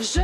Je 0.00 0.20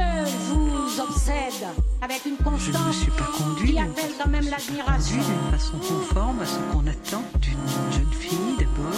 vous 0.50 1.00
obsède 1.00 1.66
avec 2.00 2.24
une 2.26 2.36
Je 2.36 2.42
ne 2.44 2.48
me 2.48 2.50
constance 2.50 2.96
suis 2.96 3.10
pas 3.10 3.26
qui 3.66 3.78
appelle 3.78 4.12
quand 4.22 4.28
même 4.30 4.48
l'admiration. 4.48 5.16
d'une 5.16 5.58
façon 5.58 5.78
conforme 5.78 6.40
à 6.42 6.46
ce 6.46 6.58
qu'on 6.70 6.86
attend 6.86 7.24
d'une 7.40 7.58
jeune 7.92 8.12
fille 8.12 8.56
d'abord 8.58 8.92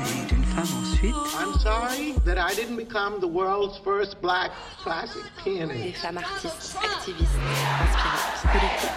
et 0.00 0.26
d'une 0.26 0.44
femme 0.44 0.66
ensuite. 0.82 1.14
I'm 1.14 1.60
sorry 1.60 2.14
that 2.24 2.36
I 2.38 2.56
didn't 2.56 2.76
become 2.76 3.20
the 3.20 3.28
world's 3.30 3.78
first 3.84 4.20
black 4.20 4.50
classic 4.82 5.22
Des 5.44 5.52
pianist. 5.52 5.96
femmes 5.98 6.18
artistes, 6.18 6.76
activistes, 6.82 7.30
inspirantes, 7.84 8.42
politiques, 8.52 8.90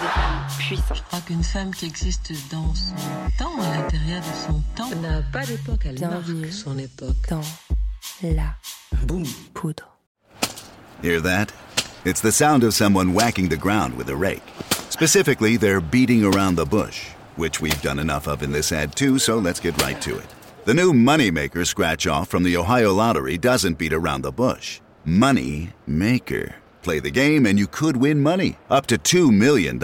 des 0.00 0.08
femmes 0.08 0.46
puissantes. 0.58 0.96
Je 0.96 1.02
crois 1.04 1.20
qu'une 1.20 1.44
femme 1.44 1.70
qui 1.72 1.86
existe 1.86 2.32
dans 2.50 2.74
son 2.74 2.94
temps, 3.38 3.62
à 3.62 3.76
l'intérieur 3.76 4.20
de 4.22 4.46
son 4.52 4.62
temps, 4.74 4.90
n'a 5.00 5.22
pas 5.32 5.46
d'époque, 5.46 5.82
elle 5.84 5.94
Bienvenue. 5.94 6.40
marque 6.40 6.52
son 6.52 6.76
époque. 6.78 7.28
Dans 7.30 7.40
la 8.22 8.54
Boom. 9.06 9.24
poudre. 9.54 9.84
Hear 11.04 11.20
that? 11.20 11.52
It's 12.06 12.22
the 12.22 12.32
sound 12.32 12.64
of 12.64 12.72
someone 12.72 13.12
whacking 13.12 13.50
the 13.50 13.58
ground 13.58 13.94
with 13.94 14.08
a 14.08 14.16
rake. 14.16 14.42
Specifically, 14.88 15.58
they're 15.58 15.82
beating 15.82 16.24
around 16.24 16.54
the 16.54 16.64
bush, 16.64 17.08
which 17.36 17.60
we've 17.60 17.82
done 17.82 17.98
enough 17.98 18.26
of 18.26 18.42
in 18.42 18.52
this 18.52 18.72
ad 18.72 18.96
too, 18.96 19.18
so 19.18 19.36
let's 19.36 19.60
get 19.60 19.82
right 19.82 20.00
to 20.00 20.16
it. 20.16 20.34
The 20.64 20.72
new 20.72 20.94
Moneymaker 20.94 21.66
scratch 21.66 22.06
off 22.06 22.30
from 22.30 22.42
the 22.42 22.56
Ohio 22.56 22.94
Lottery 22.94 23.36
doesn't 23.36 23.76
beat 23.76 23.92
around 23.92 24.22
the 24.22 24.32
bush. 24.32 24.80
Money 25.04 25.74
Maker. 25.86 26.54
Play 26.80 27.00
the 27.00 27.10
game 27.10 27.44
and 27.44 27.58
you 27.58 27.66
could 27.66 27.98
win 27.98 28.22
money, 28.22 28.56
up 28.70 28.86
to 28.86 28.96
$2 28.96 29.30
million. 29.30 29.78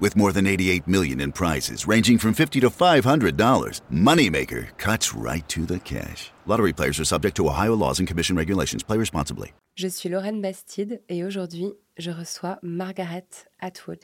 With 0.00 0.16
more 0.16 0.32
than 0.32 0.46
88 0.46 0.88
million 0.88 1.20
in 1.20 1.30
prizes, 1.30 1.86
ranging 1.86 2.16
from 2.16 2.32
$50 2.34 2.62
to 2.62 2.70
$500, 2.70 3.82
Moneymaker 3.92 4.68
cuts 4.78 5.14
right 5.14 5.46
to 5.50 5.66
the 5.66 5.78
cash. 5.80 6.30
Lottery 6.46 6.72
players 6.72 6.98
are 6.98 7.04
subject 7.04 7.36
to 7.36 7.46
Ohio 7.46 7.76
laws 7.76 7.98
and 7.98 8.08
commission 8.08 8.34
regulations. 8.34 8.82
Play 8.82 8.96
responsibly. 8.96 9.52
Je 9.76 9.88
suis 9.88 10.08
Lorraine 10.08 10.40
Bastide 10.40 11.02
et 11.10 11.22
aujourd'hui, 11.24 11.72
je 11.98 12.10
reçois 12.10 12.58
Margaret 12.62 13.26
Atwood. 13.60 13.98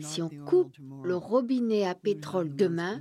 Si 0.00 0.22
on 0.22 0.28
coupe 0.46 0.76
le 1.04 1.16
robinet 1.16 1.84
à 1.84 1.94
pétrole 1.94 2.54
demain, 2.54 3.00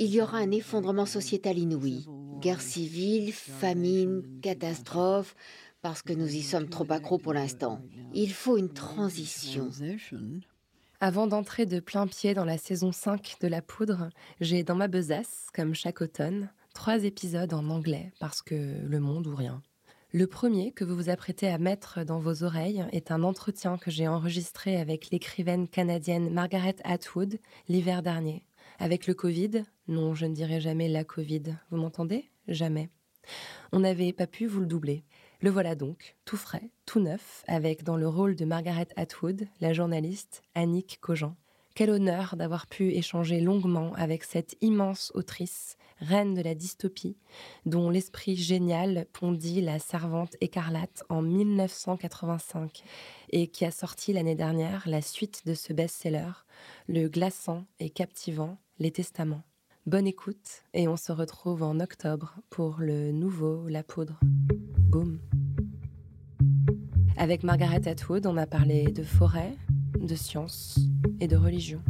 il 0.00 0.10
y 0.10 0.20
aura 0.20 0.38
un 0.38 0.50
effondrement 0.50 1.06
sociétal 1.06 1.58
inouï. 1.58 2.04
Guerre 2.40 2.60
civile, 2.60 3.32
famine, 3.32 4.22
catastrophe, 4.42 5.36
parce 5.80 6.02
que 6.02 6.12
nous 6.12 6.34
y 6.34 6.42
sommes 6.42 6.68
trop 6.68 6.86
accros 6.90 7.18
pour 7.18 7.32
l'instant. 7.32 7.80
Il 8.14 8.32
faut 8.32 8.56
une 8.56 8.72
transition. 8.72 9.70
Avant 11.04 11.26
d'entrer 11.26 11.66
de 11.66 11.80
plein 11.80 12.06
pied 12.06 12.32
dans 12.32 12.44
la 12.44 12.56
saison 12.56 12.92
5 12.92 13.38
de 13.40 13.48
La 13.48 13.60
Poudre, 13.60 14.10
j'ai 14.40 14.62
dans 14.62 14.76
ma 14.76 14.86
besace, 14.86 15.48
comme 15.52 15.74
chaque 15.74 16.00
automne, 16.00 16.48
trois 16.74 17.02
épisodes 17.02 17.52
en 17.54 17.70
anglais 17.70 18.12
parce 18.20 18.40
que 18.40 18.54
le 18.86 19.00
monde 19.00 19.26
ou 19.26 19.34
rien. 19.34 19.64
Le 20.12 20.28
premier 20.28 20.70
que 20.70 20.84
vous 20.84 20.94
vous 20.94 21.10
apprêtez 21.10 21.48
à 21.48 21.58
mettre 21.58 22.04
dans 22.04 22.20
vos 22.20 22.44
oreilles 22.44 22.86
est 22.92 23.10
un 23.10 23.24
entretien 23.24 23.78
que 23.78 23.90
j'ai 23.90 24.06
enregistré 24.06 24.76
avec 24.76 25.10
l'écrivaine 25.10 25.66
canadienne 25.66 26.32
Margaret 26.32 26.76
Atwood 26.84 27.40
l'hiver 27.68 28.04
dernier. 28.04 28.44
Avec 28.78 29.08
le 29.08 29.14
Covid, 29.14 29.64
non, 29.88 30.14
je 30.14 30.26
ne 30.26 30.34
dirai 30.34 30.60
jamais 30.60 30.86
la 30.86 31.02
Covid, 31.02 31.56
vous 31.72 31.78
m'entendez? 31.78 32.30
Jamais. 32.46 32.90
On 33.72 33.80
n'avait 33.80 34.12
pas 34.12 34.28
pu 34.28 34.46
vous 34.46 34.60
le 34.60 34.66
doubler. 34.66 35.02
Le 35.42 35.50
voilà 35.50 35.74
donc, 35.74 36.14
tout 36.24 36.36
frais, 36.36 36.70
tout 36.86 37.00
neuf, 37.00 37.42
avec 37.48 37.82
dans 37.82 37.96
le 37.96 38.06
rôle 38.06 38.36
de 38.36 38.44
Margaret 38.44 38.86
Atwood, 38.94 39.48
la 39.60 39.72
journaliste 39.72 40.40
Annick 40.54 40.98
Cogent. 41.00 41.34
Quel 41.74 41.90
honneur 41.90 42.36
d'avoir 42.36 42.68
pu 42.68 42.92
échanger 42.92 43.40
longuement 43.40 43.92
avec 43.94 44.22
cette 44.22 44.54
immense 44.60 45.10
autrice, 45.16 45.76
reine 45.98 46.34
de 46.34 46.42
la 46.42 46.54
dystopie, 46.54 47.16
dont 47.66 47.90
l'esprit 47.90 48.36
génial 48.36 49.06
pondit 49.12 49.60
La 49.62 49.80
Servante 49.80 50.36
écarlate 50.40 51.02
en 51.08 51.22
1985 51.22 52.84
et 53.30 53.48
qui 53.48 53.64
a 53.64 53.72
sorti 53.72 54.12
l'année 54.12 54.36
dernière 54.36 54.88
la 54.88 55.02
suite 55.02 55.44
de 55.44 55.54
ce 55.54 55.72
best-seller, 55.72 56.30
le 56.86 57.08
glaçant 57.08 57.64
et 57.80 57.90
captivant 57.90 58.58
Les 58.78 58.92
Testaments. 58.92 59.42
Bonne 59.86 60.06
écoute 60.06 60.62
et 60.72 60.86
on 60.86 60.96
se 60.96 61.10
retrouve 61.10 61.64
en 61.64 61.80
octobre 61.80 62.36
pour 62.48 62.76
le 62.78 63.10
nouveau 63.10 63.66
La 63.66 63.82
Poudre. 63.82 64.20
Avec 67.16 67.44
Margaret 67.44 67.86
Atwood, 67.86 68.26
on 68.26 68.36
a 68.36 68.46
parlé 68.46 68.84
de 68.84 69.02
forêt, 69.02 69.54
de 70.00 70.14
science 70.14 70.78
et 71.20 71.28
de 71.28 71.36
religion. 71.36 71.80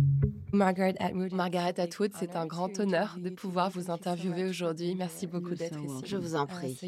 Margaret 0.52 0.94
Atwood, 0.98 1.32
Margaret 1.32 1.80
Atwood, 1.80 2.12
c'est 2.18 2.36
un 2.36 2.44
grand 2.46 2.78
honneur 2.78 3.16
de 3.18 3.30
pouvoir 3.30 3.70
vous 3.70 3.90
interviewer 3.90 4.44
aujourd'hui. 4.44 4.94
Merci 4.94 5.26
beaucoup 5.26 5.54
d'être 5.54 5.82
ici. 5.82 6.02
Je 6.04 6.18
vous 6.18 6.34
en 6.34 6.46
prie. 6.46 6.78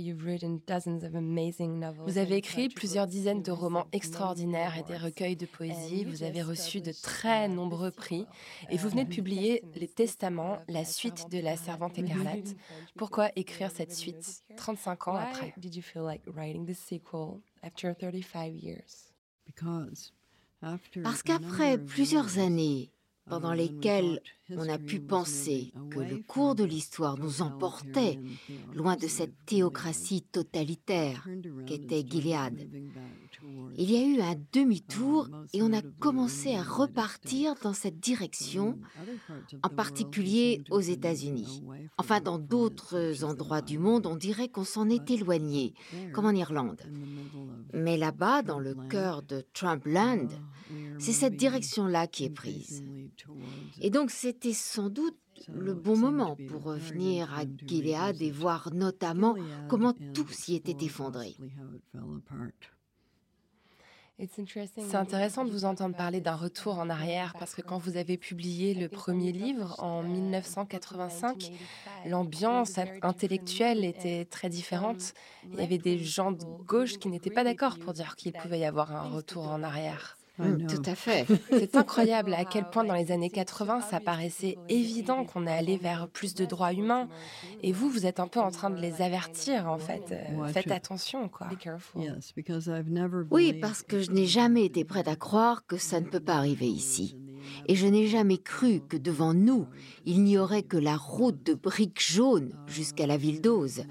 Vous 2.06 2.18
avez 2.18 2.36
écrit 2.36 2.68
plusieurs 2.68 3.06
dizaines 3.06 3.42
de 3.42 3.50
romans 3.50 3.86
extraordinaires 3.92 4.76
et 4.76 4.82
des 4.82 4.98
recueils 4.98 5.36
de 5.36 5.46
poésie. 5.46 6.04
Vous 6.04 6.22
avez 6.22 6.42
reçu 6.42 6.82
de 6.82 6.92
très 6.92 7.48
nombreux 7.48 7.90
prix 7.90 8.26
et 8.70 8.76
vous 8.76 8.90
venez 8.90 9.04
de 9.04 9.14
publier 9.14 9.62
Les 9.76 9.88
Testaments, 9.88 10.58
la 10.68 10.84
suite 10.84 11.30
de 11.30 11.38
La 11.38 11.56
Servante 11.56 11.98
écarlate. 11.98 12.54
Pourquoi 12.96 13.30
écrire 13.34 13.70
cette 13.70 13.94
suite 13.94 14.42
35 14.56 15.08
ans 15.08 15.16
après? 15.16 15.54
did 15.56 15.74
you 15.74 15.82
feel 15.82 16.02
like 16.02 16.22
writing 16.26 16.66
the 16.66 16.74
sequel 16.74 17.40
after 17.62 17.94
35 17.94 18.52
years? 18.62 19.14
Parce 21.02 21.22
qu'après 21.22 21.78
plusieurs 21.78 22.38
années 22.38 22.90
pendant 23.28 23.52
lesquelles 23.52 24.20
on 24.50 24.68
a 24.68 24.78
pu 24.78 25.00
penser 25.00 25.72
que 25.90 26.00
le 26.00 26.18
cours 26.18 26.54
de 26.54 26.64
l'histoire 26.64 27.18
nous 27.18 27.42
emportait 27.42 28.18
loin 28.74 28.96
de 28.96 29.06
cette 29.06 29.34
théocratie 29.46 30.22
totalitaire 30.22 31.26
qu'était 31.66 32.04
Gilead. 32.06 32.70
Il 33.76 33.90
y 33.90 33.96
a 33.96 34.06
eu 34.06 34.20
un 34.20 34.36
demi-tour 34.52 35.28
et 35.52 35.62
on 35.62 35.72
a 35.72 35.82
commencé 36.00 36.54
à 36.54 36.62
repartir 36.62 37.54
dans 37.62 37.72
cette 37.72 37.98
direction, 37.98 38.78
en 39.62 39.68
particulier 39.68 40.62
aux 40.70 40.80
États-Unis. 40.80 41.62
Enfin, 41.98 42.20
dans 42.20 42.38
d'autres 42.38 43.24
endroits 43.24 43.62
du 43.62 43.78
monde, 43.78 44.06
on 44.06 44.16
dirait 44.16 44.48
qu'on 44.48 44.64
s'en 44.64 44.88
est 44.88 45.10
éloigné, 45.10 45.74
comme 46.12 46.26
en 46.26 46.30
Irlande. 46.30 46.82
Mais 47.72 47.96
là-bas, 47.96 48.42
dans 48.42 48.60
le 48.60 48.74
cœur 48.88 49.22
de 49.22 49.44
Trumpland, 49.52 50.28
c'est 50.98 51.12
cette 51.12 51.36
direction-là 51.36 52.06
qui 52.06 52.24
est 52.24 52.30
prise. 52.30 52.84
Et 53.80 53.90
donc, 53.90 54.10
c'était 54.34 54.52
sans 54.52 54.90
doute 54.90 55.16
le 55.48 55.74
bon 55.74 55.96
moment 55.96 56.36
pour 56.48 56.64
revenir 56.64 57.32
à 57.32 57.42
Gilead 57.66 58.20
et 58.20 58.30
voir 58.30 58.72
notamment 58.72 59.36
comment 59.68 59.94
tout 60.12 60.28
s'y 60.28 60.56
était 60.56 60.84
effondré. 60.84 61.36
C'est 64.18 64.94
intéressant 64.94 65.44
de 65.44 65.50
vous 65.50 65.64
entendre 65.64 65.96
parler 65.96 66.20
d'un 66.20 66.36
retour 66.36 66.78
en 66.78 66.88
arrière 66.88 67.34
parce 67.38 67.54
que 67.54 67.62
quand 67.62 67.78
vous 67.78 67.96
avez 67.96 68.16
publié 68.16 68.72
le 68.74 68.88
premier 68.88 69.32
livre 69.32 69.74
en 69.82 70.02
1985, 70.02 71.50
l'ambiance 72.06 72.78
intellectuelle 73.02 73.84
était 73.84 74.24
très 74.24 74.48
différente. 74.48 75.14
Il 75.52 75.58
y 75.58 75.62
avait 75.62 75.78
des 75.78 75.98
gens 75.98 76.32
de 76.32 76.44
gauche 76.64 76.98
qui 76.98 77.08
n'étaient 77.08 77.30
pas 77.30 77.44
d'accord 77.44 77.78
pour 77.78 77.92
dire 77.92 78.14
qu'il 78.16 78.32
pouvait 78.32 78.60
y 78.60 78.64
avoir 78.64 78.92
un 78.92 79.08
retour 79.08 79.48
en 79.48 79.62
arrière. 79.62 80.16
Mm, 80.38 80.66
tout 80.66 80.82
à 80.84 80.94
fait. 80.94 81.26
C'est 81.50 81.76
incroyable 81.76 82.34
à 82.34 82.44
quel 82.44 82.68
point 82.68 82.84
dans 82.84 82.94
les 82.94 83.12
années 83.12 83.30
80, 83.30 83.82
ça 83.82 84.00
paraissait 84.00 84.58
évident 84.68 85.24
qu'on 85.24 85.46
allait 85.46 85.76
vers 85.76 86.08
plus 86.08 86.34
de 86.34 86.44
droits 86.44 86.72
humains. 86.72 87.08
Et 87.62 87.72
vous, 87.72 87.88
vous 87.88 88.04
êtes 88.06 88.18
un 88.18 88.26
peu 88.26 88.40
en 88.40 88.50
train 88.50 88.70
de 88.70 88.80
les 88.80 89.00
avertir, 89.00 89.68
en 89.68 89.78
fait. 89.78 90.10
Euh, 90.10 90.46
faites 90.48 90.70
attention, 90.72 91.28
quoi. 91.28 91.48
Oui, 93.30 93.52
parce 93.52 93.82
que 93.82 94.00
je 94.00 94.10
n'ai 94.10 94.26
jamais 94.26 94.64
été 94.64 94.84
prête 94.84 95.08
à 95.08 95.16
croire 95.16 95.66
que 95.66 95.76
ça 95.76 96.00
ne 96.00 96.06
peut 96.06 96.20
pas 96.20 96.34
arriver 96.34 96.66
ici. 96.66 97.16
Et 97.66 97.76
je 97.76 97.86
n'ai 97.86 98.06
jamais 98.06 98.38
cru 98.38 98.80
que 98.80 98.96
devant 98.96 99.34
nous, 99.34 99.66
il 100.06 100.22
n'y 100.24 100.38
aurait 100.38 100.62
que 100.62 100.76
la 100.78 100.96
route 100.96 101.44
de 101.44 101.54
briques 101.54 102.02
jaunes 102.02 102.54
jusqu'à 102.66 103.06
la 103.06 103.16
ville 103.16 103.40
d'Oz. 103.40 103.84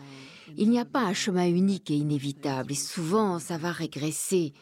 Il 0.57 0.69
n'y 0.69 0.79
a 0.79 0.85
pas 0.85 1.01
un 1.01 1.13
chemin 1.13 1.47
unique 1.47 1.89
et 1.89 1.95
inévitable, 1.95 2.73
et 2.73 2.75
souvent 2.75 3.39
ça 3.39 3.57
va 3.57 3.71
régresser. 3.71 4.53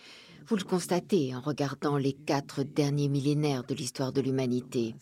Vous 0.52 0.58
le 0.58 0.64
constatez 0.66 1.34
en 1.34 1.40
regardant 1.40 1.96
les 1.96 2.12
quatre 2.12 2.64
derniers 2.64 3.08
millénaires 3.08 3.64
de 3.64 3.74
l'histoire 3.74 4.12
de 4.12 4.20
l'humanité. 4.20 4.94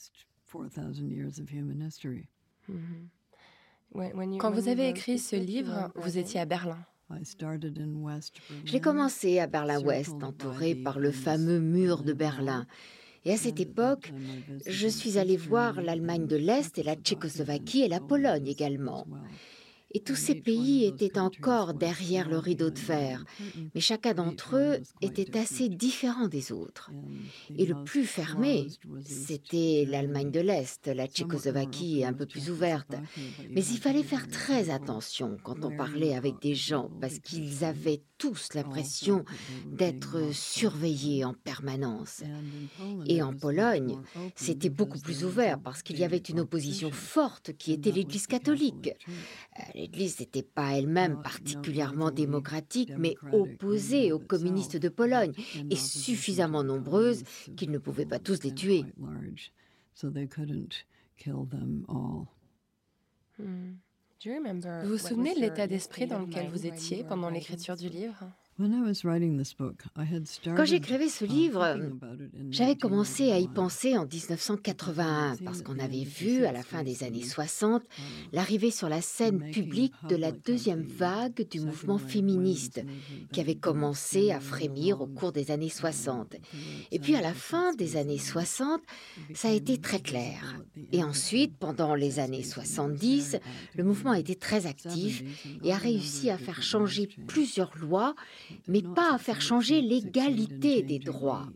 Quand 4.37 4.51
vous 4.51 4.67
avez 4.67 4.89
écrit 4.89 5.17
ce 5.17 5.35
livre, 5.35 5.91
vous 5.95 6.19
étiez 6.19 6.39
à 6.39 6.45
Berlin. 6.45 6.77
J'ai 8.63 8.79
commencé 8.79 9.39
à 9.39 9.47
Berlin-Ouest, 9.47 10.21
entouré 10.21 10.75
par 10.75 10.99
le 10.99 11.11
fameux 11.11 11.59
mur 11.59 12.03
de 12.03 12.13
Berlin. 12.13 12.67
Et 13.25 13.33
à 13.33 13.37
cette 13.37 13.59
époque, 13.59 14.13
je 14.67 14.87
suis 14.87 15.17
allée 15.17 15.37
voir 15.37 15.81
l'Allemagne 15.81 16.27
de 16.27 16.35
l'Est 16.35 16.77
et 16.77 16.83
la 16.83 16.93
Tchécoslovaquie 16.93 17.81
et 17.81 17.87
la 17.87 18.01
Pologne 18.01 18.45
également. 18.45 19.07
Et 19.91 20.01
tous 20.01 20.15
ces 20.15 20.35
pays 20.35 20.85
étaient 20.85 21.17
encore 21.17 21.73
derrière 21.73 22.29
le 22.29 22.37
rideau 22.37 22.69
de 22.69 22.77
fer, 22.77 23.25
mais 23.73 23.81
chacun 23.81 24.13
d'entre 24.13 24.55
eux 24.55 24.77
était 25.01 25.37
assez 25.37 25.67
différent 25.67 26.27
des 26.27 26.51
autres. 26.51 26.91
Et 27.57 27.65
le 27.65 27.83
plus 27.83 28.05
fermé, 28.05 28.67
c'était 29.03 29.85
l'Allemagne 29.87 30.31
de 30.31 30.41
l'Est, 30.41 30.87
la 30.87 31.07
Tchécoslovaquie 31.07 32.03
un 32.05 32.13
peu 32.13 32.25
plus 32.25 32.51
ouverte. 32.51 32.93
Mais 33.49 33.65
il 33.65 33.77
fallait 33.77 34.03
faire 34.03 34.27
très 34.27 34.69
attention 34.69 35.37
quand 35.43 35.65
on 35.65 35.75
parlait 35.75 36.15
avec 36.15 36.39
des 36.41 36.55
gens, 36.55 36.89
parce 37.01 37.19
qu'ils 37.19 37.63
avaient 37.63 38.01
tous 38.19 38.53
l'impression 38.53 39.25
d'être 39.65 40.31
surveillés 40.33 41.25
en 41.25 41.33
permanence. 41.33 42.21
Et 43.07 43.23
en 43.23 43.33
Pologne, 43.33 43.97
c'était 44.35 44.69
beaucoup 44.69 44.99
plus 44.99 45.23
ouvert 45.23 45.59
parce 45.59 45.81
qu'il 45.81 45.97
y 45.97 46.03
avait 46.03 46.17
une 46.17 46.41
opposition 46.41 46.91
forte 46.91 47.53
qui 47.53 47.71
était 47.71 47.91
l'Église 47.91 48.27
catholique. 48.27 48.91
Euh, 49.07 49.63
L'Église 49.73 50.19
n'était 50.19 50.43
pas 50.43 50.73
elle-même 50.73 51.21
particulièrement 51.23 52.11
démocratique, 52.11 52.91
mais 52.97 53.15
opposée 53.31 54.11
aux 54.11 54.19
communistes 54.19 54.77
de 54.77 54.89
Pologne 54.89 55.33
et 55.69 55.75
suffisamment 55.75 56.63
nombreuse 56.63 57.23
qu'ils 57.55 57.71
ne 57.71 57.77
pouvaient 57.77 58.05
pas 58.05 58.19
tous 58.19 58.43
les 58.43 58.53
tuer. 58.53 58.83
Vous 64.25 64.89
vous 64.89 64.97
souvenez 64.97 65.33
de 65.33 65.39
l'état 65.39 65.65
d'esprit 65.67 66.05
dans 66.05 66.19
lequel 66.19 66.49
vous 66.49 66.65
étiez 66.65 67.05
pendant 67.05 67.29
l'écriture 67.29 67.77
du 67.77 67.87
livre? 67.87 68.25
Quand 70.55 70.65
j'écrivais 70.65 71.07
ce 71.07 71.23
livre, 71.23 71.79
j'avais 72.49 72.75
commencé 72.75 73.31
à 73.31 73.39
y 73.39 73.47
penser 73.47 73.97
en 73.97 74.05
1981 74.05 75.37
parce 75.45 75.61
qu'on 75.61 75.79
avait 75.79 76.03
vu 76.03 76.43
à 76.45 76.51
la 76.51 76.61
fin 76.61 76.83
des 76.83 77.03
années 77.03 77.23
60 77.23 77.83
l'arrivée 78.33 78.71
sur 78.71 78.89
la 78.89 79.01
scène 79.01 79.49
publique 79.51 79.93
de 80.09 80.17
la 80.17 80.33
deuxième 80.33 80.81
vague 80.81 81.47
du 81.49 81.61
mouvement 81.61 81.97
féministe 81.97 82.83
qui 83.31 83.39
avait 83.39 83.55
commencé 83.55 84.31
à 84.31 84.41
frémir 84.41 85.01
au 85.01 85.07
cours 85.07 85.31
des 85.31 85.51
années 85.51 85.69
60. 85.69 86.35
Et 86.91 86.99
puis 86.99 87.15
à 87.15 87.21
la 87.21 87.33
fin 87.33 87.73
des 87.75 87.95
années 87.95 88.17
60, 88.17 88.81
ça 89.33 89.49
a 89.49 89.51
été 89.51 89.77
très 89.77 89.99
clair. 89.99 90.59
Et 90.91 91.03
ensuite, 91.03 91.55
pendant 91.57 91.95
les 91.95 92.19
années 92.19 92.43
70, 92.43 93.37
le 93.75 93.83
mouvement 93.83 94.11
a 94.11 94.19
été 94.19 94.35
très 94.35 94.65
actif 94.65 95.23
et 95.63 95.71
a 95.71 95.77
réussi 95.77 96.29
à 96.29 96.37
faire 96.37 96.61
changer 96.61 97.07
plusieurs 97.27 97.77
lois 97.77 98.15
mais 98.67 98.81
pas 98.81 99.13
à 99.13 99.17
faire 99.17 99.41
changer 99.41 99.81
l'égalité 99.81 100.81
des 100.81 100.99
droits 100.99 101.47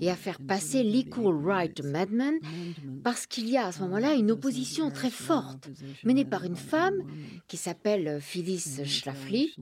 et 0.00 0.10
à 0.10 0.16
faire 0.16 0.38
passer 0.40 0.82
l'Equal 0.82 1.34
Right 1.44 1.80
Amendment 1.80 2.38
parce 3.02 3.26
qu'il 3.26 3.48
y 3.48 3.56
a 3.56 3.66
à 3.66 3.72
ce 3.72 3.80
moment-là 3.82 4.14
une 4.14 4.30
opposition 4.30 4.90
très 4.90 5.10
forte 5.10 5.70
menée 6.04 6.24
par 6.24 6.44
une 6.44 6.56
femme 6.56 7.02
qui 7.48 7.56
s'appelle 7.56 8.20
Phyllis 8.20 8.84
Schlafly. 8.84 9.54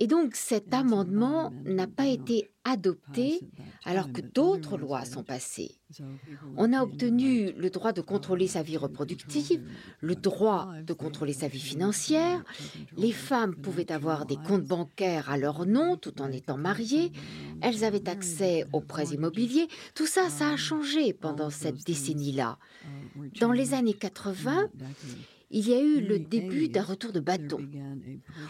Et 0.00 0.06
donc 0.06 0.34
cet 0.34 0.74
amendement 0.74 1.52
n'a 1.64 1.86
pas 1.86 2.06
été 2.06 2.50
adopté 2.64 3.40
alors 3.84 4.10
que 4.10 4.20
d'autres 4.20 4.78
lois 4.78 5.04
sont 5.04 5.22
passées. 5.22 5.78
On 6.56 6.72
a 6.72 6.82
obtenu 6.82 7.52
le 7.52 7.70
droit 7.70 7.92
de 7.92 8.00
contrôler 8.00 8.46
sa 8.46 8.62
vie 8.62 8.76
reproductive, 8.76 9.62
le 10.00 10.14
droit 10.16 10.72
de 10.84 10.92
contrôler 10.92 11.34
sa 11.34 11.48
vie 11.48 11.60
financière, 11.60 12.42
les 12.96 13.12
femmes 13.12 13.54
pouvaient 13.54 13.92
avoir 13.92 14.26
des 14.26 14.36
comptes 14.36 14.64
bancaires 14.64 15.30
à 15.30 15.36
leur 15.36 15.66
nom 15.66 15.96
tout 15.96 16.20
en 16.20 16.32
étant 16.32 16.56
mariées, 16.56 17.12
elles 17.60 17.84
avaient 17.84 18.08
accès 18.08 18.64
aux 18.72 18.80
prêts 18.80 19.08
immobiliers, 19.08 19.68
tout 19.94 20.06
ça, 20.06 20.30
ça 20.30 20.50
a 20.50 20.56
changé 20.56 21.12
pendant 21.12 21.50
cette 21.50 21.84
décennie-là. 21.86 22.58
Dans 23.40 23.52
les 23.52 23.74
années 23.74 23.94
80, 23.94 24.70
il 25.50 25.68
y 25.68 25.74
a 25.74 25.80
eu 25.80 26.00
le 26.00 26.18
début 26.18 26.68
d'un 26.68 26.82
retour 26.82 27.12
de 27.12 27.20
bâton. 27.20 27.58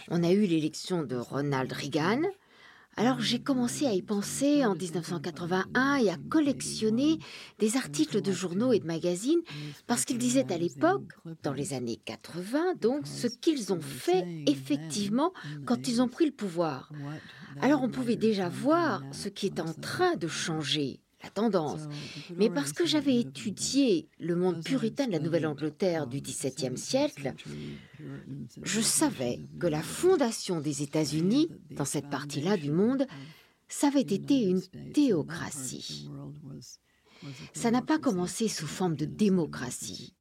On 0.09 0.23
a 0.23 0.33
eu 0.33 0.47
l'élection 0.47 1.03
de 1.03 1.17
Ronald 1.17 1.71
Reagan, 1.73 2.23
alors 2.97 3.21
j'ai 3.21 3.41
commencé 3.41 3.87
à 3.87 3.93
y 3.93 4.03
penser 4.03 4.65
en 4.65 4.75
1981 4.75 5.97
et 5.97 6.11
à 6.11 6.17
collectionner 6.29 7.19
des 7.59 7.77
articles 7.77 8.21
de 8.21 8.33
journaux 8.33 8.73
et 8.73 8.79
de 8.79 8.87
magazines 8.87 9.41
parce 9.87 10.05
qu'ils 10.05 10.19
disaient 10.19 10.53
à 10.53 10.59
l'époque, 10.59 11.13
dans 11.43 11.53
les 11.53 11.75
années 11.75 12.01
80, 12.05 12.75
donc, 12.81 13.07
ce 13.07 13.27
qu'ils 13.27 13.73
ont 13.73 13.81
fait 13.81 14.25
effectivement 14.47 15.33
quand 15.67 15.89
ils 15.89 16.01
ont 16.03 16.09
pris 16.09 16.27
le 16.27 16.33
pouvoir. 16.33 16.91
Alors 17.61 17.83
on 17.83 17.89
pouvait 17.89 18.17
déjà 18.17 18.49
voir 18.49 19.03
ce 19.13 19.29
qui 19.29 19.47
est 19.47 19.61
en 19.61 19.73
train 19.73 20.17
de 20.17 20.29
changer 20.29 21.01
tendance, 21.31 21.83
mais 22.37 22.51
parce 22.51 22.73
que 22.73 22.87
j'avais 22.87 23.17
étudié 23.17 24.09
le 24.19 24.37
monde 24.37 24.63
puritain 24.63 25.07
de 25.07 25.13
la 25.13 25.19
Nouvelle-Angleterre 25.19 26.07
du 26.07 26.21
XVIIe 26.21 26.77
siècle, 26.77 27.35
je 28.63 28.81
savais 28.81 29.41
que 29.59 29.67
la 29.67 29.83
fondation 29.83 30.61
des 30.61 30.83
États-Unis, 30.83 31.49
dans 31.71 31.85
cette 31.85 32.11
partie-là 32.11 32.57
du 32.57 32.71
monde, 32.71 33.07
ça 33.69 33.89
avait 33.89 34.01
été 34.01 34.43
une 34.43 34.63
théocratie. 34.93 36.09
Ça 37.55 37.71
n'a 37.71 37.83
pas 37.83 37.99
commencé 37.99 38.49
sous 38.49 38.67
forme 38.67 38.97
de 38.97 39.07
démocratie. 39.07 40.15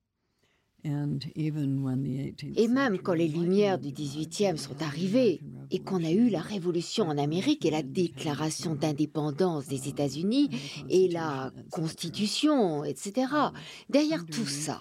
Et 0.86 2.68
même 2.68 2.98
quand 3.00 3.14
les 3.14 3.28
Lumières 3.28 3.80
du 3.80 3.90
18e 3.90 4.58
sont 4.58 4.82
arrivées 4.82 5.40
et 5.72 5.80
qu'on 5.80 6.04
a 6.04 6.12
eu 6.12 6.30
la 6.30 6.42
révolution 6.42 7.08
en 7.08 7.18
Amérique 7.18 7.66
et 7.66 7.72
la 7.72 7.84
déclaration 7.84 8.76
d'indépendance 8.76 9.68
des 9.68 9.88
États-Unis 9.88 10.50
et 10.90 11.08
la 11.08 11.52
Constitution, 11.72 12.84
etc., 12.84 13.28
derrière 13.90 14.26
tout 14.26 14.46
ça, 14.46 14.80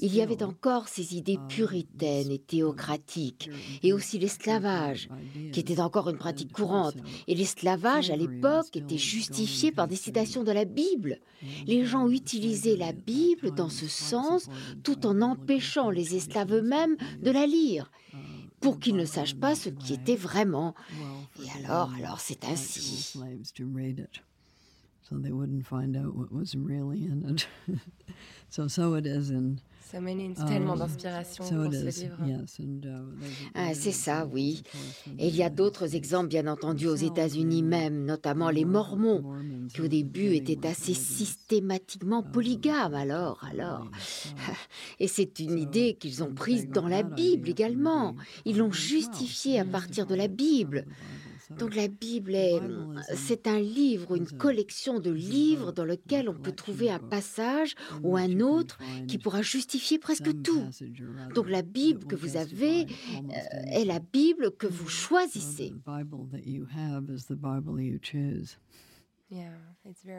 il 0.00 0.14
y 0.14 0.20
avait 0.20 0.42
encore 0.42 0.88
ces 0.88 1.16
idées 1.16 1.38
puritaines 1.48 2.32
et 2.32 2.38
théocratiques 2.38 3.48
et 3.82 3.92
aussi 3.92 4.18
l'esclavage, 4.18 5.08
qui 5.52 5.60
était 5.60 5.80
encore 5.80 6.10
une 6.10 6.18
pratique 6.18 6.52
courante. 6.52 6.96
Et 7.28 7.34
l'esclavage, 7.34 8.10
à 8.10 8.16
l'époque, 8.16 8.76
était 8.76 8.98
justifié 8.98 9.70
par 9.70 9.86
des 9.86 9.96
citations 9.96 10.42
de 10.42 10.52
la 10.52 10.64
Bible. 10.64 11.20
Les 11.66 11.84
gens 11.84 12.08
utilisaient 12.08 12.76
la 12.76 12.92
Bible 12.92 13.54
dans 13.54 13.68
ce 13.68 13.86
sens 13.86 14.48
tout 14.82 15.06
en 15.06 15.20
empêchant 15.30 15.90
les 15.90 16.14
esclaves 16.14 16.52
eux-mêmes 16.52 16.96
de 17.22 17.30
la 17.30 17.46
lire, 17.46 17.90
pour 18.60 18.78
qu'ils 18.78 18.96
ne 18.96 19.04
sachent 19.04 19.36
pas 19.36 19.54
ce 19.54 19.68
qui 19.68 19.94
était 19.94 20.16
vraiment. 20.16 20.74
Et 21.44 21.64
alors, 21.64 21.92
alors 21.94 22.20
c'est 22.20 22.44
ainsi. 22.44 23.18
Ça 29.90 30.02
mène 30.02 30.34
tellement 30.34 30.76
d'inspiration 30.76 31.44
pour 31.44 31.72
ce 31.72 32.02
livre. 32.02 32.16
Ah, 33.54 33.72
c'est 33.72 33.92
ça, 33.92 34.28
oui. 34.30 34.62
Et 35.18 35.28
il 35.28 35.34
y 35.34 35.42
a 35.42 35.48
d'autres 35.48 35.94
exemples, 35.94 36.28
bien 36.28 36.46
entendu, 36.46 36.86
aux 36.88 36.94
États-Unis 36.94 37.62
même, 37.62 38.04
notamment 38.04 38.50
les 38.50 38.66
Mormons, 38.66 39.24
qui 39.72 39.80
au 39.80 39.88
début 39.88 40.34
étaient 40.34 40.66
assez 40.66 40.92
systématiquement 40.92 42.22
polygames. 42.22 42.92
Alors, 42.92 43.42
alors. 43.50 43.88
Et 45.00 45.08
c'est 45.08 45.38
une 45.38 45.58
idée 45.58 45.96
qu'ils 45.98 46.22
ont 46.22 46.34
prise 46.34 46.68
dans 46.68 46.86
la 46.86 47.02
Bible 47.02 47.48
également. 47.48 48.14
Ils 48.44 48.58
l'ont 48.58 48.72
justifiée 48.72 49.58
à 49.58 49.64
partir 49.64 50.04
de 50.06 50.14
la 50.14 50.28
Bible. 50.28 50.84
Donc 51.56 51.74
la 51.74 51.88
Bible 51.88 52.34
est, 52.34 52.60
c'est 53.14 53.46
un 53.46 53.60
livre, 53.60 54.16
une 54.16 54.26
collection 54.26 55.00
de 55.00 55.10
livres 55.10 55.72
dans 55.72 55.84
lequel 55.84 56.28
on 56.28 56.34
peut 56.34 56.52
trouver 56.52 56.90
un 56.90 56.98
passage 56.98 57.74
ou 58.02 58.16
un 58.16 58.40
autre 58.40 58.78
qui 59.06 59.18
pourra 59.18 59.42
justifier 59.42 59.98
presque 59.98 60.42
tout. 60.42 60.62
Donc 61.34 61.48
la 61.48 61.62
Bible 61.62 62.04
que 62.06 62.16
vous 62.16 62.36
avez 62.36 62.82
euh, 62.82 63.72
est 63.72 63.84
la 63.84 64.00
Bible 64.00 64.50
que 64.56 64.66
vous 64.66 64.88
choisissez. 64.88 65.72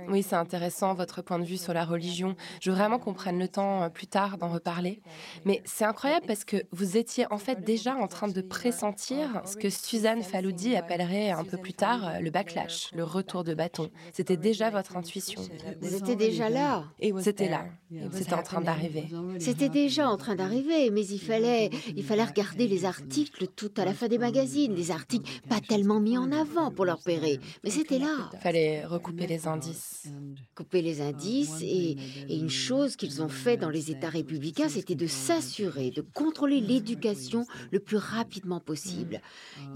Oui, 0.07 0.23
c'est 0.23 0.35
intéressant 0.35 0.93
votre 0.93 1.21
point 1.21 1.39
de 1.39 1.45
vue 1.45 1.57
sur 1.57 1.73
la 1.73 1.85
religion. 1.85 2.35
Je 2.61 2.71
veux 2.71 2.77
vraiment 2.77 2.99
qu'on 2.99 3.13
prenne 3.13 3.39
le 3.39 3.47
temps 3.47 3.83
euh, 3.83 3.89
plus 3.89 4.07
tard 4.07 4.37
d'en 4.37 4.49
reparler. 4.49 5.01
Mais 5.45 5.61
c'est 5.65 5.85
incroyable 5.85 6.25
parce 6.25 6.43
que 6.43 6.57
vous 6.71 6.97
étiez 6.97 7.25
en 7.31 7.37
fait 7.37 7.63
déjà 7.63 7.95
en 7.95 8.07
train 8.07 8.27
de 8.27 8.41
pressentir 8.41 9.41
ce 9.45 9.55
que 9.55 9.69
Suzanne 9.69 10.23
Faloudi 10.23 10.75
appellerait 10.75 11.31
un 11.31 11.43
peu 11.43 11.57
plus 11.57 11.73
tard 11.73 12.07
euh, 12.07 12.19
le 12.19 12.31
backlash, 12.31 12.89
le 12.93 13.03
retour 13.03 13.43
de 13.43 13.53
bâton. 13.53 13.89
C'était 14.13 14.37
déjà 14.37 14.69
votre 14.69 14.97
intuition. 14.97 15.41
Vous 15.81 15.95
étiez 15.95 16.15
déjà 16.15 16.49
là. 16.49 16.85
C'était 17.19 17.49
là. 17.49 17.65
C'était 18.11 18.33
en 18.33 18.43
train 18.43 18.61
d'arriver. 18.61 19.07
C'était 19.39 19.69
déjà 19.69 20.09
en 20.09 20.17
train 20.17 20.35
d'arriver, 20.35 20.89
mais 20.91 21.05
il 21.05 21.19
fallait, 21.19 21.69
il 21.95 22.03
fallait 22.03 22.23
regarder 22.23 22.67
les 22.67 22.85
articles 22.85 23.47
tout 23.55 23.71
à 23.77 23.85
la 23.85 23.93
fin 23.93 24.07
des 24.07 24.17
magazines, 24.17 24.73
les 24.75 24.91
articles 24.91 25.41
pas 25.49 25.59
tellement 25.59 25.99
mis 25.99 26.17
en 26.17 26.31
avant 26.31 26.71
pour 26.71 26.85
leur 26.85 27.01
pérer, 27.01 27.39
mais 27.63 27.69
c'était 27.69 27.99
là. 27.99 28.29
Il 28.33 28.39
fallait 28.39 28.83
couper 29.03 29.27
les 29.27 29.47
indices. 29.59 30.07
Couper 30.55 30.81
les 30.81 31.01
indices 31.01 31.61
et, 31.61 31.97
une 32.29 32.49
chose 32.49 32.95
qu'ils 32.95 33.21
ont 33.21 33.29
fait 33.29 33.57
dans 33.57 33.69
les 33.69 33.91
États 33.91 34.09
républicains, 34.09 34.69
c'était 34.69 34.95
de 34.95 35.07
s'assurer 35.07 35.91
de 35.91 36.01
contrôler 36.01 36.61
l'éducation 36.61 37.45
le 37.71 37.79
plus 37.79 37.97
rapidement 37.97 38.59
possible. 38.59 39.21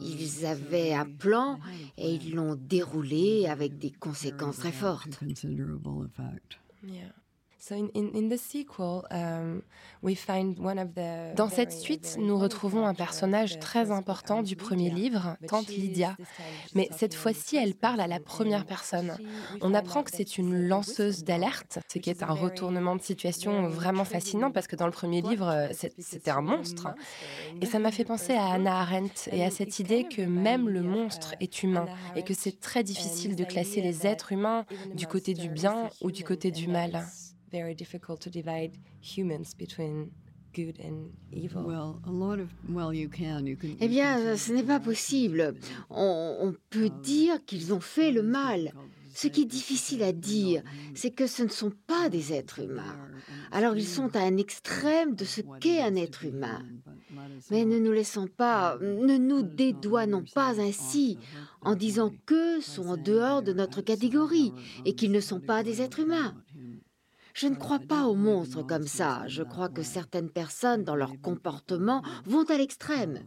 Ils 0.01 0.45
avaient 0.45 0.93
un 0.93 1.05
plan 1.05 1.59
et 1.97 2.13
ils 2.13 2.33
l'ont 2.35 2.55
déroulé 2.55 3.47
avec 3.47 3.77
des 3.77 3.91
conséquences 3.91 4.57
très 4.57 4.71
fortes. 4.71 5.19
Dans 11.35 11.49
cette 11.49 11.71
suite, 11.71 12.17
nous 12.19 12.37
retrouvons 12.37 12.85
un 12.85 12.93
personnage 12.93 13.59
très 13.59 13.89
important 13.91 14.43
du 14.43 14.57
premier 14.57 14.89
livre, 14.89 15.37
Tante 15.47 15.69
Lydia. 15.69 16.17
Mais 16.75 16.89
cette 16.91 17.13
fois-ci, 17.13 17.55
elle 17.55 17.73
parle 17.73 18.01
à 18.01 18.07
la 18.07 18.19
première 18.19 18.65
personne. 18.65 19.15
On 19.61 19.73
apprend 19.73 20.03
que 20.03 20.11
c'est 20.13 20.37
une 20.37 20.67
lanceuse 20.67 21.23
d'alerte, 21.23 21.79
ce 21.87 21.99
qui 21.99 22.09
est 22.09 22.21
un 22.21 22.33
retournement 22.33 22.97
de 22.97 23.01
situation 23.01 23.69
vraiment 23.69 24.03
fascinant 24.03 24.51
parce 24.51 24.67
que 24.67 24.75
dans 24.75 24.87
le 24.87 24.91
premier 24.91 25.21
livre, 25.21 25.69
c'était 25.99 26.31
un 26.31 26.41
monstre. 26.41 26.89
Et 27.61 27.65
ça 27.65 27.79
m'a 27.79 27.91
fait 27.91 28.03
penser 28.03 28.33
à 28.33 28.47
Anna 28.47 28.81
Arendt 28.81 29.29
et 29.31 29.41
à 29.45 29.51
cette 29.51 29.79
idée 29.79 30.03
que 30.03 30.21
même 30.21 30.67
le 30.67 30.81
monstre 30.81 31.33
est 31.39 31.63
humain 31.63 31.85
et 32.17 32.23
que 32.23 32.33
c'est 32.33 32.59
très 32.59 32.83
difficile 32.83 33.37
de 33.37 33.45
classer 33.45 33.81
les 33.81 34.05
êtres 34.05 34.33
humains 34.33 34.65
du 34.93 35.07
côté 35.07 35.33
du 35.33 35.47
bien 35.47 35.89
ou 36.01 36.11
du 36.11 36.25
côté 36.25 36.51
du 36.51 36.67
mal. 36.67 37.05
Very 37.53 37.75
difficult 37.75 38.19
to 38.19 38.29
divide 38.31 38.71
humans 38.99 39.53
between 39.53 40.09
good 40.55 40.79
and 40.83 41.11
evil. 41.31 41.63
Well, 41.63 42.01
a 42.07 42.11
lot 42.11 42.39
of, 42.39 42.49
well, 42.67 42.91
you 42.91 43.09
can, 43.09 43.45
you 43.45 43.55
can, 43.55 43.77
eh 43.79 43.87
bien, 43.87 44.35
ce 44.35 44.51
n'est 44.51 44.63
pas 44.65 44.79
possible. 44.79 45.53
On, 45.91 46.37
on 46.41 46.55
peut 46.71 46.89
dire 47.03 47.37
qu'ils 47.45 47.71
ont 47.73 47.79
fait 47.79 48.11
le 48.11 48.23
mal. 48.23 48.73
Ce 49.15 49.27
qui 49.27 49.43
est 49.43 49.45
difficile 49.45 50.01
à 50.01 50.11
dire, 50.11 50.63
c'est 50.95 51.11
que 51.11 51.27
ce 51.27 51.43
ne 51.43 51.49
sont 51.49 51.71
pas 51.85 52.09
des 52.09 52.33
êtres 52.33 52.59
humains. 52.63 52.97
Alors 53.51 53.77
ils 53.77 53.87
sont 53.87 54.15
à 54.15 54.19
un 54.21 54.37
extrême 54.37 55.13
de 55.13 55.23
ce 55.23 55.41
qu'est 55.59 55.81
un 55.81 55.95
être 55.95 56.25
humain. 56.25 56.63
Mais 57.51 57.63
ne 57.63 57.77
nous 57.77 57.91
laissons 57.91 58.27
pas, 58.27 58.79
ne 58.81 59.17
nous 59.17 59.43
dédouanons 59.43 60.23
pas 60.33 60.59
ainsi 60.59 61.19
en 61.61 61.75
disant 61.75 62.11
qu'eux 62.25 62.59
sont 62.59 62.87
en 62.87 62.97
dehors 62.97 63.43
de 63.43 63.53
notre 63.53 63.81
catégorie 63.81 64.51
et 64.83 64.95
qu'ils 64.95 65.11
ne 65.11 65.19
sont 65.19 65.39
pas 65.39 65.61
des 65.61 65.81
êtres 65.81 65.99
humains. 65.99 66.33
Je 67.33 67.47
ne 67.47 67.55
crois 67.55 67.79
pas 67.79 68.05
aux 68.05 68.15
monstres 68.15 68.63
comme 68.63 68.87
ça. 68.87 69.23
Je 69.27 69.41
crois 69.41 69.69
que 69.69 69.81
certaines 69.81 70.29
personnes, 70.29 70.83
dans 70.83 70.95
leur 70.95 71.19
comportement, 71.21 72.03
vont 72.25 72.43
à 72.45 72.57
l'extrême. 72.57 73.25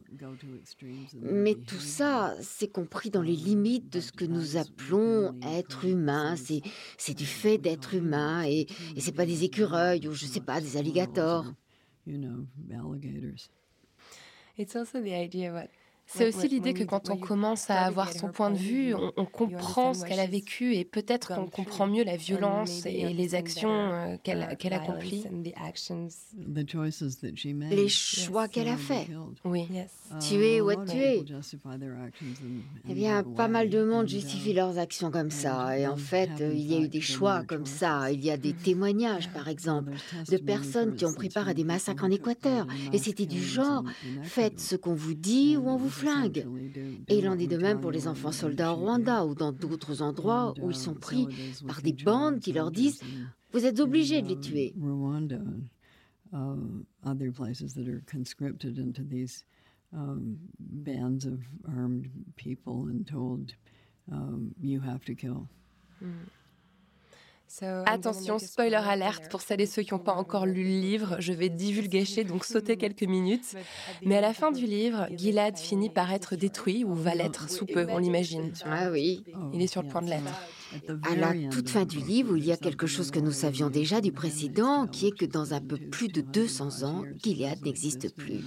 Mais 1.20 1.54
tout 1.54 1.80
ça, 1.80 2.34
c'est 2.40 2.68
compris 2.68 3.10
dans 3.10 3.22
les 3.22 3.34
limites 3.34 3.92
de 3.92 4.00
ce 4.00 4.12
que 4.12 4.24
nous 4.24 4.56
appelons 4.56 5.34
être 5.42 5.84
humain. 5.84 6.36
C'est 6.36 7.14
du 7.14 7.26
fait 7.26 7.58
d'être 7.58 7.94
humain 7.94 8.44
et, 8.44 8.66
et 8.94 9.00
c'est 9.00 9.12
pas 9.12 9.26
des 9.26 9.44
écureuils 9.44 10.06
ou 10.06 10.12
je 10.12 10.26
sais 10.26 10.40
pas, 10.40 10.60
des 10.60 10.76
alligators. 10.76 11.44
It's 14.58 14.74
also 14.74 15.02
the 15.02 15.12
idea 15.12 15.68
c'est 16.06 16.28
aussi 16.28 16.48
l'idée 16.48 16.72
que 16.72 16.84
quand 16.84 17.10
on 17.10 17.16
commence 17.16 17.68
à 17.70 17.82
avoir 17.82 18.12
son 18.12 18.28
point 18.28 18.50
de 18.50 18.56
vue, 18.56 18.94
on, 18.94 19.26
comprend 19.26 19.92
ce 19.92 20.04
qu'elle 20.04 20.20
a 20.20 20.26
vécu 20.26 20.74
et 20.74 20.84
peut-être 20.84 21.34
qu'on 21.34 21.46
comprend 21.46 21.86
mieux 21.86 22.04
la 22.04 22.16
violence 22.16 22.86
et 22.86 23.12
les 23.12 23.34
actions 23.34 23.70
euh, 23.70 24.16
qu'elle 24.22 24.72
accomplit. 24.72 25.24
Les 27.70 27.88
choix 27.88 28.48
qu'elle 28.48 28.68
a 28.68 28.76
faits. 28.76 29.08
Oui. 29.44 29.68
Tuer 30.20 30.60
ou 30.60 30.70
être 30.70 30.84
tué. 30.84 31.24
Eh 32.88 32.94
bien, 32.94 33.24
pas 33.24 33.48
mal 33.48 33.68
de 33.68 33.82
monde 33.82 34.08
justifie 34.08 34.52
leurs 34.52 34.78
actions 34.78 35.10
comme 35.10 35.30
ça. 35.30 35.76
Et 35.78 35.86
en 35.86 35.96
fait, 35.96 36.30
il 36.40 36.70
y 36.70 36.76
a 36.76 36.80
eu 36.80 36.88
des 36.88 37.00
choix 37.00 37.42
comme 37.42 37.66
ça. 37.66 38.12
Il 38.12 38.24
y 38.24 38.30
a 38.30 38.36
des 38.36 38.52
témoignages, 38.64 39.28
par 39.30 39.48
exemple, 39.48 39.92
de 40.30 40.36
personnes 40.36 40.94
qui 40.94 41.04
ont 41.04 41.12
pris 41.12 41.28
part 41.28 41.48
à 41.48 41.54
des 41.54 41.64
massacres 41.64 42.04
en 42.04 42.10
Équateur. 42.10 42.66
Et 42.92 42.98
c'était 42.98 43.26
du 43.26 43.42
genre, 43.42 43.82
faites 44.22 44.60
ce 44.60 44.76
qu'on 44.76 44.94
vous 44.94 45.14
dit 45.14 45.56
ou 45.56 45.68
on 45.68 45.76
vous 45.76 45.95
flingue. 45.96 46.46
Et 47.08 47.18
il 47.18 47.28
en 47.28 47.38
est 47.38 47.46
de 47.46 47.56
même 47.56 47.80
pour 47.80 47.90
les 47.90 48.08
enfants 48.08 48.32
soldats 48.32 48.72
au 48.72 48.76
Rwanda 48.76 49.26
ou 49.26 49.34
dans 49.34 49.52
d'autres 49.52 50.02
endroits 50.02 50.54
où 50.60 50.70
ils 50.70 50.76
sont 50.76 50.94
pris 50.94 51.26
par 51.66 51.82
des 51.82 51.92
bandes 51.92 52.40
qui 52.40 52.52
leur 52.52 52.70
disent 52.70 53.00
Vous 53.52 53.64
êtes 53.64 53.80
obligés 53.80 54.22
de 54.22 54.28
les 54.28 54.40
tuer. 54.40 54.74
Um, 59.92 60.36
bands 60.58 61.24
of 61.24 61.38
armed 61.68 62.10
people 62.34 62.88
and 62.90 63.06
told 63.06 63.54
you 64.60 64.80
have 64.80 65.04
to 65.04 65.14
kill. 65.14 65.48
Mm. 67.62 67.84
Attention, 67.86 68.38
spoiler 68.38 68.76
alerte 68.76 69.30
pour 69.30 69.40
celles 69.40 69.60
et 69.60 69.66
ceux 69.66 69.82
qui 69.82 69.94
n'ont 69.94 70.00
pas 70.00 70.14
encore 70.14 70.46
lu 70.46 70.62
le 70.62 70.80
livre. 70.80 71.16
Je 71.18 71.32
vais 71.32 71.48
divulguer, 71.48 72.04
donc 72.24 72.44
sauter 72.44 72.76
quelques 72.76 73.02
minutes. 73.02 73.56
Mais 74.02 74.16
à 74.16 74.20
la 74.20 74.34
fin 74.34 74.52
du 74.52 74.66
livre, 74.66 75.06
Gilad 75.12 75.58
finit 75.58 75.90
par 75.90 76.12
être 76.12 76.36
détruit 76.36 76.84
ou 76.84 76.94
va 76.94 77.14
l'être 77.14 77.48
sous 77.50 77.66
peu, 77.66 77.86
on 77.90 77.98
l'imagine. 77.98 78.52
Ah 78.64 78.90
oui. 78.90 79.24
Il 79.52 79.62
est 79.62 79.66
sur 79.66 79.82
le 79.82 79.88
point 79.88 80.02
de 80.02 80.10
l'être. 80.10 80.22
À 81.02 81.16
la 81.16 81.48
toute 81.50 81.68
fin 81.68 81.84
du 81.84 81.98
livre, 81.98 82.36
il 82.36 82.44
y 82.44 82.52
a 82.52 82.56
quelque 82.56 82.86
chose 82.86 83.10
que 83.10 83.18
nous 83.18 83.32
savions 83.32 83.70
déjà 83.70 84.00
du 84.00 84.12
précédent, 84.12 84.86
qui 84.86 85.08
est 85.08 85.16
que 85.16 85.24
dans 85.24 85.54
un 85.54 85.60
peu 85.60 85.76
plus 85.76 86.08
de 86.08 86.20
200 86.20 86.82
ans, 86.82 87.04
Gilead 87.22 87.64
n'existe 87.64 88.14
plus. 88.14 88.40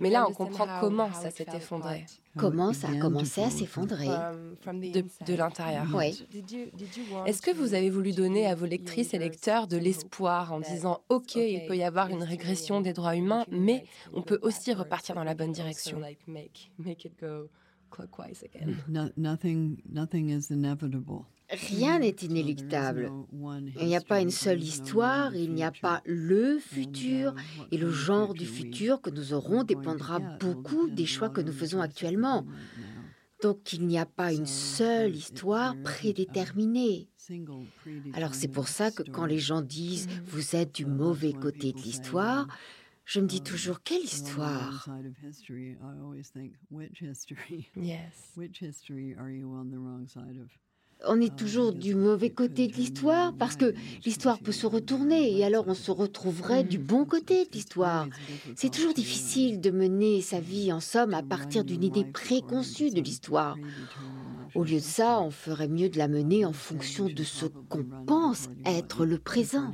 Mais 0.00 0.10
là, 0.10 0.26
on 0.28 0.32
comprend 0.32 0.66
comment 0.80 1.12
ça 1.12 1.30
s'est 1.30 1.46
effondré. 1.54 2.04
Comment 2.36 2.72
ça 2.72 2.88
a 2.88 2.96
commencé 2.96 3.42
à 3.42 3.50
s'effondrer 3.50 4.06
De, 4.06 5.34
l'intérieur. 5.34 5.86
Oui. 5.94 6.26
Est-ce 7.24 7.40
que 7.40 7.50
vous 7.50 7.74
avez 7.74 7.88
voulu 7.88 8.12
donner 8.12 8.46
à 8.46 8.54
vos 8.54 8.66
lectrices 8.66 9.14
et 9.14 9.18
lecteurs 9.18 9.66
de 9.66 9.76
l'espoir 9.76 10.52
en 10.52 10.60
disant 10.60 11.00
OK, 11.08 11.36
il 11.36 11.64
peut 11.66 11.76
y 11.76 11.82
avoir 11.82 12.10
une 12.10 12.22
régression 12.22 12.80
des 12.80 12.92
droits 12.92 13.16
humains, 13.16 13.44
mais 13.50 13.84
on 14.12 14.22
peut 14.22 14.38
aussi 14.42 14.72
repartir 14.74 15.14
dans 15.14 15.24
la 15.24 15.34
bonne 15.34 15.52
direction 15.52 16.00
Rien 21.50 22.00
n'est 22.00 22.16
inéluctable. 22.22 23.12
Il 23.80 23.86
n'y 23.86 23.96
a 23.96 24.00
pas 24.00 24.20
une 24.20 24.30
seule 24.30 24.62
histoire, 24.62 25.34
il 25.34 25.52
n'y 25.52 25.62
a 25.62 25.72
pas 25.72 26.02
le 26.04 26.58
futur, 26.58 27.34
et 27.70 27.78
le 27.78 27.90
genre 27.90 28.34
du 28.34 28.46
futur 28.46 29.00
que 29.00 29.10
nous 29.10 29.32
aurons 29.32 29.62
dépendra 29.62 30.18
beaucoup 30.18 30.88
des 30.88 31.06
choix 31.06 31.30
que 31.30 31.40
nous 31.40 31.52
faisons 31.52 31.80
actuellement. 31.80 32.44
Donc 33.42 33.72
il 33.72 33.86
n'y 33.86 33.98
a 33.98 34.06
pas 34.06 34.32
une 34.32 34.46
seule 34.46 35.14
histoire 35.14 35.76
prédéterminée. 35.82 37.08
Alors 38.14 38.34
c'est 38.34 38.48
pour 38.48 38.68
ça 38.68 38.90
que 38.90 39.02
quand 39.02 39.26
les 39.26 39.38
gens 39.38 39.62
disent⁇ 39.62 40.08
vous 40.24 40.56
êtes 40.56 40.74
du 40.74 40.86
mauvais 40.86 41.32
côté 41.32 41.72
de 41.72 41.78
l'histoire⁇ 41.78 42.46
je 43.04 43.20
me 43.20 43.28
dis 43.28 43.40
toujours 43.40 43.82
quelle 43.82 44.02
histoire? 44.02 44.88
On 51.04 51.20
est 51.20 51.34
toujours 51.36 51.72
du 51.72 51.94
mauvais 51.94 52.30
côté 52.30 52.68
de 52.68 52.74
l'histoire 52.74 53.34
parce 53.34 53.56
que 53.56 53.74
l'histoire 54.04 54.38
peut 54.38 54.52
se 54.52 54.66
retourner 54.66 55.36
et 55.36 55.44
alors 55.44 55.68
on 55.68 55.74
se 55.74 55.90
retrouverait 55.90 56.64
du 56.64 56.78
bon 56.78 57.04
côté 57.04 57.44
de 57.44 57.50
l'histoire. 57.52 58.08
C'est 58.54 58.72
toujours 58.72 58.94
difficile 58.94 59.60
de 59.60 59.70
mener 59.70 60.20
sa 60.22 60.40
vie 60.40 60.72
en 60.72 60.80
somme 60.80 61.14
à 61.14 61.22
partir 61.22 61.64
d'une 61.64 61.84
idée 61.84 62.04
préconçue 62.04 62.90
de 62.90 63.00
l'histoire. 63.00 63.56
Au 64.54 64.64
lieu 64.64 64.76
de 64.76 64.80
ça, 64.80 65.20
on 65.20 65.30
ferait 65.30 65.68
mieux 65.68 65.90
de 65.90 65.98
la 65.98 66.08
mener 66.08 66.44
en 66.44 66.52
fonction 66.52 67.08
de 67.08 67.22
ce 67.22 67.46
qu'on 67.46 67.84
pense 68.06 68.48
être 68.64 69.04
le 69.04 69.18
présent. 69.18 69.70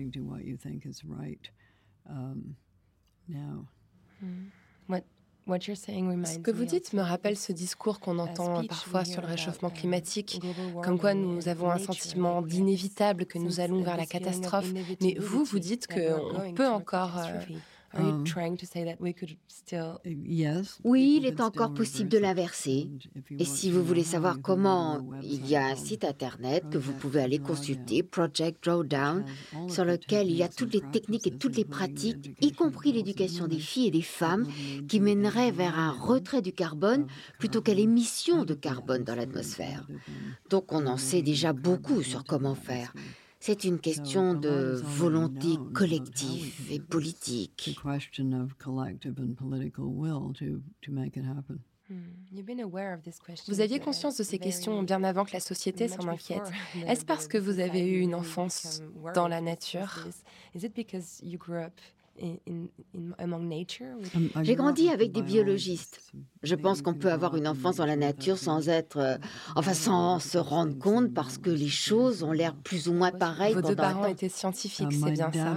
Ce 5.46 6.38
que 6.38 6.50
vous 6.50 6.64
dites 6.64 6.92
me 6.92 7.02
rappelle 7.02 7.36
ce 7.36 7.52
discours 7.52 8.00
qu'on 8.00 8.18
entend 8.18 8.64
parfois 8.64 9.04
sur 9.04 9.22
le 9.22 9.26
réchauffement 9.26 9.70
climatique, 9.70 10.40
comme 10.82 10.98
quoi 10.98 11.14
nous 11.14 11.48
avons 11.48 11.70
un 11.70 11.78
sentiment 11.78 12.42
d'inévitable 12.42 13.26
que 13.26 13.38
nous 13.38 13.60
allons 13.60 13.82
vers 13.82 13.96
la 13.96 14.06
catastrophe. 14.06 14.72
Mais 15.00 15.16
vous, 15.18 15.44
vous 15.44 15.58
dites 15.58 15.86
qu'on 15.88 16.52
peut 16.52 16.68
encore 16.68 17.18
oui, 20.84 21.18
il 21.20 21.26
est 21.26 21.40
encore 21.40 21.74
possible 21.74 22.08
de 22.08 22.18
l'inverser. 22.18 22.88
Et 23.38 23.44
si 23.44 23.70
vous 23.70 23.82
voulez 23.82 24.04
savoir 24.04 24.40
comment, 24.40 25.04
il 25.22 25.46
y 25.46 25.56
a 25.56 25.66
un 25.66 25.76
site 25.76 26.04
internet 26.04 26.64
que 26.70 26.78
vous 26.78 26.92
pouvez 26.92 27.20
aller 27.20 27.38
consulter, 27.38 28.02
Project 28.02 28.64
Drawdown, 28.64 29.24
sur 29.68 29.84
lequel 29.84 30.30
il 30.30 30.36
y 30.36 30.42
a 30.42 30.48
toutes 30.48 30.72
les 30.72 30.80
techniques 30.80 31.26
et 31.26 31.36
toutes 31.36 31.56
les 31.56 31.64
pratiques, 31.64 32.34
y 32.40 32.52
compris 32.52 32.92
l'éducation 32.92 33.46
des 33.46 33.58
filles 33.58 33.88
et 33.88 33.92
des 33.92 34.02
femmes, 34.02 34.46
qui 34.88 35.00
mèneraient 35.00 35.52
vers 35.52 35.78
un 35.78 35.92
retrait 35.92 36.42
du 36.42 36.52
carbone 36.52 37.06
plutôt 37.38 37.60
qu'à 37.60 37.74
l'émission 37.74 38.44
de 38.44 38.54
carbone 38.54 39.04
dans 39.04 39.14
l'atmosphère. 39.14 39.86
Donc 40.50 40.72
on 40.72 40.86
en 40.86 40.96
sait 40.96 41.22
déjà 41.22 41.52
beaucoup 41.52 42.02
sur 42.02 42.24
comment 42.24 42.54
faire. 42.54 42.92
C'est 43.44 43.64
une 43.64 43.80
question 43.80 44.34
de 44.34 44.80
volonté 44.84 45.56
collective 45.74 46.70
et 46.70 46.78
politique. 46.78 47.76
Vous 53.48 53.60
aviez 53.60 53.80
conscience 53.80 54.16
de 54.16 54.22
ces 54.22 54.38
questions 54.38 54.84
bien 54.84 55.02
avant 55.02 55.24
que 55.24 55.32
la 55.32 55.40
société 55.40 55.88
s'en 55.88 56.06
inquiète. 56.06 56.52
Est-ce 56.86 57.04
parce 57.04 57.26
que 57.26 57.36
vous 57.36 57.58
avez 57.58 57.84
eu 57.84 57.98
une 57.98 58.14
enfance 58.14 58.80
dans 59.12 59.26
la 59.26 59.40
nature? 59.40 60.06
J'ai 64.42 64.54
grandi 64.54 64.88
avec 64.88 65.12
des 65.12 65.22
biologistes. 65.22 66.00
Je 66.42 66.54
pense 66.54 66.82
qu'on 66.82 66.94
peut 66.94 67.10
avoir 67.10 67.36
une 67.36 67.48
enfance 67.48 67.76
dans 67.76 67.86
la 67.86 67.96
nature 67.96 68.36
sans 68.36 68.68
être, 68.68 68.98
euh, 68.98 69.16
enfin 69.56 69.74
sans 69.74 70.18
se 70.18 70.38
rendre 70.38 70.76
compte 70.78 71.14
parce 71.14 71.38
que 71.38 71.50
les 71.50 71.68
choses 71.68 72.22
ont 72.22 72.32
l'air 72.32 72.54
plus 72.54 72.88
ou 72.88 72.92
moins 72.92 73.12
pareilles. 73.12 73.54
Vos 73.54 73.62
deux 73.62 73.76
parents 73.76 74.06
étaient 74.06 74.28
scientifiques, 74.28 74.92
c'est 74.92 75.12
bien 75.12 75.32
ça? 75.32 75.56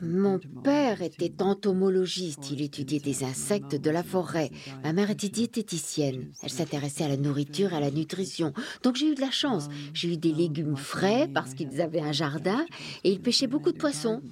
Mon 0.00 0.38
père 0.62 1.02
était 1.02 1.42
entomologiste. 1.42 2.50
Il 2.50 2.62
étudiait 2.62 3.00
des 3.00 3.24
insectes 3.24 3.74
de 3.74 3.90
la 3.90 4.02
forêt. 4.02 4.50
Ma 4.84 4.92
mère 4.92 5.10
était 5.10 5.28
diététicienne. 5.28 6.30
Elle 6.42 6.50
s'intéressait 6.50 7.04
à 7.04 7.08
la 7.08 7.16
nourriture 7.16 7.72
et 7.72 7.76
à 7.76 7.80
la 7.80 7.90
nutrition. 7.90 8.52
Donc 8.82 8.96
j'ai 8.96 9.10
eu 9.10 9.14
de 9.14 9.20
la 9.20 9.30
chance. 9.30 9.68
J'ai 9.94 10.12
eu 10.12 10.16
des 10.16 10.32
légumes 10.32 10.76
frais 10.76 11.28
parce 11.32 11.54
qu'ils 11.54 11.80
avaient 11.80 12.00
un 12.00 12.12
jardin 12.12 12.64
et 13.04 13.10
ils 13.10 13.20
pêchaient 13.20 13.46
beaucoup 13.46 13.72
de 13.72 13.78
poissons. 13.78 14.22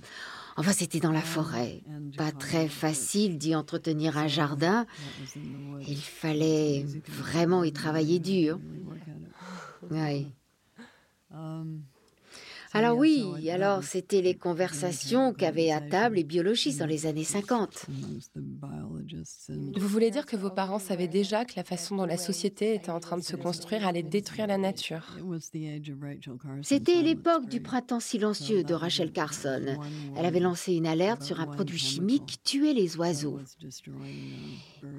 Enfin, 0.57 0.73
c'était 0.73 1.01
dans 1.01 1.13
la 1.13 1.21
forêt. 1.21 1.83
Pas 2.17 2.33
très 2.33 2.69
facile 2.69 3.39
d'y 3.39 3.55
entretenir 3.55 4.17
un 4.17 4.27
jardin. 4.27 4.87
Il 5.87 6.01
fallait 6.01 6.87
vraiment 7.09 7.63
y 7.63 7.73
travailler 7.73 8.19
dur. 8.19 8.59
Oui. 9.91 10.29
Alors 12.77 12.99
oui, 12.99 13.49
alors 13.51 13.83
c'était 13.83 14.21
les 14.21 14.35
conversations 14.35 15.33
qu'avaient 15.33 15.71
à 15.71 15.81
table 15.81 16.17
les 16.17 16.25
biologistes 16.25 16.79
dans 16.81 16.87
les 16.87 17.07
années 17.07 17.25
50. 17.25 17.87
Vous 19.77 19.89
voulez 19.89 20.11
dire 20.11 20.27
que 20.27 20.37
vos 20.37 20.51
parents 20.51 20.79
savaient 20.79 21.09
déjà 21.09 21.47
que 21.47 21.55
la 21.57 21.65
façon 21.65 21.97
dont 21.97 22.05
la 22.05 22.19
société 22.19 22.75
était 22.75 22.91
en 22.91 23.01
train 23.01 23.17
de 23.17 23.23
se 23.23 23.35
construire 23.35 23.87
allait 23.87 24.03
détruire 24.03 24.47
la 24.47 24.59
nature 24.59 25.17
C'était 26.61 27.01
l'époque 27.01 27.49
du 27.49 27.63
printemps 27.63 28.01
silencieux 28.01 28.63
de 28.63 28.75
Rachel 28.75 29.11
Carson. 29.11 29.79
Elle 30.15 30.27
avait 30.27 30.41
lancé 30.41 30.75
une 30.75 30.87
alerte 30.87 31.23
sur 31.23 31.41
un 31.41 31.47
produit 31.47 31.79
chimique 31.79 32.27
qui 32.27 32.39
tuait 32.39 32.75
les 32.75 32.99
oiseaux. 32.99 33.41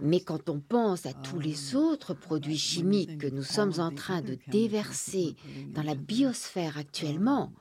Mais 0.01 0.19
quand 0.19 0.50
on 0.50 0.60
pense 0.60 1.05
à 1.05 1.13
tous 1.13 1.39
les 1.39 1.75
autres 1.75 2.15
produits 2.15 2.57
chimiques 2.57 3.19
que 3.19 3.27
nous 3.27 3.43
sommes 3.43 3.74
en 3.77 3.91
train 3.91 4.22
de 4.22 4.39
déverser 4.48 5.36
dans 5.75 5.84
la 5.84 5.93
biosphère 5.93 6.79
actuellement, 6.79 7.51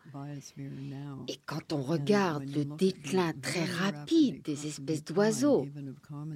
et 1.28 1.40
quand 1.46 1.72
on 1.72 1.82
regarde 1.82 2.44
le 2.44 2.64
déclin 2.64 3.32
très 3.42 3.64
rapide 3.64 4.42
des 4.42 4.66
espèces 4.66 5.04
d'oiseaux, 5.04 5.66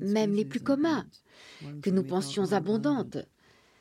même 0.01 0.35
les 0.35 0.45
plus 0.45 0.61
communs, 0.61 1.07
que 1.83 1.91
nous 1.91 2.03
pensions 2.05 2.53
abondantes, 2.53 3.19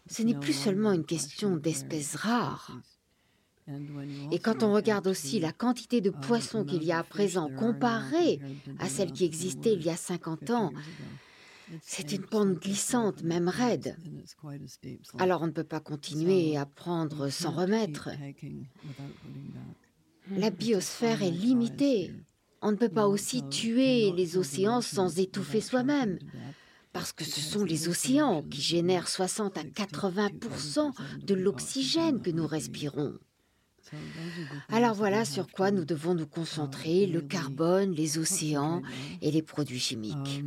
ce 0.08 0.24
n'est 0.24 0.39
plus 0.39 0.53
seulement 0.53 0.91
une 0.91 1.06
question 1.06 1.58
d'espèces 1.58 2.15
rares. 2.15 2.79
Et 4.32 4.39
quand 4.39 4.63
on 4.63 4.74
regarde 4.74 5.08
aussi 5.08 5.39
la 5.39 5.51
quantité 5.51 6.01
de 6.01 6.10
poissons 6.10 6.65
qu'il 6.65 6.84
y 6.84 6.91
a 6.91 7.00
à 7.00 7.03
présent 7.03 7.50
comparée 7.50 8.39
à 8.79 8.89
celle 8.89 9.12
qui 9.12 9.25
existait 9.25 9.74
il 9.74 9.84
y 9.84 9.89
a 9.89 9.96
50 9.96 10.50
ans, 10.50 10.72
c'est 11.84 12.12
une 12.13 12.25
pente 12.25 12.53
glissante, 12.53 13.22
même 13.24 13.48
raide. 13.48 13.96
Alors 15.20 15.44
on 15.44 15.48
ne 15.48 15.51
peut 15.51 15.63
pas 15.63 15.79
continuer 15.79 16.58
à 16.58 16.65
prendre 16.65 17.29
sans 17.29 17.51
remettre. 17.51 18.10
La 20.38 20.50
biosphère 20.50 21.24
est 21.24 21.31
limitée. 21.31 22.12
On 22.62 22.71
ne 22.71 22.77
peut 22.77 22.89
pas 22.89 23.07
aussi 23.07 23.48
tuer 23.50 24.12
les 24.12 24.38
océans 24.38 24.81
sans 24.81 25.19
étouffer 25.19 25.62
soi-même. 25.62 26.19
Parce 26.91 27.13
que 27.13 27.24
ce 27.24 27.39
sont 27.39 27.63
les 27.63 27.88
océans 27.88 28.43
qui 28.43 28.62
génèrent 28.62 29.07
60 29.07 29.57
à 29.57 29.63
80% 29.63 30.91
de 31.24 31.33
l'oxygène 31.36 32.21
que 32.21 32.31
nous 32.31 32.48
respirons. 32.48 33.13
Alors 34.69 34.93
voilà 34.93 35.25
sur 35.25 35.48
quoi 35.48 35.71
nous 35.71 35.86
devons 35.86 36.13
nous 36.13 36.27
concentrer, 36.27 37.07
le 37.07 37.21
carbone, 37.21 37.91
les 37.91 38.17
océans 38.17 38.81
et 39.21 39.31
les 39.31 39.41
produits 39.41 39.79
chimiques. 39.79 40.43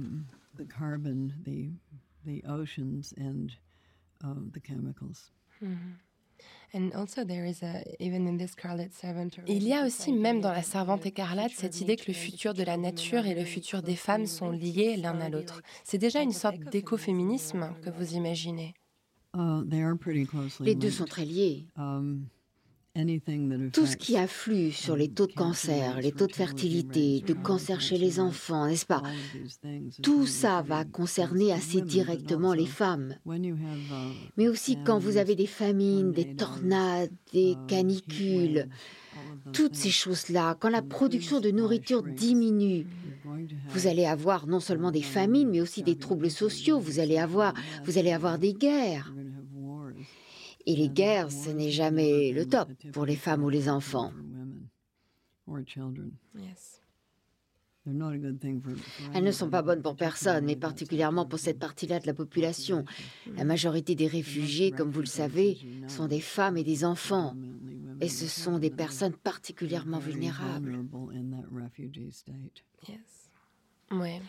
Il 9.47 9.63
y 9.63 9.75
a 9.75 9.87
aussi, 9.87 10.13
même 10.13 10.41
dans 10.41 10.53
la 10.53 10.63
servante 10.63 11.05
écarlate, 11.05 11.53
cette 11.53 11.81
idée 11.81 11.97
que 11.97 12.05
le 12.09 12.15
futur 12.15 12.55
de 12.55 12.63
la 12.63 12.77
nature 12.77 13.27
et 13.27 13.35
le 13.35 13.45
futur 13.45 13.83
des 13.83 13.97
femmes 13.97 14.27
sont 14.27 14.51
liés 14.51 14.97
l'un 14.97 15.21
à 15.21 15.29
l'autre. 15.29 15.61
C'est 15.85 15.99
déjà 15.99 16.23
une 16.23 16.33
sorte 16.33 16.61
d'écoféminisme 16.71 17.75
que 17.83 17.91
vous 17.91 18.15
imaginez. 18.15 18.75
Uh, 19.35 19.65
Les 20.61 20.75
deux 20.75 20.91
sont 20.91 21.05
très 21.05 21.25
liés. 21.25 21.67
Tout 23.73 23.87
ce 23.87 23.97
qui 23.97 24.19
afflue 24.19 24.71
sur 24.71 24.97
les 24.97 25.09
taux 25.09 25.27
de 25.27 25.33
cancer, 25.33 25.99
les 25.99 26.13
taux 26.13 26.27
de 26.27 26.35
fertilité, 26.35 27.21
de 27.27 27.33
cancer 27.33 27.81
chez 27.81 27.97
les 27.97 28.21
enfants, 28.21 28.67
n'est-ce 28.67 28.85
pas? 28.85 29.03
Tout 30.03 30.27
ça 30.27 30.61
va 30.61 30.85
concerner 30.85 31.53
assez 31.53 31.81
directement 31.81 32.53
les 32.53 32.67
femmes. 32.67 33.15
Mais 34.37 34.47
aussi 34.47 34.77
quand 34.85 34.99
vous 34.99 35.17
avez 35.17 35.35
des 35.35 35.47
famines, 35.47 36.13
des 36.13 36.35
tornades, 36.35 37.11
des 37.33 37.57
canicules, 37.67 38.69
toutes 39.55 39.75
ces 39.75 39.91
choses-là, 39.91 40.55
quand 40.61 40.69
la 40.69 40.83
production 40.83 41.41
de 41.41 41.51
nourriture 41.51 42.03
diminue, 42.03 42.87
vous 43.69 43.87
allez 43.87 44.05
avoir 44.05 44.47
non 44.47 44.61
seulement 44.61 44.91
des 44.91 45.03
famines, 45.03 45.49
mais 45.49 45.63
aussi 45.63 45.83
des 45.83 45.97
troubles 45.97 46.31
sociaux, 46.31 46.79
vous 46.79 46.99
allez 46.99 47.17
avoir, 47.17 47.55
vous 47.85 47.97
allez 47.97 48.13
avoir 48.13 48.39
des 48.39 48.53
guerres. 48.53 49.15
Et 50.67 50.77
les 50.77 50.89
guerres, 50.89 51.33
ce 51.33 51.51
n'est 51.51 51.71
jamais 51.71 52.33
le 52.33 52.47
top 52.47 52.69
pour 52.93 53.05
les 53.05 53.17
femmes 53.17 53.45
ou 53.45 53.49
les 53.49 53.69
enfants. 53.69 54.13
Elles 59.13 59.25
ne 59.25 59.33
sont 59.33 59.51
pas 59.51 59.63
bonnes 59.63 59.83
pour 59.83 59.97
personne, 59.97 60.45
mais 60.45 60.55
particulièrement 60.55 61.27
pour 61.27 61.41
cette 61.41 61.59
partie-là 61.59 61.99
de 61.99 62.07
la 62.07 62.15
population. 62.15 62.85
La 63.35 63.45
majorité 63.45 63.97
des 63.97 64.07
réfugiés, 64.07 64.71
comme 64.71 64.91
vous 64.91 65.01
le 65.01 65.07
savez, 65.07 65.59
sont 65.89 66.07
des 66.07 66.21
femmes 66.21 66.57
et 66.57 66.63
des 66.63 66.85
enfants. 66.85 67.35
Et 68.01 68.09
ce 68.09 68.27
sont 68.27 68.59
des 68.59 68.71
personnes 68.71 69.15
particulièrement 69.15 69.99
vulnérables. 69.99 70.85
Oui. 73.91 74.21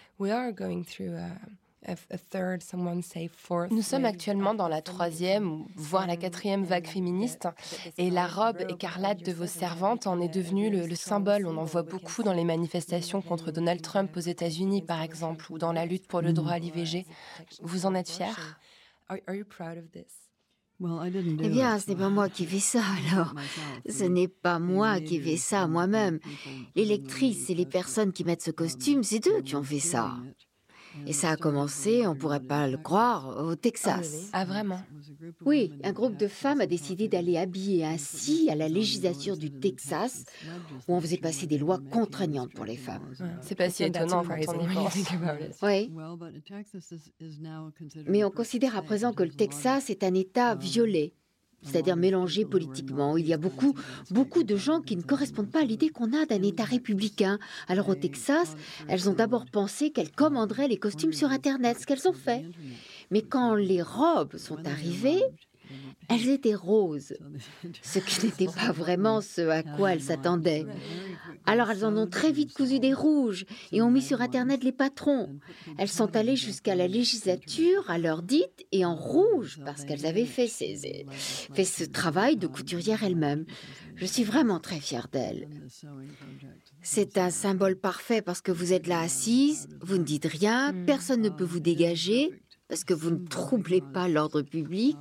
Nous 3.71 3.81
sommes 3.81 4.05
actuellement 4.05 4.53
dans 4.53 4.67
la 4.67 4.81
troisième, 4.81 5.65
voire 5.75 6.07
la 6.07 6.17
quatrième 6.17 6.63
vague 6.63 6.87
féministe, 6.87 7.47
et 7.97 8.09
la 8.09 8.27
robe 8.27 8.61
écarlate 8.69 9.23
de 9.23 9.31
vos 9.31 9.47
servantes 9.47 10.07
en 10.07 10.21
est 10.21 10.33
devenue 10.33 10.69
le, 10.69 10.95
symbole. 10.95 11.45
On 11.45 11.57
en 11.57 11.65
voit 11.65 11.83
beaucoup 11.83 12.23
dans 12.23 12.33
les 12.33 12.45
manifestations 12.45 13.21
contre 13.21 13.51
Donald 13.51 13.81
Trump 13.81 14.15
aux 14.15 14.21
États-Unis, 14.21 14.81
par 14.81 15.01
exemple, 15.01 15.51
ou 15.51 15.57
dans 15.57 15.73
la 15.73 15.85
lutte 15.85 16.07
pour 16.07 16.21
le 16.21 16.33
droit 16.33 16.53
à 16.53 16.59
l'IVG. 16.59 17.05
Vous 17.61 17.85
en 17.85 17.95
êtes 17.95 18.09
fier 18.09 18.59
eh 20.81 21.49
bien, 21.49 21.79
ce 21.79 21.89
n'est 21.89 21.95
pas 21.95 22.09
moi 22.09 22.29
qui 22.29 22.45
fais 22.45 22.59
ça, 22.59 22.83
alors. 23.07 23.33
Ce 23.87 24.03
n'est 24.03 24.27
pas 24.27 24.59
moi 24.59 24.99
qui 24.99 25.19
fais 25.19 25.37
ça 25.37 25.67
moi-même. 25.67 26.19
Les 26.75 26.85
lectrices 26.85 27.49
et 27.49 27.55
les 27.55 27.65
personnes 27.65 28.11
qui 28.11 28.23
mettent 28.23 28.41
ce 28.41 28.51
costume, 28.51 29.03
c'est 29.03 29.25
eux 29.27 29.41
qui 29.41 29.55
ont 29.55 29.63
fait 29.63 29.79
ça. 29.79 30.17
Et 31.07 31.13
ça 31.13 31.31
a 31.31 31.35
commencé, 31.35 32.05
on 32.05 32.13
ne 32.13 32.19
pourrait 32.19 32.39
pas 32.39 32.67
le 32.67 32.77
croire, 32.77 33.37
au 33.45 33.55
Texas. 33.55 34.29
Ah 34.33 34.45
vraiment? 34.45 34.81
Oui, 35.45 35.73
un 35.83 35.91
groupe 35.91 36.17
de 36.17 36.27
femmes 36.27 36.61
a 36.61 36.67
décidé 36.67 37.07
d'aller 37.07 37.37
habiller 37.37 37.85
ainsi 37.85 38.49
à 38.49 38.55
la 38.55 38.69
législature 38.69 39.37
du 39.37 39.51
Texas, 39.51 40.25
où 40.87 40.95
on 40.95 41.01
faisait 41.01 41.17
passer 41.17 41.47
des 41.47 41.57
lois 41.57 41.79
contraignantes 41.91 42.53
pour 42.53 42.65
les 42.65 42.77
femmes. 42.77 43.13
C'est 43.41 43.55
pas 43.55 43.69
si 43.69 43.83
étonnant 43.83 44.23
quand 44.23 44.35
on 44.35 44.69
y 44.69 44.73
pense. 44.73 44.95
Oui. 45.61 45.91
Mais 48.07 48.23
on 48.23 48.31
considère 48.31 48.77
à 48.77 48.81
présent 48.81 49.13
que 49.13 49.23
le 49.23 49.31
Texas 49.31 49.89
est 49.89 50.03
un 50.03 50.13
État 50.13 50.55
violé 50.55 51.13
c'est-à-dire 51.63 51.95
mélangé 51.95 52.45
politiquement. 52.45 53.17
Il 53.17 53.27
y 53.27 53.33
a 53.33 53.37
beaucoup, 53.37 53.75
beaucoup 54.11 54.43
de 54.43 54.55
gens 54.55 54.81
qui 54.81 54.95
ne 54.95 55.01
correspondent 55.01 55.51
pas 55.51 55.61
à 55.61 55.65
l'idée 55.65 55.89
qu'on 55.89 56.13
a 56.13 56.25
d'un 56.25 56.41
État 56.41 56.63
républicain. 56.63 57.39
Alors 57.67 57.89
au 57.89 57.95
Texas, 57.95 58.55
elles 58.87 59.09
ont 59.09 59.13
d'abord 59.13 59.45
pensé 59.45 59.91
qu'elles 59.91 60.11
commanderaient 60.11 60.67
les 60.67 60.77
costumes 60.77 61.13
sur 61.13 61.29
Internet, 61.29 61.77
ce 61.79 61.85
qu'elles 61.85 62.07
ont 62.07 62.13
fait. 62.13 62.43
Mais 63.11 63.21
quand 63.21 63.55
les 63.55 63.81
robes 63.81 64.37
sont 64.37 64.65
arrivées, 64.65 65.21
elles 66.09 66.29
étaient 66.29 66.55
roses, 66.55 67.13
ce 67.81 67.99
qui 67.99 68.25
n'était 68.25 68.47
pas 68.47 68.71
vraiment 68.71 69.21
ce 69.21 69.41
à 69.41 69.63
quoi 69.63 69.93
elles 69.93 70.01
s'attendaient. 70.01 70.65
Alors 71.45 71.69
elles 71.69 71.85
en 71.85 71.95
ont 71.97 72.07
très 72.07 72.31
vite 72.31 72.53
cousu 72.53 72.79
des 72.79 72.93
rouges 72.93 73.45
et 73.71 73.81
ont 73.81 73.91
mis 73.91 74.01
sur 74.01 74.21
Internet 74.21 74.63
les 74.63 74.71
patrons. 74.71 75.39
Elles 75.77 75.89
sont 75.89 76.15
allées 76.15 76.35
jusqu'à 76.35 76.75
la 76.75 76.87
législature 76.87 77.89
à 77.89 77.97
l'heure 77.97 78.23
dite 78.23 78.65
et 78.71 78.85
en 78.85 78.95
rouge 78.95 79.59
parce 79.65 79.85
qu'elles 79.85 80.05
avaient 80.05 80.25
fait, 80.25 80.47
fait 80.47 81.65
ce 81.65 81.83
travail 81.83 82.37
de 82.37 82.47
couturière 82.47 83.03
elles-mêmes. 83.03 83.45
Je 83.95 84.05
suis 84.05 84.23
vraiment 84.23 84.59
très 84.59 84.79
fière 84.79 85.07
d'elles. 85.11 85.47
C'est 86.81 87.17
un 87.17 87.29
symbole 87.29 87.75
parfait 87.75 88.21
parce 88.21 88.41
que 88.41 88.51
vous 88.51 88.73
êtes 88.73 88.87
là 88.87 88.99
assise, 88.99 89.67
vous 89.81 89.97
ne 89.97 90.03
dites 90.03 90.25
rien, 90.25 90.73
personne 90.85 91.21
ne 91.21 91.29
peut 91.29 91.43
vous 91.43 91.59
dégager 91.59 92.31
parce 92.67 92.83
que 92.83 92.93
vous 92.93 93.11
ne 93.11 93.27
troublez 93.27 93.81
pas 93.81 94.07
l'ordre 94.07 94.41
public 94.41 94.97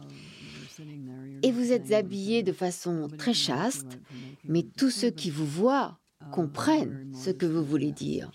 et 1.43 1.53
vous 1.53 1.73
êtes 1.73 1.93
habillé 1.93 2.43
de 2.43 2.53
façon 2.53 3.09
très 3.19 3.35
chaste, 3.35 3.99
mais 4.45 4.63
tous 4.63 4.91
ceux 4.91 5.11
qui 5.11 5.31
vous 5.31 5.47
voient 5.47 5.99
comprennent 6.31 7.11
ce 7.15 7.31
que 7.31 7.47
vous 7.47 7.65
voulez 7.65 7.93
dire. 7.93 8.31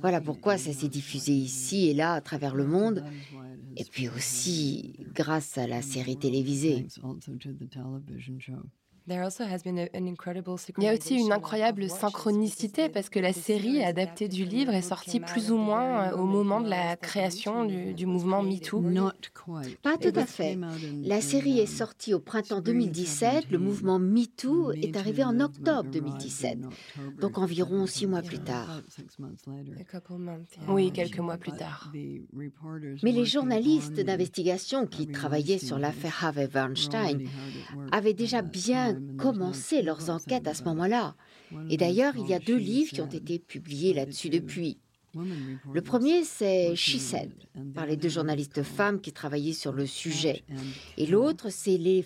Voilà 0.00 0.20
pourquoi 0.20 0.58
ça 0.58 0.72
s'est 0.72 0.88
diffusé 0.88 1.32
ici 1.32 1.88
et 1.88 1.94
là 1.94 2.14
à 2.14 2.20
travers 2.20 2.54
le 2.54 2.66
monde, 2.66 3.04
et 3.76 3.84
puis 3.84 4.08
aussi 4.08 4.96
grâce 5.14 5.56
à 5.56 5.66
la 5.66 5.82
série 5.82 6.16
télévisée. 6.16 6.86
Il 10.78 10.84
y 10.84 10.88
a 10.88 10.94
aussi 10.94 11.16
une 11.16 11.32
incroyable 11.32 11.88
synchronicité 11.88 12.88
parce 12.88 13.08
que 13.08 13.18
la 13.18 13.32
série 13.32 13.82
adaptée 13.82 14.28
du 14.28 14.44
livre 14.44 14.72
est 14.72 14.82
sortie 14.82 15.20
plus 15.20 15.50
ou 15.50 15.56
moins 15.56 16.08
euh, 16.12 16.16
au 16.16 16.24
moment 16.24 16.60
de 16.60 16.68
la 16.68 16.96
création 16.96 17.64
du, 17.64 18.06
mouvement 18.06 18.42
MeToo. 18.42 18.82
Pas 19.82 19.96
tout 19.98 20.12
à 20.14 20.26
fait. 20.26 20.58
La 21.02 21.20
série 21.20 21.58
est 21.58 21.66
sortie 21.66 22.14
au 22.14 22.20
printemps 22.20 22.60
2017, 22.60 23.50
le 23.50 23.58
mouvement 23.58 23.98
MeToo 23.98 24.72
est 24.72 24.96
arrivé 24.96 25.24
en 25.24 25.40
octobre 25.40 25.90
2017, 25.90 26.58
donc 27.20 27.38
environ 27.38 27.86
six 27.86 28.06
mois 28.06 28.22
plus 28.22 28.40
tard. 28.40 28.80
Oui, 30.68 30.92
quelques 30.92 31.18
mois 31.18 31.36
plus 31.36 31.52
tard. 31.52 31.92
Mais 31.94 33.12
les 33.12 33.24
journalistes 33.24 34.00
d'investigation 34.00 34.86
qui 34.86 35.08
travaillaient 35.08 35.58
sur 35.58 35.78
l'affaire 35.78 36.24
Harvey 36.24 36.48
Weinstein 36.52 37.28
avaient 37.92 38.14
déjà 38.14 38.42
bien 38.42 38.99
commencé 39.18 39.82
leurs 39.82 40.10
enquêtes 40.10 40.46
à 40.46 40.54
ce 40.54 40.64
moment-là. 40.64 41.14
Et 41.68 41.76
d'ailleurs, 41.76 42.14
il 42.16 42.28
y 42.28 42.34
a 42.34 42.38
deux 42.38 42.56
livres 42.56 42.92
qui 42.92 43.00
ont 43.00 43.06
été 43.06 43.38
publiés 43.38 43.94
là-dessus 43.94 44.30
depuis. 44.30 44.78
Le 45.72 45.80
premier, 45.80 46.22
c'est 46.22 46.76
She 46.76 46.98
par 47.74 47.86
les 47.86 47.96
deux 47.96 48.08
journalistes 48.08 48.62
femmes 48.62 49.00
qui 49.00 49.12
travaillaient 49.12 49.52
sur 49.52 49.72
le 49.72 49.84
sujet. 49.86 50.44
Et 50.96 51.06
l'autre, 51.06 51.50
c'est 51.50 51.78
Les 51.78 52.04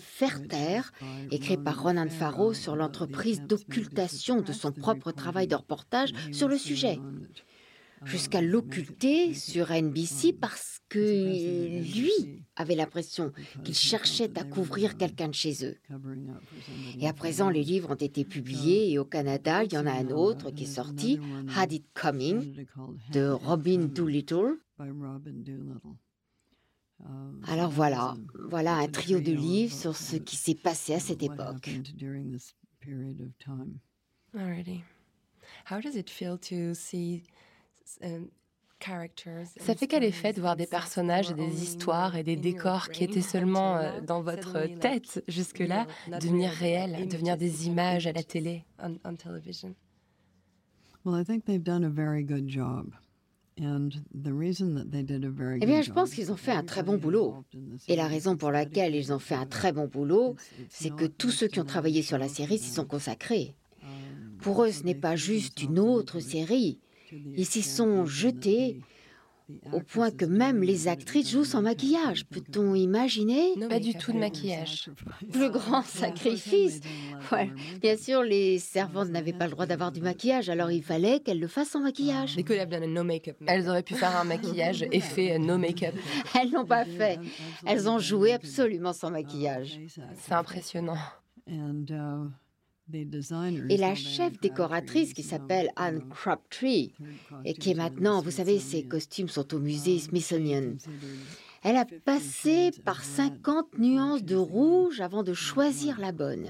Taire, 0.49 0.91
écrit 1.29 1.57
par 1.57 1.83
Ronan 1.83 2.09
Farrow 2.09 2.53
sur 2.53 2.75
l'entreprise 2.75 3.41
d'occultation 3.41 4.41
de 4.41 4.51
son 4.51 4.71
propre 4.71 5.11
travail 5.11 5.47
de 5.47 5.55
reportage 5.55 6.13
sur 6.31 6.47
le 6.47 6.57
sujet 6.57 6.99
jusqu'à 8.05 8.41
l'occulter 8.41 9.33
sur 9.33 9.71
NBC 9.71 10.33
parce 10.33 10.79
que 10.89 10.99
lui 10.99 12.44
avait 12.55 12.75
l'impression 12.75 13.31
qu'il 13.63 13.75
cherchait 13.75 14.37
à 14.37 14.43
couvrir 14.43 14.97
quelqu'un 14.97 15.27
de 15.29 15.33
chez 15.33 15.65
eux. 15.65 15.77
Et 16.99 17.07
à 17.07 17.13
présent, 17.13 17.49
les 17.49 17.63
livres 17.63 17.91
ont 17.91 17.95
été 17.95 18.23
publiés 18.23 18.91
et 18.91 18.99
au 18.99 19.05
Canada, 19.05 19.63
il 19.63 19.73
y 19.73 19.77
en 19.77 19.85
a 19.85 19.91
un 19.91 20.09
autre 20.09 20.51
qui 20.51 20.63
est 20.63 20.67
sorti, 20.67 21.19
Had 21.55 21.71
It 21.73 21.85
Coming, 21.93 22.65
de 23.11 23.29
Robin 23.29 23.85
Doolittle. 23.85 24.57
Alors 27.47 27.69
voilà, 27.69 28.15
voilà 28.49 28.77
un 28.77 28.87
trio 28.87 29.19
de 29.19 29.31
livres 29.31 29.75
sur 29.75 29.95
ce 29.95 30.15
qui 30.15 30.35
s'est 30.35 30.55
passé 30.55 30.93
à 30.93 30.99
cette 30.99 31.23
époque. 31.23 31.69
Alrighty. 34.33 34.83
How 35.69 35.79
does 35.79 35.95
it 35.95 36.09
feel 36.09 36.37
to 36.37 36.73
see 36.73 37.23
euh, 38.03 38.19
ça 39.57 39.75
fait 39.75 39.87
quel 39.87 40.03
effet 40.03 40.33
de 40.33 40.41
voir 40.41 40.55
des 40.55 40.67
personnages 40.67 41.31
et 41.31 41.33
des 41.33 41.63
histoires 41.63 42.15
et 42.15 42.23
des 42.23 42.35
décors 42.35 42.89
qui 42.89 43.03
étaient 43.03 43.21
seulement 43.21 43.77
euh, 43.77 44.01
dans 44.01 44.21
votre 44.21 44.67
tête 44.79 45.23
jusque-là 45.27 45.87
devenir 46.21 46.51
réels, 46.51 47.07
devenir 47.07 47.37
des 47.37 47.67
images 47.67 48.05
à 48.07 48.11
la 48.11 48.23
télé, 48.23 48.65
Eh 55.61 55.65
bien, 55.65 55.81
je 55.81 55.91
pense 55.91 56.13
qu'ils 56.13 56.31
ont 56.31 56.35
fait 56.35 56.51
un 56.51 56.63
très 56.63 56.83
bon 56.83 56.97
boulot. 56.97 57.45
Et 57.87 57.95
la 57.95 58.07
raison 58.07 58.35
pour 58.35 58.51
laquelle 58.51 58.95
ils 58.95 59.13
ont 59.13 59.19
fait 59.19 59.35
un 59.35 59.45
très 59.45 59.71
bon 59.71 59.87
boulot, 59.87 60.35
c'est 60.69 60.89
que 60.93 61.05
tous 61.05 61.31
ceux 61.31 61.47
qui 61.47 61.59
ont 61.59 61.65
travaillé 61.65 62.01
sur 62.01 62.17
la 62.17 62.27
série 62.27 62.57
s'y 62.57 62.69
sont 62.69 62.85
consacrés. 62.85 63.55
Pour 64.39 64.63
eux, 64.63 64.71
ce 64.71 64.83
n'est 64.83 64.95
pas 64.95 65.15
juste 65.15 65.61
une 65.61 65.79
autre 65.79 66.19
série, 66.19 66.79
ils 67.11 67.45
s'y 67.45 67.61
sont 67.61 68.05
jetés 68.05 68.79
au 69.71 69.79
point 69.79 70.09
que 70.11 70.25
même 70.25 70.63
les 70.63 70.87
actrices 70.87 71.29
jouent 71.29 71.43
sans 71.45 71.61
maquillage. 71.61 72.25
Peut-on 72.25 72.73
imaginer 72.73 73.53
Pas 73.69 73.79
du 73.79 73.93
tout 73.93 74.11
de 74.11 74.17
maquillage. 74.17 74.89
Plus 75.31 75.49
grand 75.51 75.83
sacrifice. 75.83 76.81
Bien 77.81 77.97
sûr, 77.97 78.23
les 78.23 78.59
servantes 78.59 79.09
n'avaient 79.09 79.33
pas 79.33 79.45
le 79.45 79.51
droit 79.51 79.65
d'avoir 79.65 79.91
du 79.91 80.01
maquillage, 80.01 80.49
alors 80.49 80.71
il 80.71 80.83
fallait 80.83 81.19
qu'elles 81.19 81.39
le 81.39 81.47
fassent 81.47 81.69
sans 81.69 81.81
maquillage. 81.81 82.37
Elles 83.47 83.69
auraient 83.69 83.83
pu 83.83 83.93
faire 83.93 84.15
un 84.17 84.23
maquillage 84.23 84.83
effet 84.91 85.37
no 85.37 85.57
make-up. 85.57 85.95
Elles 86.39 86.51
l'ont 86.51 86.65
pas 86.65 86.85
fait. 86.85 87.19
Elles 87.65 87.87
ont 87.89 87.99
joué 87.99 88.33
absolument 88.33 88.93
sans 88.93 89.11
maquillage. 89.11 89.79
C'est 90.15 90.33
impressionnant. 90.33 90.97
Et 92.93 93.77
la 93.77 93.95
chef 93.95 94.39
décoratrice 94.39 95.13
qui 95.13 95.23
s'appelle 95.23 95.69
Anne 95.75 96.07
Crabtree, 96.09 96.93
et 97.43 97.53
qui 97.53 97.71
est 97.71 97.75
maintenant, 97.75 98.21
vous 98.21 98.31
savez, 98.31 98.59
ses 98.59 98.83
costumes 98.83 99.27
sont 99.27 99.53
au 99.55 99.59
musée 99.59 99.97
Smithsonian. 99.97 100.73
Elle 101.63 101.77
a 101.77 101.85
passé 101.85 102.69
par 102.83 103.03
50 103.03 103.79
nuances 103.79 104.23
de 104.23 104.35
rouge 104.35 105.01
avant 105.01 105.23
de 105.23 105.33
choisir 105.33 105.99
la 105.99 106.11
bonne. 106.11 106.45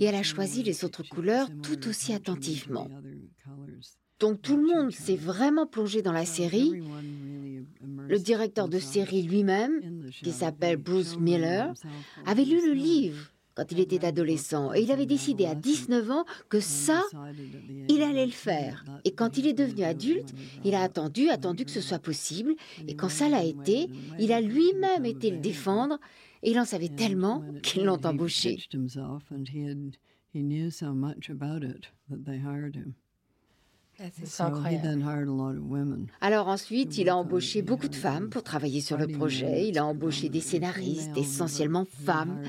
Et 0.00 0.04
elle 0.04 0.16
a 0.16 0.24
choisi 0.24 0.64
les 0.64 0.84
autres 0.84 1.04
couleurs 1.04 1.48
tout 1.62 1.88
aussi 1.88 2.12
attentivement. 2.12 2.88
Donc 4.18 4.42
tout 4.42 4.56
le 4.56 4.66
monde 4.66 4.90
s'est 4.90 5.16
vraiment 5.16 5.66
plongé 5.66 6.02
dans 6.02 6.12
la 6.12 6.26
série. 6.26 6.82
Le 8.08 8.18
directeur 8.18 8.68
de 8.68 8.78
série 8.78 9.22
lui-même, 9.22 10.10
qui 10.22 10.32
s'appelle 10.32 10.76
Bruce 10.76 11.16
Miller, 11.18 11.72
avait 12.26 12.44
lu 12.44 12.66
le 12.66 12.74
livre 12.74 13.31
quand 13.54 13.70
il 13.72 13.80
était 13.80 14.04
adolescent 14.04 14.72
et 14.74 14.82
il 14.82 14.90
avait 14.92 15.06
décidé 15.06 15.46
à 15.46 15.54
19 15.54 16.10
ans 16.10 16.24
que 16.48 16.60
ça, 16.60 17.02
il 17.88 18.02
allait 18.02 18.26
le 18.26 18.32
faire. 18.32 18.84
Et 19.04 19.12
quand 19.12 19.36
il 19.38 19.46
est 19.46 19.52
devenu 19.52 19.84
adulte, 19.84 20.32
il 20.64 20.74
a 20.74 20.82
attendu, 20.82 21.28
attendu 21.28 21.64
que 21.64 21.70
ce 21.70 21.80
soit 21.80 21.98
possible. 21.98 22.54
Et 22.88 22.94
quand 22.94 23.08
ça 23.08 23.28
l'a 23.28 23.44
été, 23.44 23.88
il 24.18 24.32
a 24.32 24.40
lui-même 24.40 25.04
été 25.04 25.30
le 25.30 25.38
défendre 25.38 25.98
et 26.42 26.50
il 26.50 26.58
en 26.58 26.64
savait 26.64 26.88
tellement 26.88 27.44
qu'ils 27.62 27.84
l'ont 27.84 28.00
embauché. 28.04 28.64
C'est 34.24 34.42
incroyable. 34.42 35.04
Alors 36.20 36.48
ensuite, 36.48 36.98
il 36.98 37.08
a 37.08 37.16
embauché 37.16 37.62
beaucoup 37.62 37.88
de 37.88 37.94
femmes 37.94 38.28
pour 38.30 38.42
travailler 38.42 38.80
sur 38.80 38.96
le 38.96 39.06
projet. 39.06 39.68
Il 39.68 39.78
a 39.78 39.84
embauché 39.84 40.28
des 40.28 40.40
scénaristes, 40.40 41.16
essentiellement 41.16 41.86
femmes. 42.04 42.42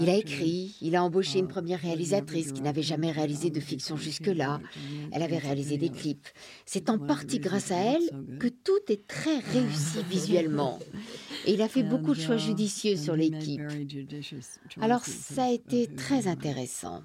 Il 0.00 0.08
a 0.08 0.14
écrit, 0.14 0.76
il 0.80 0.96
a 0.96 1.02
embauché 1.02 1.38
une 1.38 1.48
première 1.48 1.80
réalisatrice 1.80 2.52
qui 2.52 2.62
n'avait 2.62 2.82
jamais 2.82 3.10
réalisé 3.10 3.50
de 3.50 3.60
fiction 3.60 3.96
jusque-là. 3.96 4.60
Elle 5.12 5.22
avait 5.22 5.38
réalisé 5.38 5.76
des 5.76 5.90
clips. 5.90 6.28
C'est 6.64 6.90
en 6.90 6.98
partie 6.98 7.38
grâce 7.38 7.70
à 7.70 7.76
elle 7.76 8.38
que 8.38 8.48
tout 8.48 8.80
est 8.88 9.06
très 9.06 9.38
réussi 9.38 10.02
visuellement. 10.10 10.78
Et 11.46 11.54
il 11.54 11.62
a 11.62 11.68
fait 11.68 11.82
beaucoup 11.82 12.14
de 12.14 12.20
choix 12.20 12.36
judicieux 12.36 12.96
sur 12.96 13.16
l'équipe. 13.16 13.62
Alors 14.80 15.04
ça 15.04 15.44
a 15.44 15.50
été 15.50 15.86
très 15.86 16.26
intéressant. 16.26 17.02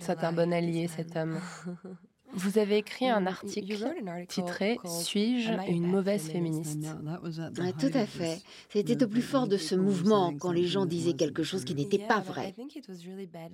C'est 0.00 0.24
un 0.24 0.32
bon 0.32 0.52
allié, 0.52 0.88
cet 0.88 1.16
homme. 1.16 1.38
Vous 2.34 2.58
avez 2.58 2.78
écrit 2.78 3.08
un 3.08 3.26
article 3.26 3.76
titré 4.26 4.78
Suis-je 4.84 5.52
une 5.68 5.86
mauvaise 5.86 6.30
féministe? 6.30 6.86
Tout 7.78 7.90
à 7.94 8.06
fait. 8.06 8.40
C'était 8.70 9.02
au 9.04 9.08
plus 9.08 9.22
fort 9.22 9.46
de 9.46 9.56
ce 9.56 9.74
mouvement 9.74 10.32
quand 10.38 10.52
les 10.52 10.66
gens 10.66 10.86
disaient 10.86 11.12
quelque 11.12 11.42
chose 11.42 11.64
qui 11.64 11.74
n'était 11.74 11.98
pas 11.98 12.20
vrai. 12.20 12.54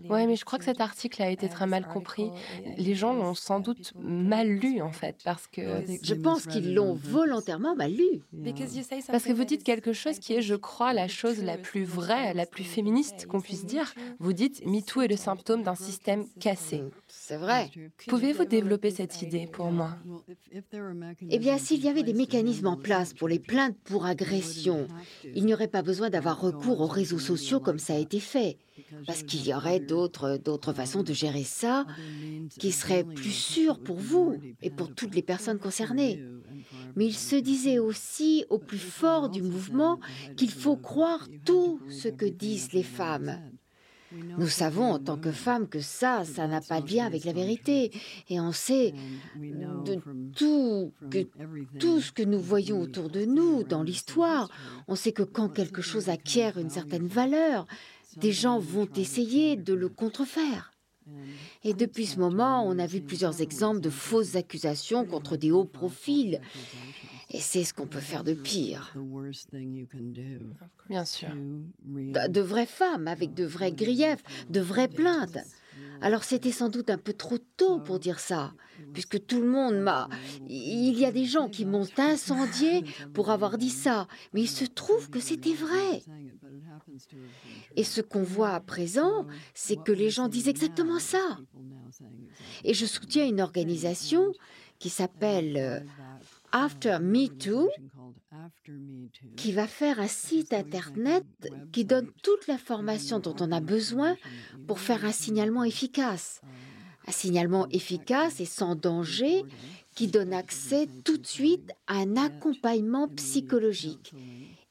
Oui, 0.09 0.27
mais 0.27 0.37
je 0.37 0.45
crois 0.45 0.59
que 0.59 0.65
cet 0.65 0.81
article 0.81 1.23
a 1.23 1.31
été 1.31 1.49
très 1.49 1.67
mal 1.67 1.87
compris. 1.89 2.31
Les 2.77 2.95
gens 2.95 3.13
l'ont 3.13 3.35
sans 3.35 3.61
doute 3.61 3.93
mal 4.01 4.49
lu, 4.49 4.81
en 4.81 4.93
fait, 4.93 5.17
parce 5.25 5.47
que... 5.47 5.85
Je 6.03 6.15
pense 6.15 6.47
qu'ils 6.47 6.75
l'ont 6.75 6.95
volontairement 6.95 7.75
mal 7.75 7.93
lu. 7.93 8.23
Parce 9.09 9.25
que 9.25 9.33
vous 9.33 9.45
dites 9.45 9.65
quelque 9.65 9.93
chose 9.93 10.19
qui 10.19 10.35
est, 10.35 10.43
je 10.43 10.55
crois, 10.55 10.93
la 10.93 11.09
chose 11.09 11.43
la 11.43 11.59
plus 11.59 11.85
vraie, 11.85 12.33
la 12.35 12.47
plus 12.47 12.65
féministe 12.65 13.27
qu'on 13.27 13.41
puisse 13.41 13.67
dire. 13.67 13.93
Vous 14.21 14.33
dites 14.33 14.65
MeToo 14.67 15.03
est 15.03 15.09
le 15.09 15.17
symptôme 15.17 15.63
d'un 15.63 15.75
système 15.75 16.27
cassé. 16.39 16.85
C'est 17.09 17.37
vrai. 17.37 17.71
Pouvez-vous 18.07 18.45
développer 18.45 18.68
cette 18.91 19.23
idée 19.23 19.47
pour 19.47 19.71
moi 19.71 19.97
Eh 21.31 21.39
bien, 21.39 21.59
s'il 21.59 21.85
y 21.85 21.89
avait 21.89 22.03
des 22.03 22.13
mécanismes 22.13 22.67
en 22.67 22.77
place 22.77 23.15
pour 23.15 23.29
les 23.29 23.39
plaintes 23.39 23.77
pour 23.85 24.07
agression, 24.07 24.87
il 25.35 25.45
n'y 25.45 25.55
aurait 25.55 25.69
pas 25.69 25.83
besoin 25.83 26.11
d'avoir 26.11 26.41
recours 26.41 26.81
aux 26.81 26.87
réseaux 26.87 27.19
sociaux 27.19 27.61
comme 27.61 27.79
ça 27.79 27.95
a 27.95 27.99
été 27.99 28.21
fait, 28.21 28.59
parce 29.07 29.23
qu'il 29.23 29.47
y 29.47 29.55
aurait 29.55 29.81
d'autres, 29.81 30.39
d'autres 30.43 30.73
façons 30.73 31.03
de 31.03 31.13
gérer 31.13 31.45
ça 31.45 31.87
qui 32.59 32.73
seraient 32.73 33.05
plus 33.05 33.33
sûres 33.33 33.79
pour 33.79 33.97
vous 33.97 34.37
et 34.63 34.71
pour 34.71 34.95
toutes 34.95 35.15
les 35.15 35.23
personnes 35.23 35.59
concernées. 35.59 36.23
Mais 36.97 37.07
il 37.07 37.15
se 37.15 37.37
disait 37.37 37.79
aussi 37.79 38.45
au 38.51 38.59
plus 38.59 38.79
fort 38.79 39.29
du 39.29 39.43
mouvement 39.43 39.99
qu'il 40.37 40.51
faut 40.51 40.77
croire 40.77 41.29
tout 41.45 41.81
ce 41.89 42.09
que 42.09 42.27
disent 42.27 42.73
les 42.73 42.83
femmes. 42.83 43.39
Nous 44.13 44.49
savons 44.49 44.93
en 44.93 44.99
tant 44.99 45.17
que 45.19 45.33
femmes 45.33 45.69
que 45.69 45.81
ça, 45.81 46.25
ça 46.25 46.47
n'a 46.47 46.61
pas 46.61 46.81
de 46.81 46.91
lien 46.91 47.07
avec 47.07 47.25
la 47.25 47.33
vérité. 47.33 47.91
Et 48.29 48.41
on 48.41 48.53
sait 48.53 48.95
de 49.37 50.01
tout, 50.35 50.93
que 51.11 51.27
tout 51.79 52.01
ce 52.01 52.13
que 52.13 52.23
nous 52.23 52.41
voyons 52.41 52.81
autour 52.81 53.11
de 53.11 53.25
nous 53.25 53.65
dans 53.65 53.83
l'histoire, 53.83 54.51
on 54.87 54.95
sait 54.95 55.13
que 55.13 55.23
quand 55.23 55.49
quelque 55.49 55.83
chose 55.83 56.09
acquiert 56.09 56.59
une 56.59 56.71
certaine 56.71 57.07
valeur, 57.07 57.67
des 58.17 58.33
gens 58.33 58.59
vont 58.59 58.89
essayer 58.97 59.57
de 59.57 59.75
le 59.75 59.89
contrefaire. 59.89 60.73
Et 61.65 61.75
depuis 61.75 62.07
ce 62.07 62.19
moment, 62.19 62.67
on 62.67 62.79
a 62.79 62.87
vu 62.87 63.01
plusieurs 63.01 63.41
exemples 63.41 63.81
de 63.81 63.91
fausses 63.91 64.37
accusations 64.37 65.05
contre 65.05 65.37
des 65.37 65.51
hauts 65.51 65.65
profils. 65.65 66.41
Et 67.31 67.41
c'est 67.41 67.65
ce 67.65 67.75
qu'on 67.75 67.87
peut 67.87 68.01
faire 68.01 68.25
de 68.25 68.33
pire. 68.33 68.95
Bien 70.89 71.05
sûr. 71.05 71.29
De, 71.85 72.41
vraies 72.41 72.67
femmes 72.67 73.07
avec 73.07 73.35
de 73.35 73.45
vrais 73.45 73.73
griefs, 73.73 74.23
de 74.49 74.61
vraies 74.61 74.89
plaintes. 74.89 75.39
Alors 76.01 76.25
c'était 76.25 76.53
sans 76.53 76.69
doute 76.69 76.91
un 76.91 76.99
peu 76.99 77.13
trop 77.13 77.39
tôt 77.57 77.81
pour 77.81 77.99
dire 77.99 78.19
ça, 78.19 78.53
puisque 78.93 79.27
tout 79.27 79.41
le 79.41 79.49
monde 79.49 79.79
m'a... 79.79 80.09
Il 80.49 80.99
y 80.99 81.05
a 81.05 81.13
des 81.13 81.27
gens 81.27 81.49
qui 81.49 81.67
m'ont 81.67 81.89
incendié 81.99 82.85
pour 83.13 83.31
avoir 83.31 83.59
dit 83.59 83.71
ça, 83.71 84.07
mais 84.33 84.43
il 84.43 84.49
se 84.49 84.65
trouve 84.65 85.11
que 85.11 85.21
c'était 85.21 85.55
vrai. 85.55 86.03
Et 87.77 87.85
ce 87.85 88.01
qu'on 88.01 88.23
voit 88.23 88.51
à 88.51 88.61
présent, 88.61 89.27
c'est 89.55 89.83
que 89.83 89.93
les 89.93 90.11
gens 90.11 90.29
disent 90.29 90.49
exactement 90.49 90.99
ça. 90.99 91.39
Et 92.65 92.75
je 92.75 92.87
soutiens 92.87 93.27
une 93.27 93.41
organisation 93.41 94.33
qui 94.79 94.89
s'appelle 94.89 95.57
euh, 95.57 95.81
After 96.53 96.99
Me 97.01 97.29
Too, 97.29 97.69
qui 99.37 99.53
va 99.53 99.67
faire 99.67 100.01
un 100.01 100.09
site 100.09 100.53
internet 100.53 101.25
qui 101.73 101.85
donne 101.85 102.11
toute 102.23 102.47
l'information 102.47 103.19
dont 103.19 103.37
on 103.41 103.53
a 103.53 103.61
besoin 103.61 104.17
pour 104.67 104.81
faire 104.81 105.05
un 105.05 105.13
signalement 105.13 105.65
efficace. 105.65 106.41
Un 107.07 107.13
signalement 107.13 107.69
efficace 107.71 108.41
et 108.41 108.45
sans 108.45 108.75
danger 108.75 109.45
qui 109.95 110.09
donne 110.09 110.33
accès 110.33 110.89
tout 111.05 111.19
de 111.19 111.27
suite 111.27 111.73
à 111.87 111.95
un 111.95 112.17
accompagnement 112.17 113.09
psychologique 113.09 114.15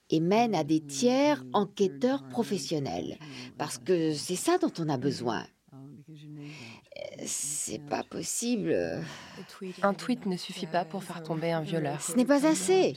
et 0.09 0.19
mène 0.19 0.55
à 0.55 0.63
des 0.63 0.79
tiers 0.79 1.43
enquêteurs 1.53 2.27
professionnels. 2.29 3.17
Parce 3.57 3.77
que 3.77 4.13
c'est 4.13 4.35
ça 4.35 4.57
dont 4.57 4.71
on 4.79 4.87
a 4.89 4.97
besoin. 4.97 5.45
C'est 7.25 7.81
pas 7.81 8.03
possible. 8.03 8.75
Un 9.81 9.93
tweet 9.93 10.25
ne 10.25 10.37
suffit 10.37 10.67
pas 10.67 10.85
pour 10.85 11.03
faire 11.03 11.23
tomber 11.23 11.51
un 11.51 11.61
violeur. 11.61 12.01
Ce 12.01 12.15
n'est 12.15 12.25
pas 12.25 12.45
assez. 12.45 12.95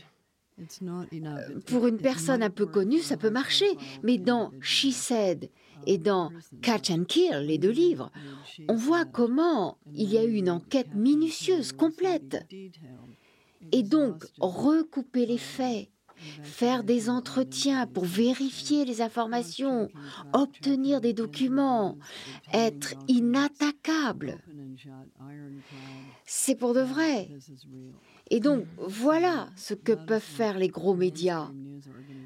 Pour 1.66 1.86
une 1.86 1.96
personne 1.96 2.42
un 2.42 2.50
peu 2.50 2.66
connue, 2.66 3.00
ça 3.00 3.16
peut 3.16 3.30
marcher, 3.30 3.70
mais 4.02 4.18
dans 4.18 4.52
She 4.60 4.90
Said 4.90 5.50
et 5.86 5.96
dans 5.96 6.30
Catch 6.60 6.90
and 6.90 7.04
Kill, 7.04 7.38
les 7.46 7.56
deux 7.56 7.70
livres, 7.70 8.10
on 8.68 8.74
voit 8.74 9.06
comment 9.06 9.78
il 9.94 10.10
y 10.10 10.18
a 10.18 10.24
eu 10.24 10.34
une 10.34 10.50
enquête 10.50 10.94
minutieuse, 10.94 11.72
complète. 11.72 12.46
Et 13.72 13.82
donc, 13.82 14.24
recouper 14.38 15.26
les 15.26 15.38
faits, 15.38 15.88
faire 16.42 16.84
des 16.84 17.08
entretiens 17.08 17.86
pour 17.86 18.04
vérifier 18.04 18.84
les 18.84 19.02
informations, 19.02 19.88
obtenir 20.32 21.00
des 21.00 21.12
documents, 21.12 21.98
être 22.52 22.94
inattaquable. 23.08 24.42
C'est 26.24 26.54
pour 26.54 26.74
de 26.74 26.80
vrai. 26.80 27.28
Et 28.30 28.40
donc, 28.40 28.64
voilà 28.78 29.50
ce 29.56 29.74
que 29.74 29.92
peuvent 29.92 30.22
faire 30.22 30.58
les 30.58 30.68
gros 30.68 30.94
médias, 30.94 31.50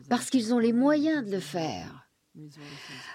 parce 0.09 0.31
qu'ils 0.31 0.53
ont 0.53 0.59
les 0.59 0.73
moyens 0.73 1.25
de 1.25 1.31
le 1.31 1.41
faire. 1.41 2.09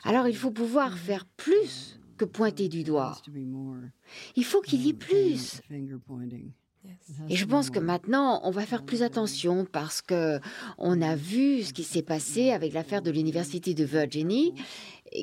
Alors, 0.04 0.28
il 0.28 0.36
faut 0.36 0.52
pouvoir 0.52 0.98
faire 0.98 1.26
plus 1.26 2.00
que 2.18 2.26
pointer 2.26 2.68
du 2.68 2.84
doigt. 2.84 3.22
Il 4.36 4.46
faut 4.46 4.62
qu'il 4.62 4.82
y 4.82 4.90
ait 4.90 4.94
plus. 4.94 5.62
Et 7.28 7.36
je 7.36 7.46
pense 7.46 7.70
que 7.70 7.80
maintenant, 7.80 8.42
on 8.44 8.52
va 8.52 8.66
faire 8.66 8.84
plus 8.84 9.04
attention 9.04 9.66
parce 9.66 10.02
que 10.02 10.40
on 10.78 11.02
a 11.02 11.16
vu 11.16 11.64
ce 11.64 11.74
qui 11.74 11.84
s'est 11.84 12.02
passé 12.02 12.52
avec 12.52 12.74
l'affaire 12.74 13.02
de 13.02 13.12
l'université 13.12 13.74
de 13.74 13.84
Virginie 13.84 14.54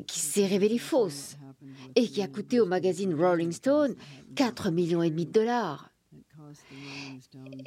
qui 0.07 0.19
s'est 0.19 0.47
révélée 0.47 0.79
fausse 0.79 1.37
et 1.95 2.07
qui 2.09 2.23
a 2.23 2.29
coûté 2.29 2.61
au 2.61 2.67
magazine 2.67 3.15
Rolling 3.15 3.53
Stone 3.53 3.95
4 4.35 4.71
millions 4.71 5.03
et 5.03 5.11
demi 5.11 5.27
de 5.27 5.33
dollars. 5.33 5.91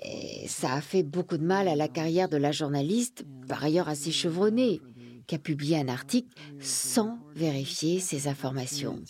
Et 0.04 0.48
ça 0.48 0.74
a 0.74 0.82
fait 0.82 1.04
beaucoup 1.04 1.38
de 1.38 1.44
mal 1.44 1.68
à 1.68 1.76
la 1.76 1.88
carrière 1.88 2.30
de 2.30 2.38
la 2.38 2.52
journaliste, 2.52 3.26
par 3.48 3.64
ailleurs 3.64 3.90
assez 3.90 4.12
chevronnée, 4.12 4.80
qui 5.28 5.36
a 5.36 5.40
publié 5.40 5.78
un 5.78 5.90
article 5.90 6.34
sans 6.60 7.20
vérifier 7.36 8.00
ses 8.00 8.28
informations. 8.28 9.02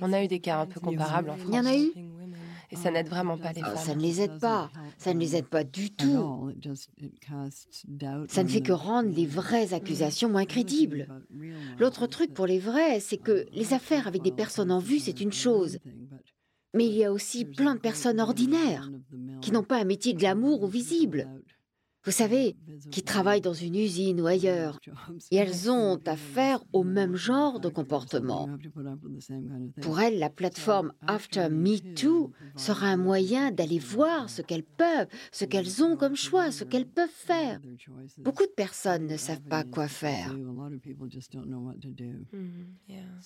On 0.00 0.12
a 0.12 0.24
eu 0.24 0.28
des 0.28 0.40
cas 0.40 0.60
un 0.60 0.66
peu 0.66 0.80
comparables 0.80 1.30
en 1.30 1.36
France. 1.36 1.50
Il 1.52 1.56
y 1.56 1.60
en 1.60 1.66
a 1.66 1.76
eu 1.76 1.90
Et 2.70 2.76
ça 2.76 2.90
n'aide 2.90 3.08
vraiment 3.08 3.38
pas 3.38 3.52
les 3.52 3.62
oh, 3.62 3.66
femmes. 3.66 3.76
Ça 3.76 3.94
ne 3.94 4.00
les 4.00 4.20
aide 4.20 4.38
pas. 4.38 4.70
Ça 4.96 5.14
ne 5.14 5.20
les 5.20 5.36
aide 5.36 5.46
pas 5.46 5.64
du 5.64 5.90
tout. 5.90 6.52
Ça 8.28 8.42
ne 8.42 8.48
fait 8.48 8.62
que 8.62 8.72
rendre 8.72 9.10
les 9.10 9.26
vraies 9.26 9.74
accusations 9.74 10.28
moins 10.28 10.44
crédibles. 10.44 11.08
L'autre 11.78 12.06
truc 12.06 12.34
pour 12.34 12.46
les 12.46 12.58
vrais, 12.58 13.00
c'est 13.00 13.18
que 13.18 13.46
les 13.52 13.72
affaires 13.72 14.06
avec 14.06 14.22
des 14.22 14.32
personnes 14.32 14.72
en 14.72 14.80
vue, 14.80 14.98
c'est 14.98 15.20
une 15.20 15.32
chose. 15.32 15.78
Mais 16.74 16.86
il 16.86 16.92
y 16.92 17.04
a 17.04 17.12
aussi 17.12 17.44
plein 17.44 17.74
de 17.74 17.80
personnes 17.80 18.20
ordinaires 18.20 18.90
qui 19.40 19.52
n'ont 19.52 19.62
pas 19.62 19.80
un 19.80 19.84
métier 19.84 20.14
glamour 20.14 20.62
ou 20.62 20.66
visible 20.66 21.28
vous 22.08 22.12
savez, 22.12 22.56
qui 22.90 23.02
travaillent 23.02 23.42
dans 23.42 23.52
une 23.52 23.74
usine 23.74 24.22
ou 24.22 24.26
ailleurs, 24.26 24.80
et 25.30 25.36
elles 25.36 25.70
ont 25.70 26.00
affaire 26.06 26.64
au 26.72 26.82
même 26.82 27.16
genre 27.16 27.60
de 27.60 27.68
comportement. 27.68 28.48
Pour 29.82 30.00
elles, 30.00 30.18
la 30.18 30.30
plateforme 30.30 30.94
After 31.06 31.50
Me 31.50 31.76
Too 31.94 32.32
sera 32.56 32.86
un 32.86 32.96
moyen 32.96 33.50
d'aller 33.50 33.78
voir 33.78 34.30
ce 34.30 34.40
qu'elles 34.40 34.64
peuvent, 34.64 35.06
ce 35.32 35.44
qu'elles 35.44 35.84
ont 35.84 35.98
comme 35.98 36.16
choix, 36.16 36.50
ce 36.50 36.64
qu'elles 36.64 36.88
peuvent 36.88 37.10
faire. 37.10 37.60
Beaucoup 38.16 38.46
de 38.46 38.54
personnes 38.56 39.06
ne 39.06 39.18
savent 39.18 39.42
pas 39.42 39.64
quoi 39.64 39.86
faire. 39.86 40.34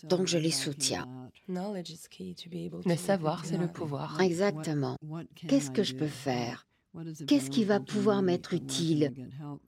Donc 0.09 0.27
je 0.27 0.39
les 0.39 0.51
soutiens. 0.51 1.07
Le 1.47 2.97
savoir, 2.97 3.45
c'est 3.45 3.59
le 3.59 3.69
pouvoir. 3.69 4.21
Exactement. 4.21 4.97
Qu'est-ce 5.37 5.71
que 5.71 5.85
je 5.85 5.95
peux 5.95 6.09
faire? 6.09 6.67
Qu'est-ce 7.27 7.51
qui 7.51 7.65
va 7.65 7.81
pouvoir 7.81 8.23
m'être 8.23 8.53
utile? 8.55 9.13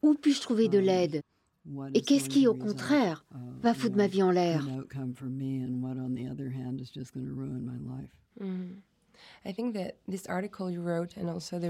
Où 0.02 0.14
puis-je 0.14 0.40
trouver 0.40 0.68
de 0.68 0.78
l'aide? 0.78 1.22
Et 1.94 2.02
qu'est-ce 2.02 2.28
qui, 2.28 2.46
au 2.46 2.54
contraire, 2.54 3.24
va 3.62 3.72
foutre 3.72 3.96
ma 3.96 4.06
vie 4.06 4.22
en 4.22 4.30
l'air? 4.30 4.66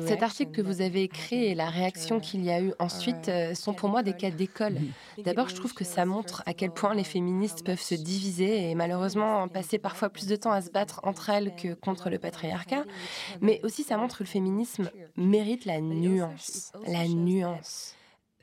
Cet 0.07 0.23
article 0.23 0.53
que 0.53 0.63
vous 0.63 0.81
avez 0.81 1.03
écrit 1.03 1.45
et 1.45 1.55
la 1.55 1.69
réaction 1.69 2.21
qu'il 2.21 2.45
y 2.45 2.51
a 2.51 2.61
eu 2.61 2.73
ensuite 2.79 3.29
euh, 3.29 3.55
sont 3.55 3.75
pour 3.75 3.89
moi 3.89 4.03
des 4.03 4.13
cas 4.13 4.31
d'école. 4.31 4.77
D'abord, 5.25 5.49
je 5.49 5.55
trouve 5.55 5.75
que 5.75 5.85
ça 5.85 6.05
montre 6.05 6.43
à 6.47 6.55
quel 6.55 6.71
point 6.71 6.95
les 6.95 7.05
féministes 7.05 7.65
peuvent 7.65 7.81
se 7.81 7.95
diviser 7.95 8.71
et 8.71 8.75
malheureusement 8.75 9.49
passer 9.49 9.79
parfois 9.79 10.09
plus 10.09 10.27
de 10.27 10.37
temps 10.37 10.53
à 10.53 10.63
se 10.63 10.71
battre 10.71 11.01
entre 11.05 11.31
elles 11.31 11.55
que 11.57 11.75
contre 11.75 12.11
le 12.11 12.19
patriarcat. 12.19 12.85
Mais 13.41 13.61
aussi, 13.63 13.83
ça 13.83 13.97
montre 13.97 14.19
que 14.19 14.25
le 14.25 14.29
féminisme 14.29 14.91
mérite 15.17 15.65
la 15.65 15.81
nuance. 15.81 16.73
La 16.87 17.07
nuance 17.09 17.95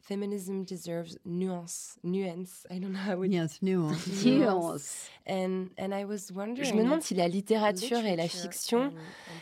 feminism 0.02 0.64
deserves 0.64 1.18
nuance. 1.26 1.98
Nuance. 2.04 2.66
I 2.70 2.80
don't 2.80 2.92
know 2.92 3.00
how 3.00 3.24
it... 3.24 3.32
Yes, 3.32 3.62
nuance. 3.62 4.26
nuance. 4.26 5.10
And, 5.28 5.70
and 5.78 5.94
I 5.94 6.06
was 6.06 6.32
wondering, 6.34 6.68
Je 6.68 6.74
me 6.74 6.84
demande 6.84 7.02
si 7.02 7.14
la 7.14 7.28
littérature 7.28 8.06
et 8.06 8.16
la 8.16 8.28
fiction, 8.28 8.92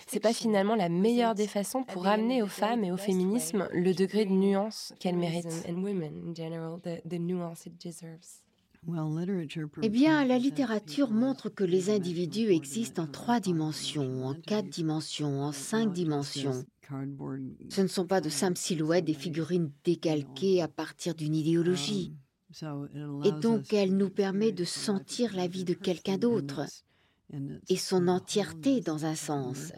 c'est 0.07 0.19
pas 0.19 0.33
finalement 0.33 0.75
la 0.75 0.89
meilleure 0.89 1.35
des 1.35 1.47
façons 1.47 1.83
pour 1.83 2.07
amener 2.07 2.41
aux 2.41 2.47
femmes 2.47 2.83
et 2.83 2.91
au 2.91 2.97
féminisme 2.97 3.67
le 3.71 3.93
degré 3.93 4.25
de 4.25 4.31
nuance 4.31 4.93
qu'elles 4.99 5.17
méritent. 5.17 5.65
And 5.67 5.81
women 5.81 6.13
in 6.27 6.35
general, 6.35 6.79
the, 6.81 7.01
the 7.07 7.19
nuance 7.19 7.65
it 7.65 7.79
deserves. 7.79 8.41
Eh 9.81 9.89
bien, 9.89 10.25
la 10.25 10.37
littérature 10.37 11.11
montre 11.11 11.49
que 11.49 11.63
les 11.63 11.89
individus 11.89 12.49
existent 12.49 13.03
en 13.03 13.07
trois 13.07 13.39
dimensions, 13.39 14.25
en 14.25 14.33
quatre 14.33 14.69
dimensions, 14.69 15.41
en 15.41 15.51
cinq 15.51 15.91
dimensions. 15.91 16.65
Ce 17.69 17.81
ne 17.81 17.87
sont 17.87 18.07
pas 18.07 18.21
de 18.21 18.29
simples 18.29 18.57
silhouettes 18.57 19.05
des 19.05 19.13
figurines 19.13 19.71
décalquées 19.83 20.61
à 20.61 20.67
partir 20.67 21.13
d'une 21.13 21.35
idéologie. 21.35 22.13
Um, 22.63 23.21
et 23.23 23.31
donc, 23.31 23.73
elle 23.73 23.95
nous 23.95 24.09
permet 24.09 24.51
de 24.51 24.63
sentir 24.63 25.35
la 25.35 25.47
vie 25.47 25.65
de 25.65 25.75
quelqu'un 25.75 26.17
d'autre 26.17 26.65
et 27.67 27.77
son 27.77 28.07
entièreté 28.07 28.81
dans 28.81 29.05
un 29.05 29.13
sens. 29.13 29.71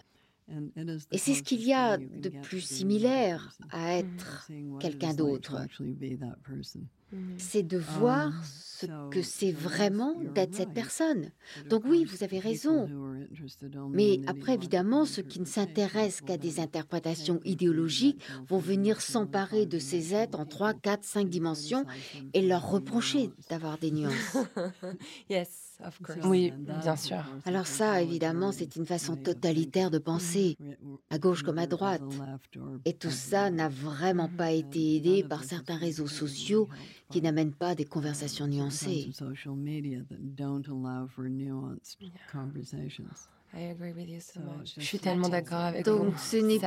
Et 1.12 1.18
c'est 1.18 1.34
ce 1.34 1.44
qu'il 1.44 1.64
y 1.64 1.74
a 1.74 1.98
de 1.98 2.30
plus 2.30 2.62
similaire 2.62 3.58
à 3.72 3.98
être 3.98 4.50
quelqu'un 4.80 5.14
d'autre. 5.14 5.66
C'est 7.38 7.64
de 7.64 7.78
voir 7.78 8.28
um, 8.28 8.34
ce 8.44 8.86
que 9.12 9.22
c'est 9.22 9.52
vraiment 9.52 10.16
d'être 10.34 10.56
cette 10.56 10.74
personne. 10.74 11.32
Donc 11.70 11.84
oui, 11.86 12.06
vous 12.06 12.24
avez 12.24 12.40
raison. 12.40 12.90
Mais 13.92 14.20
après, 14.28 14.56
évidemment, 14.56 15.06
ceux 15.06 15.22
qui 15.22 15.40
ne 15.40 15.46
s'intéressent 15.46 16.22
qu'à 16.22 16.38
des 16.38 16.60
interprétations 16.60 17.40
idéologiques 17.46 18.22
vont 18.48 18.60
venir 18.60 19.02
s'emparer 19.02 19.66
de 19.66 19.80
ces 19.80 20.14
êtres 20.14 20.40
en 20.40 20.46
3, 20.46 20.74
4, 20.74 21.04
5 21.04 21.30
dimensions 21.30 21.86
et 22.34 22.42
leur 22.42 22.70
reprocher 22.70 23.32
d'avoir 23.50 23.78
des 23.78 23.92
nuances. 23.92 24.38
Oui, 26.26 26.54
bien 26.82 26.96
sûr. 26.96 27.24
Alors 27.46 27.68
ça, 27.68 28.02
évidemment, 28.02 28.52
c'est 28.52 28.76
une 28.76 28.86
façon 28.86 29.16
totalitaire 29.16 29.90
de 29.90 29.98
penser, 29.98 30.58
à 31.10 31.18
gauche 31.18 31.44
comme 31.44 31.58
à 31.58 31.66
droite. 31.66 32.04
Et 32.86 32.94
tout 32.94 33.10
ça 33.10 33.50
n'a 33.50 33.70
vraiment 33.70 34.30
pas 34.30 34.52
été 34.52 34.98
aidé 34.98 35.24
par 35.24 35.44
certains 35.44 35.78
réseaux 35.78 36.08
sociaux 36.08 36.68
qui 37.12 37.22
n'amènent 37.22 37.54
pas 37.54 37.76
des 37.76 37.86
conversations 37.86 38.48
nuancées. 38.48 39.12
Je 43.54 44.82
suis 44.82 45.00
tellement 45.00 45.30
d'accord 45.30 45.60
avec 45.60 45.88
vous. 45.88 45.98
Donc 45.98 46.18
ce 46.18 46.38
n'est 46.38 46.60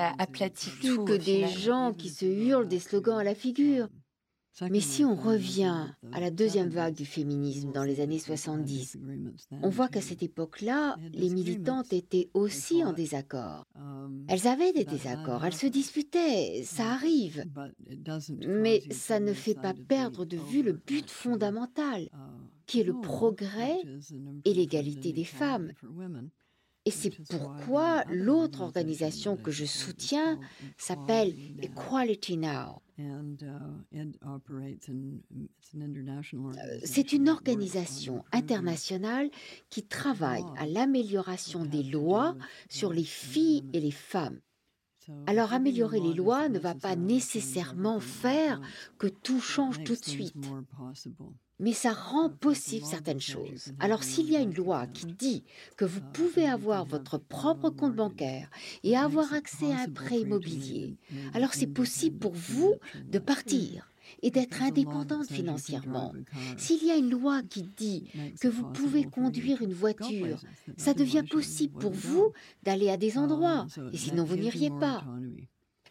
plus 0.78 1.04
que 1.04 1.16
des 1.16 1.48
gens 1.48 1.94
qui 1.94 2.10
se 2.10 2.26
hurlent 2.26 2.68
des 2.68 2.78
slogans 2.78 3.18
à 3.18 3.24
la 3.24 3.34
figure. 3.34 3.88
Mais 4.70 4.80
si 4.80 5.04
on 5.04 5.14
revient 5.14 5.86
à 6.12 6.20
la 6.20 6.30
deuxième 6.30 6.68
vague 6.68 6.94
du 6.94 7.04
féminisme 7.04 7.72
dans 7.72 7.82
les 7.82 8.00
années 8.00 8.18
70, 8.18 8.98
on 9.50 9.68
voit 9.68 9.88
qu'à 9.88 10.00
cette 10.00 10.22
époque-là, 10.22 10.96
les 11.12 11.30
militantes 11.30 11.92
étaient 11.92 12.30
aussi 12.34 12.84
en 12.84 12.92
désaccord. 12.92 13.66
Elles 14.28 14.46
avaient 14.46 14.72
des 14.72 14.84
désaccords, 14.84 15.44
elles 15.44 15.54
se 15.54 15.66
disputaient, 15.66 16.62
ça 16.64 16.92
arrive. 16.92 17.44
Mais 18.46 18.82
ça 18.90 19.18
ne 19.20 19.32
fait 19.32 19.54
pas 19.54 19.74
perdre 19.74 20.24
de 20.24 20.36
vue 20.36 20.62
le 20.62 20.72
but 20.72 21.10
fondamental, 21.10 22.08
qui 22.66 22.80
est 22.80 22.84
le 22.84 23.00
progrès 23.00 23.78
et 24.44 24.54
l'égalité 24.54 25.12
des 25.12 25.24
femmes. 25.24 25.72
Et 26.86 26.90
c'est 26.90 27.10
pourquoi 27.30 28.04
l'autre 28.10 28.60
organisation 28.60 29.36
que 29.36 29.50
je 29.50 29.64
soutiens 29.64 30.38
s'appelle 30.76 31.34
Equality 31.62 32.36
Now. 32.36 32.83
C'est 36.84 37.12
une 37.12 37.28
organisation 37.28 38.24
internationale 38.32 39.30
qui 39.68 39.82
travaille 39.82 40.44
à 40.56 40.66
l'amélioration 40.66 41.64
des 41.64 41.82
lois 41.82 42.36
sur 42.68 42.92
les 42.92 43.04
filles 43.04 43.64
et 43.72 43.80
les 43.80 43.90
femmes. 43.90 44.38
Alors 45.26 45.52
améliorer 45.52 46.00
les 46.00 46.14
lois 46.14 46.48
ne 46.48 46.58
va 46.58 46.74
pas 46.74 46.96
nécessairement 46.96 48.00
faire 48.00 48.60
que 48.98 49.06
tout 49.06 49.40
change 49.40 49.82
tout 49.84 49.94
de 49.96 50.04
suite 50.04 50.36
mais 51.60 51.72
ça 51.72 51.92
rend 51.92 52.30
possible 52.30 52.84
certaines 52.84 53.20
choses. 53.20 53.72
Alors 53.78 54.02
s'il 54.02 54.30
y 54.30 54.36
a 54.36 54.40
une 54.40 54.54
loi 54.54 54.86
qui 54.86 55.06
dit 55.06 55.44
que 55.76 55.84
vous 55.84 56.00
pouvez 56.12 56.46
avoir 56.46 56.84
votre 56.84 57.18
propre 57.18 57.70
compte 57.70 57.94
bancaire 57.94 58.50
et 58.82 58.96
avoir 58.96 59.32
accès 59.32 59.72
à 59.72 59.82
un 59.82 59.88
prêt 59.88 60.20
immobilier, 60.20 60.96
alors 61.32 61.54
c'est 61.54 61.66
possible 61.66 62.18
pour 62.18 62.34
vous 62.34 62.74
de 63.06 63.18
partir 63.18 63.88
et 64.22 64.30
d'être 64.30 64.62
indépendante 64.62 65.30
financièrement. 65.30 66.12
S'il 66.56 66.84
y 66.84 66.90
a 66.90 66.96
une 66.96 67.10
loi 67.10 67.42
qui 67.42 67.62
dit 67.62 68.08
que 68.40 68.48
vous 68.48 68.64
pouvez 68.72 69.04
conduire 69.04 69.62
une 69.62 69.74
voiture, 69.74 70.38
ça 70.76 70.94
devient 70.94 71.24
possible 71.28 71.78
pour 71.78 71.92
vous 71.92 72.32
d'aller 72.62 72.90
à 72.90 72.96
des 72.96 73.18
endroits, 73.18 73.66
et 73.92 73.96
sinon 73.96 74.24
vous 74.24 74.36
n'iriez 74.36 74.70
pas 74.70 75.04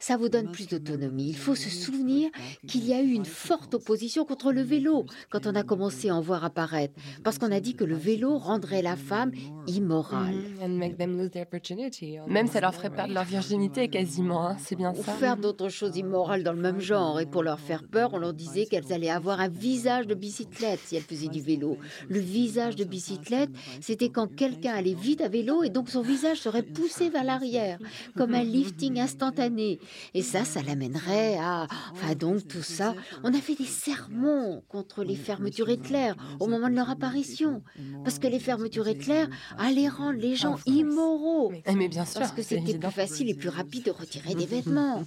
ça 0.04 0.18
vous 0.18 0.28
donne 0.28 0.52
plus 0.52 0.68
d'autonomie. 0.68 1.30
Il 1.30 1.38
faut 1.38 1.56
se 1.56 1.70
souvenir 1.70 2.30
qu'il 2.68 2.86
y 2.86 2.94
a 2.94 3.02
eu 3.02 3.12
une 3.12 3.24
forte 3.24 3.74
opposition 3.74 4.26
contre 4.26 4.52
le 4.52 4.62
vélo 4.62 5.06
quand 5.30 5.48
on 5.48 5.56
a 5.56 5.64
commencé 5.64 6.10
à 6.10 6.16
en 6.16 6.20
voir 6.20 6.44
apparaître, 6.44 6.94
parce 7.24 7.38
qu'on 7.38 7.54
a 7.54 7.62
dit 7.62 7.74
que 7.74 7.86
le 7.86 7.96
vélo 7.96 8.38
rendrait 8.38 8.82
la 8.82 8.98
femme 8.98 9.32
immorale. 9.66 10.36
Mm-hmm. 10.62 12.28
Même 12.28 12.48
ça 12.48 12.60
leur 12.60 12.76
ferait 12.76 12.90
perdre 12.90 13.14
leur 13.14 13.24
virginité 13.24 13.88
quasiment, 13.88 14.50
hein. 14.50 14.58
c'est 14.60 14.76
bien 14.76 14.94
ça. 14.94 15.00
Ou 15.00 15.16
faire 15.16 15.38
d'autres 15.38 15.70
choses 15.70 15.96
immorales 15.96 16.44
dans 16.44 16.52
le 16.52 16.62
même 16.62 16.82
genre, 16.82 17.22
et 17.22 17.26
pour 17.26 17.42
leur 17.42 17.62
faire 17.62 17.84
peur, 17.84 18.14
on 18.14 18.18
leur 18.18 18.34
disait 18.34 18.66
qu'elles 18.66 18.92
allaient 18.92 19.10
avoir 19.10 19.40
un 19.40 19.48
visage 19.48 20.06
de 20.06 20.16
bicyclette 20.16 20.82
si 20.84 20.98
elles 20.98 21.04
faisaient 21.04 21.30
du 21.30 21.40
vélo. 21.40 21.78
Le 22.10 22.20
visage 22.20 22.76
de 22.76 22.84
bicyclette, 22.84 23.52
c'était 23.80 24.10
quand 24.10 24.28
quelqu'un 24.28 24.74
allait 24.74 24.96
vite 24.96 25.22
à 25.22 25.30
vélo 25.30 25.64
et 25.64 25.70
donc 25.70 25.90
son 25.90 26.02
visage 26.02 26.42
serait 26.42 26.62
poussé 26.62 27.08
vers 27.10 27.24
l'arrière, 27.24 27.80
comme 28.18 28.34
un 28.34 28.44
lifting 28.44 29.00
instantané. 29.00 29.80
Et 30.14 30.22
ça, 30.22 30.46
ça 30.46 30.62
l'amènerait 30.62 31.38
à... 31.38 31.68
Enfin 31.92 32.16
donc 32.16 32.48
tout 32.48 32.64
ça, 32.64 32.96
on 33.24 33.34
a 33.34 33.40
fait 33.40 33.56
des 33.56 33.66
sermons 33.66 34.64
contre 34.68 35.04
les 35.04 35.16
fermetures 35.16 35.70
éclairs 35.70 36.16
au 36.40 36.48
moment 36.48 36.70
de 36.70 36.76
leur 36.76 36.90
apparition. 36.90 37.62
Parce 38.04 38.20
que 38.20 38.28
les 38.28 38.40
fermetures 38.40 38.88
éclairs 38.88 39.30
allaient 39.58 39.90
rendre 39.90 40.20
les 40.20 40.36
gens 40.36 40.58
immoraux. 40.66 41.52
Mais 41.76 41.88
bien 41.88 42.06
sûr. 42.06 42.20
Parce 42.20 42.32
que 42.32 42.42
c'était 42.42 42.78
plus 42.78 42.92
facile 42.92 43.30
et 43.30 43.34
plus 43.34 43.50
rapide 43.50 43.86
de 43.86 43.92
retirer 43.92 44.36
des 44.36 44.46
vêtements. 44.56 45.04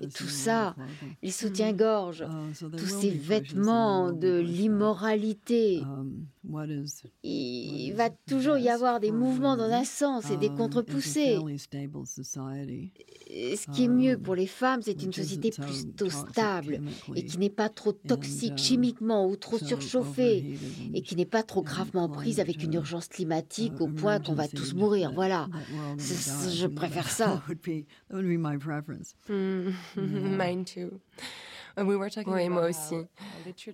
Et 0.00 0.08
tout 0.08 0.28
ça, 0.28 0.74
les 1.22 1.30
soutiens-gorge, 1.30 2.24
tous 2.76 2.86
ces 2.86 3.10
vêtements 3.10 4.12
de 4.12 4.38
l'immoralité. 4.38 5.82
Il 7.22 7.92
va 7.94 8.10
toujours 8.26 8.56
y 8.56 8.68
avoir 8.68 8.98
des 8.98 9.12
mouvements 9.12 9.56
dans 9.56 9.70
un 9.70 9.84
sens 9.84 10.30
et 10.30 10.36
des 10.36 10.48
contre-poussées. 10.48 11.38
Ce 13.30 13.70
qui 13.72 13.84
est 13.84 13.88
mieux 13.88 14.18
pour 14.18 14.34
les 14.34 14.46
femmes, 14.46 14.80
c'est 14.82 15.02
une 15.02 15.12
société 15.12 15.50
plutôt 15.50 16.10
stable 16.10 16.80
et 17.14 17.24
qui 17.24 17.38
n'est 17.38 17.50
pas 17.50 17.68
trop 17.68 17.92
toxique 17.92 18.58
chimiquement 18.58 19.28
ou 19.28 19.36
trop 19.36 19.58
surchauffée 19.58 20.56
et 20.94 21.02
qui 21.02 21.14
n'est 21.14 21.26
pas 21.26 21.42
trop 21.42 21.62
gravement 21.62 22.08
prise 22.08 22.40
avec 22.40 22.62
une 22.64 22.74
urgence 22.74 23.06
climatique 23.08 23.80
au 23.80 23.86
point 23.86 24.18
qu'on 24.18 24.34
va 24.34 24.48
tous 24.48 24.74
mourir. 24.74 25.12
Voilà, 25.14 25.48
je 25.98 26.66
préfère 26.66 27.08
ça. 27.08 27.42
Mm. 29.28 29.74
Mine 30.36 30.64
too. 30.64 31.00
Oui, 32.26 32.48
moi 32.48 32.68
aussi. 32.68 32.96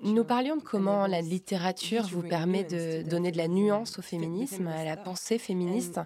Nous 0.03 0.25
parlions 0.25 0.57
de 0.57 0.62
comment 0.62 1.07
la 1.07 1.21
littérature 1.21 2.05
vous 2.05 2.23
permet 2.23 2.64
de 2.64 3.03
donner 3.09 3.33
de 3.33 3.37
la 3.37 3.49
nuance 3.49 3.99
au 3.99 4.03
féminisme, 4.03 4.66
à 4.69 4.85
la 4.85 4.97
pensée 4.97 5.38
féministe. 5.38 6.01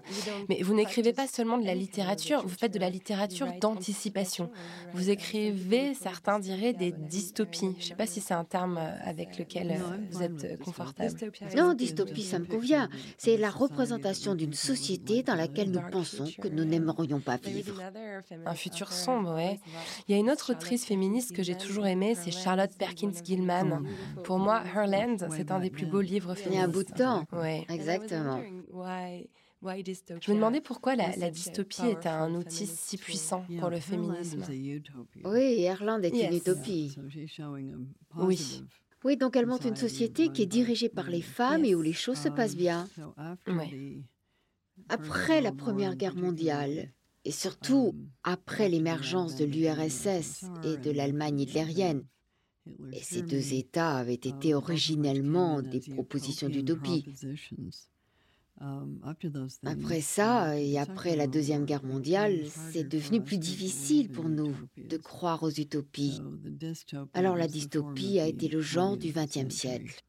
Mais 0.49 0.61
vous 0.61 0.73
n'écrivez 0.73 1.13
pas 1.13 1.27
seulement 1.27 1.57
de 1.57 1.65
la 1.65 1.75
littérature, 1.75 2.41
vous 2.43 2.49
faites 2.49 2.73
de 2.73 2.79
la 2.79 2.89
littérature 2.89 3.47
d'anticipation. 3.59 4.51
Vous 4.93 5.09
écrivez, 5.09 5.93
certains 5.93 6.39
diraient, 6.39 6.73
des 6.73 6.91
dystopies. 6.91 7.75
Je 7.79 7.85
ne 7.85 7.89
sais 7.89 7.95
pas 7.95 8.07
si 8.07 8.21
c'est 8.21 8.33
un 8.33 8.43
terme 8.43 8.79
avec 9.03 9.37
lequel 9.37 9.79
vous 10.11 10.23
êtes 10.23 10.59
confortable. 10.61 11.15
Non, 11.55 11.73
dystopie, 11.73 12.23
ça 12.23 12.39
me 12.39 12.45
convient. 12.45 12.89
C'est 13.17 13.37
la 13.37 13.49
représentation 13.49 14.35
d'une 14.35 14.53
société 14.53 15.23
dans 15.23 15.35
laquelle 15.35 15.71
nous 15.71 15.81
pensons 15.91 16.25
que 16.41 16.47
nous 16.47 16.65
n'aimerions 16.65 17.19
pas 17.19 17.37
vivre. 17.37 17.81
Un 18.45 18.55
futur 18.55 18.91
sombre, 18.91 19.35
oui. 19.37 19.59
Il 20.07 20.13
y 20.13 20.15
a 20.15 20.17
une 20.17 20.29
autre 20.29 20.51
autrice 20.51 20.85
féministe 20.85 21.35
que 21.35 21.43
j'ai 21.43 21.55
toujours 21.55 21.85
aimée, 21.85 21.90
c'est 22.15 22.31
Charlotte 22.31 22.71
Perkins 22.77 23.13
Gilman. 23.23 23.83
Pour 24.23 24.39
moi, 24.39 24.63
Herland, 24.65 25.27
c'est 25.35 25.51
un 25.51 25.59
des 25.59 25.69
plus 25.69 25.85
beaux 25.85 26.01
livres 26.01 26.35
féministes. 26.35 26.55
Il 26.55 26.57
y 26.57 26.61
a 26.61 26.65
un 26.65 26.67
bout 26.67 26.83
de 26.83 26.93
temps. 26.93 27.25
Oui. 27.33 27.65
Exactement. 27.69 28.41
Je 29.63 30.31
me 30.31 30.35
demandais 30.35 30.61
pourquoi 30.61 30.95
la, 30.95 31.29
dystopie 31.29 31.85
est 31.85 32.07
un 32.07 32.33
outil 32.33 32.65
si 32.65 32.97
puissant 32.97 33.45
pour 33.59 33.69
le 33.69 33.79
féminisme. 33.79 34.43
Oui, 35.23 35.61
Herland 35.61 36.03
est 36.03 36.09
une 36.09 36.35
utopie. 36.35 36.95
Oui. 38.17 38.63
Oui, 39.03 39.17
donc 39.17 39.35
elle 39.35 39.47
montre 39.47 39.65
une 39.65 39.75
société 39.75 40.29
qui 40.29 40.43
est 40.43 40.47
dirigée 40.47 40.89
par 40.89 41.09
les 41.09 41.21
femmes 41.21 41.65
et 41.65 41.73
où 41.73 41.81
les 41.81 41.93
choses 41.93 42.19
se 42.19 42.29
passent 42.29 42.55
bien. 42.55 42.87
Après 44.89 45.41
la 45.41 45.51
Première 45.51 45.95
Guerre 45.95 46.15
mondiale, 46.15 46.91
et 47.25 47.31
surtout 47.31 47.95
après 48.23 48.69
l'émergence 48.69 49.35
de 49.35 49.45
l'URSS 49.45 50.45
et 50.63 50.77
de 50.77 50.91
l'Allemagne 50.91 51.41
hitlérienne. 51.41 52.03
Et 52.93 53.01
ces 53.01 53.21
deux 53.21 53.53
États 53.53 53.97
avaient 53.97 54.13
été 54.13 54.53
originellement 54.53 55.61
des 55.61 55.79
propositions 55.79 56.49
d'utopie. 56.49 57.05
Après 59.65 60.01
ça, 60.01 60.59
et 60.59 60.77
après 60.77 61.15
la 61.15 61.25
Deuxième 61.25 61.65
Guerre 61.65 61.83
mondiale, 61.83 62.41
c'est 62.71 62.87
devenu 62.87 63.21
plus 63.21 63.39
difficile 63.39 64.09
pour 64.11 64.29
nous 64.29 64.55
de 64.77 64.97
croire 64.97 65.41
aux 65.41 65.49
utopies. 65.49 66.21
Alors 67.13 67.35
la 67.35 67.47
dystopie 67.47 68.19
a 68.19 68.27
été 68.27 68.47
le 68.47 68.61
genre 68.61 68.97
du 68.97 69.11
XXe 69.11 69.49
siècle. 69.49 70.03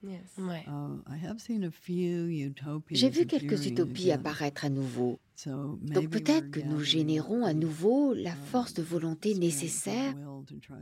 J'ai 2.91 3.09
vu 3.09 3.27
quelques 3.27 3.67
utopies 3.67 4.13
apparaître 4.13 4.67
à 4.67 4.69
nouveau. 4.69 5.19
Donc 5.47 6.11
peut-être 6.11 6.51
que 6.51 6.61
nous 6.61 6.81
générons 6.81 7.45
à 7.45 7.55
nouveau 7.55 8.15
la 8.15 8.35
force 8.35 8.75
de 8.75 8.83
volonté 8.83 9.35
nécessaire 9.35 10.15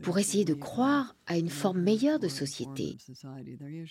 pour 0.03 0.19
essayer 0.19 0.45
de 0.45 0.55
croire 0.55 1.17
à 1.27 1.39
une 1.39 1.49
forme 1.49 1.81
meilleure 1.81 2.19
de 2.19 2.29
société. 2.29 2.97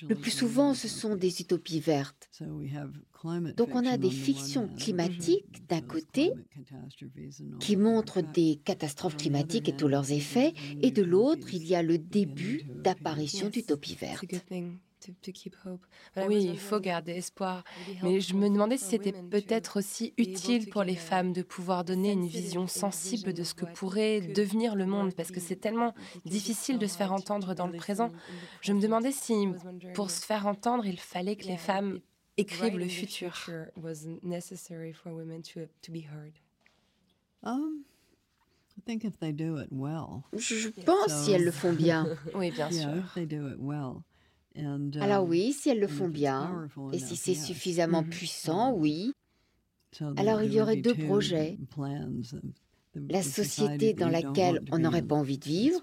Le 0.08 0.16
plus 0.16 0.32
souvent, 0.32 0.74
ce 0.74 0.88
sont 0.88 1.16
des 1.16 1.42
utopies 1.42 1.80
vertes. 1.80 2.30
Donc 3.58 3.70
on 3.74 3.86
a 3.86 3.98
des 3.98 4.12
fictions 4.12 4.70
climatiques 4.78 5.68
d'un 5.70 5.82
côté 5.82 6.32
qui 7.60 7.76
montrent 7.76 8.22
des 8.22 8.60
catastrophes 8.64 9.18
climatiques 9.18 9.70
et 9.70 9.76
tous 9.76 9.88
leurs 9.88 10.12
effets, 10.12 10.54
et 10.82 10.92
de 10.92 11.04
l'autre, 11.04 11.54
il 11.54 11.66
y 11.66 11.76
a 11.76 11.84
le 11.84 11.98
début 11.98 12.64
d'apparition 12.76 13.50
d'utopies 13.50 13.96
vertes. 13.96 14.36
Oui, 16.28 16.44
il 16.46 16.60
faut 16.60 16.80
garder 16.80 17.14
espoir. 17.14 17.64
Mais 18.04 18.20
je 18.22 18.34
me 18.36 18.50
demandais 18.50 18.78
si 18.78 18.86
c'était 18.86 19.14
peut-être 19.14 19.78
aussi 19.80 20.14
utile 20.18 20.70
pour 20.70 20.84
les 20.84 20.96
femmes 20.96 21.34
de 21.34 21.42
pouvoir 21.42 21.84
donner 21.84 22.12
une 22.12 22.28
vision 22.28 22.68
sensible 22.68 23.34
de 23.34 23.44
ce 23.44 23.54
que 23.54 23.66
pourrait 23.66 24.22
devenir 24.22 24.76
le 24.76 24.86
monde, 24.86 25.14
parce 25.14 25.32
que 25.32 25.40
c'est 25.40 25.56
tellement 25.56 25.94
difficile 26.26 26.78
de 26.80 26.88
se 26.88 26.98
faire 26.98 27.12
entendre 27.14 27.54
dans 27.56 27.68
le 27.68 27.78
présent. 27.78 28.12
Je 28.62 28.74
me 28.74 28.82
demandais 28.82 29.12
si, 29.12 29.48
pour 29.94 30.10
se 30.12 30.26
faire 30.26 30.48
entendre, 30.48 30.86
il 30.86 31.00
fallait 31.00 31.36
que 31.36 31.46
les 31.46 31.58
femmes 31.58 32.00
écrivent 32.38 32.78
le 32.78 32.88
futur. 32.88 33.50
Je 40.34 40.70
pense 40.70 41.12
si 41.24 41.32
elles 41.32 41.44
le 41.44 41.52
font 41.52 41.74
bien. 41.74 42.08
oui, 42.36 42.52
bien 42.52 42.72
sûr. 42.72 43.04
Alors 45.00 45.26
oui, 45.28 45.54
si 45.54 45.70
elles 45.70 45.80
le 45.80 45.88
font 45.88 46.10
bien, 46.10 46.68
et 46.94 47.00
si 47.00 47.16
c'est 47.16 47.36
suffisamment 47.36 48.04
puissant, 48.04 48.74
oui. 48.74 49.14
Alors 50.18 50.42
il 50.44 50.54
y 50.54 50.62
aurait 50.62 50.78
deux 50.78 50.96
projets. 50.96 51.58
La 52.96 53.22
société 53.22 53.94
dans 53.94 54.10
laquelle 54.10 54.62
on 54.72 54.80
n'aurait 54.80 55.04
pas 55.04 55.16
envie 55.16 55.38
de 55.38 55.46
vivre, 55.46 55.80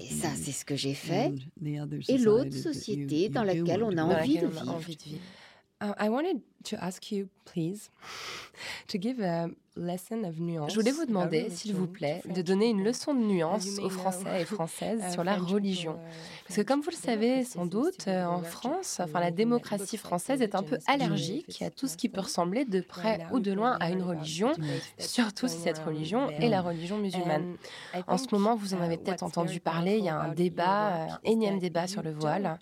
et 0.00 0.10
ça 0.10 0.28
c'est 0.36 0.52
ce 0.52 0.64
que 0.64 0.76
j'ai 0.76 0.94
fait, 0.94 1.32
et 2.08 2.18
l'autre 2.18 2.54
société 2.56 3.28
dans 3.28 3.42
laquelle 3.44 3.82
on 3.82 3.96
a 3.98 4.02
envie 4.04 4.38
de 4.38 4.46
vivre. 4.46 4.80
Uh, 6.72 6.76
I 6.76 6.78
wanted 6.78 6.78
to 6.78 6.84
ask 6.84 7.12
you, 7.12 7.28
please, 7.44 7.90
to 8.88 8.98
give 8.98 9.20
a 9.20 9.48
lesson 9.76 10.24
of 10.24 10.40
nuance. 10.40 10.72
Je 10.72 10.78
voulais 10.78 10.90
vous 10.90 11.04
demander, 11.04 11.50
s'il 11.50 11.74
vous 11.74 11.86
plaît, 11.86 12.22
de 12.34 12.40
donner 12.40 12.70
une 12.70 12.82
leçon 12.82 13.12
de 13.14 13.20
nuance 13.20 13.78
aux 13.78 13.90
Français 13.90 14.40
et 14.40 14.44
Françaises 14.44 15.02
sur 15.12 15.22
la 15.22 15.36
religion. 15.36 15.98
Parce 16.46 16.56
que 16.56 16.62
comme 16.62 16.80
vous 16.80 16.90
le 16.90 16.96
savez 16.96 17.44
sans 17.44 17.66
doute, 17.66 18.08
en 18.08 18.42
France, 18.42 19.00
enfin 19.00 19.20
la 19.20 19.30
démocratie 19.30 19.98
française 19.98 20.40
est 20.40 20.54
un 20.54 20.62
peu 20.62 20.78
allergique 20.86 21.60
à 21.62 21.70
tout 21.70 21.88
ce 21.88 21.96
qui 21.96 22.08
peut 22.08 22.22
ressembler 22.22 22.64
de 22.64 22.80
près 22.80 23.26
ou 23.32 23.38
de 23.40 23.52
loin 23.52 23.76
à 23.80 23.90
une 23.90 24.02
religion, 24.02 24.52
surtout 24.98 25.46
si 25.46 25.58
cette 25.58 25.78
religion 25.78 26.30
est 26.30 26.48
la 26.48 26.62
religion 26.62 26.96
musulmane. 26.96 27.56
En 28.06 28.16
ce 28.16 28.26
moment, 28.32 28.56
vous 28.56 28.72
en 28.74 28.80
avez 28.80 28.96
peut-être 28.96 29.22
entendu 29.22 29.60
parler, 29.60 29.98
il 29.98 30.04
y 30.04 30.08
a 30.08 30.18
un 30.18 30.32
débat, 30.32 31.04
un 31.04 31.18
énième 31.24 31.58
débat 31.58 31.86
sur 31.86 32.02
le 32.02 32.12
voile. 32.12 32.58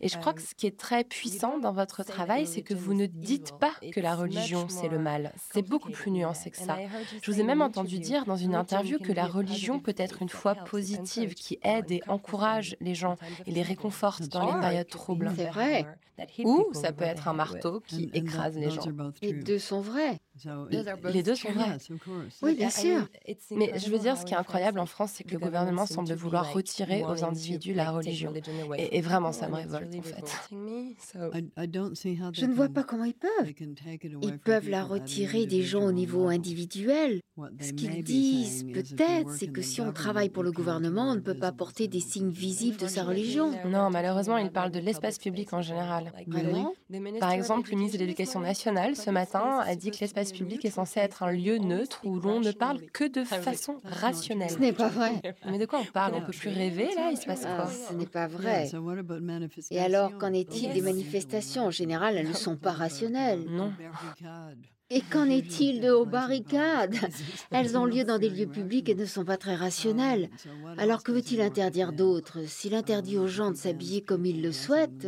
Et 0.00 0.08
je 0.08 0.18
crois 0.18 0.32
que 0.32 0.42
ce 0.42 0.54
qui 0.54 0.66
est 0.66 0.76
très 0.76 1.04
puissant 1.04 1.58
dans 1.58 1.72
votre 1.72 2.02
travail, 2.02 2.46
c'est 2.46 2.62
que 2.62 2.74
vous 2.74 2.94
ne 2.94 3.06
dites 3.06 3.37
pas 3.58 3.72
que 3.92 4.00
la 4.00 4.14
religion, 4.14 4.68
c'est 4.68 4.88
le 4.88 4.98
mal. 4.98 5.32
C'est 5.52 5.62
beaucoup 5.62 5.90
plus 5.90 6.10
nuancé 6.10 6.50
que 6.50 6.56
ça. 6.56 6.78
Je 7.22 7.30
vous 7.30 7.40
ai 7.40 7.44
même 7.44 7.62
entendu 7.62 7.98
dire 7.98 8.24
dans 8.24 8.36
une 8.36 8.54
interview 8.54 8.98
que 8.98 9.12
la 9.12 9.26
religion 9.26 9.80
peut 9.80 9.94
être 9.96 10.22
une 10.22 10.28
foi 10.28 10.54
positive 10.54 11.34
qui 11.34 11.58
aide 11.62 11.90
et 11.90 12.02
encourage 12.08 12.76
les 12.80 12.94
gens 12.94 13.16
et 13.46 13.50
les 13.50 13.62
réconforte 13.62 14.28
dans 14.28 14.54
les 14.54 14.60
périodes 14.60 14.88
troubles. 14.88 15.32
C'est 15.36 15.46
vrai. 15.46 15.86
Ou 16.44 16.66
ça 16.72 16.92
peut 16.92 17.04
être 17.04 17.28
un 17.28 17.32
marteau 17.32 17.80
qui 17.86 18.10
écrase 18.12 18.56
les 18.56 18.70
gens. 18.70 18.82
Les 19.22 19.32
deux 19.32 19.58
sont 19.58 19.80
vrais. 19.80 20.18
Les 21.10 21.22
deux 21.22 21.34
sont 21.34 21.52
vrais. 21.52 21.78
Oui, 22.42 22.54
bien 22.56 22.70
sûr. 22.70 23.08
Mais 23.50 23.78
je 23.78 23.90
veux 23.90 23.98
dire, 23.98 24.16
ce 24.16 24.24
qui 24.24 24.34
est 24.34 24.36
incroyable 24.36 24.78
en 24.80 24.86
France, 24.86 25.12
c'est 25.16 25.24
que 25.24 25.34
le 25.34 25.38
gouvernement 25.38 25.86
semble 25.86 26.12
vouloir 26.14 26.52
retirer 26.52 27.04
aux 27.04 27.24
individus 27.24 27.74
la 27.74 27.90
religion. 27.90 28.32
Et, 28.76 29.00
vraiment, 29.00 29.32
ça 29.32 29.48
me 29.48 29.54
révolte, 29.54 29.94
en 29.94 30.02
fait. 30.02 30.50
Je 32.32 32.46
ne 32.46 32.52
vois 32.52 32.68
pas 32.68 32.84
comment 32.84 33.04
ils 33.04 33.14
peuvent. 33.14 33.27
Ils 34.22 34.38
peuvent 34.38 34.68
la 34.68 34.84
retirer 34.84 35.46
des 35.46 35.62
gens 35.62 35.84
au 35.84 35.92
niveau 35.92 36.28
individuel. 36.28 37.20
Ce 37.60 37.72
qu'ils 37.72 38.02
disent, 38.02 38.64
peut-être, 38.72 39.30
c'est 39.32 39.48
que 39.48 39.62
si 39.62 39.80
on 39.80 39.92
travaille 39.92 40.28
pour 40.28 40.42
le 40.42 40.52
gouvernement, 40.52 41.10
on 41.10 41.14
ne 41.14 41.20
peut 41.20 41.38
pas 41.38 41.52
porter 41.52 41.88
des 41.88 42.00
signes 42.00 42.30
visibles 42.30 42.76
de 42.78 42.86
sa 42.86 43.04
religion. 43.04 43.52
Non, 43.66 43.90
malheureusement, 43.90 44.38
ils 44.38 44.50
parlent 44.50 44.70
de 44.72 44.80
l'espace 44.80 45.18
public 45.18 45.52
en 45.52 45.62
général. 45.62 46.12
Vraiment 46.26 46.74
Par 47.20 47.30
exemple, 47.30 47.70
le 47.70 47.76
ministre 47.76 47.98
de 47.98 48.04
l'Éducation 48.04 48.40
nationale, 48.40 48.96
ce 48.96 49.10
matin, 49.10 49.60
a 49.64 49.76
dit 49.76 49.90
que 49.90 49.98
l'espace 50.00 50.32
public 50.32 50.64
est 50.64 50.70
censé 50.70 51.00
être 51.00 51.22
un 51.22 51.32
lieu 51.32 51.58
neutre 51.58 52.00
où 52.04 52.18
l'on 52.18 52.40
ne 52.40 52.52
parle 52.52 52.80
que 52.92 53.04
de 53.04 53.24
façon 53.24 53.78
rationnelle. 53.84 54.50
Ce 54.50 54.58
n'est 54.58 54.72
pas 54.72 54.88
vrai. 54.88 55.20
Mais 55.46 55.58
de 55.58 55.66
quoi 55.66 55.80
on 55.80 55.92
parle? 55.92 56.14
On 56.16 56.22
peut 56.22 56.32
plus 56.32 56.50
rêver, 56.50 56.88
là 56.96 57.10
Il 57.10 57.16
se 57.16 57.26
passe 57.26 57.42
quoi? 57.42 57.66
Ce 57.66 57.94
n'est 57.94 58.06
pas 58.06 58.26
vrai. 58.26 58.68
Et 59.70 59.80
alors, 59.80 60.18
qu'en 60.18 60.32
est-il 60.32 60.72
des 60.72 60.82
manifestations 60.82 61.66
En 61.66 61.70
général, 61.70 62.16
elles 62.16 62.28
ne 62.28 62.34
sont 62.34 62.56
pas 62.56 62.72
rationnelles. 62.72 63.07
Non. 63.48 63.72
Et 64.90 65.02
qu'en 65.02 65.26
est-il 65.26 65.82
de 65.82 65.90
aux 65.90 66.06
barricades? 66.06 66.96
Elles 67.50 67.76
ont 67.76 67.84
lieu 67.84 68.04
dans 68.04 68.18
des 68.18 68.30
lieux 68.30 68.46
publics 68.46 68.88
et 68.88 68.94
ne 68.94 69.04
sont 69.04 69.24
pas 69.24 69.36
très 69.36 69.54
rationnelles. 69.54 70.30
Alors 70.78 71.02
que 71.02 71.12
veut-il 71.12 71.42
interdire 71.42 71.92
d'autres? 71.92 72.38
S'il 72.46 72.74
interdit 72.74 73.18
aux 73.18 73.26
gens 73.26 73.50
de 73.50 73.56
s'habiller 73.56 74.00
comme 74.00 74.24
ils 74.24 74.40
le 74.40 74.50
souhaitent, 74.52 75.06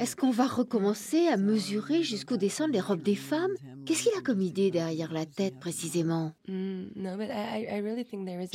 est-ce 0.00 0.16
qu'on 0.16 0.30
va 0.30 0.46
recommencer 0.46 1.28
à 1.28 1.36
mesurer 1.36 2.02
jusqu'où 2.02 2.38
descendent 2.38 2.72
les 2.72 2.80
robes 2.80 3.02
des 3.02 3.14
femmes? 3.14 3.52
Qu'est-ce 3.84 4.04
qu'il 4.04 4.18
a 4.18 4.22
comme 4.22 4.40
idée 4.40 4.70
derrière 4.70 5.12
la 5.12 5.26
tête 5.26 5.60
précisément? 5.60 6.32
Je 6.46 6.86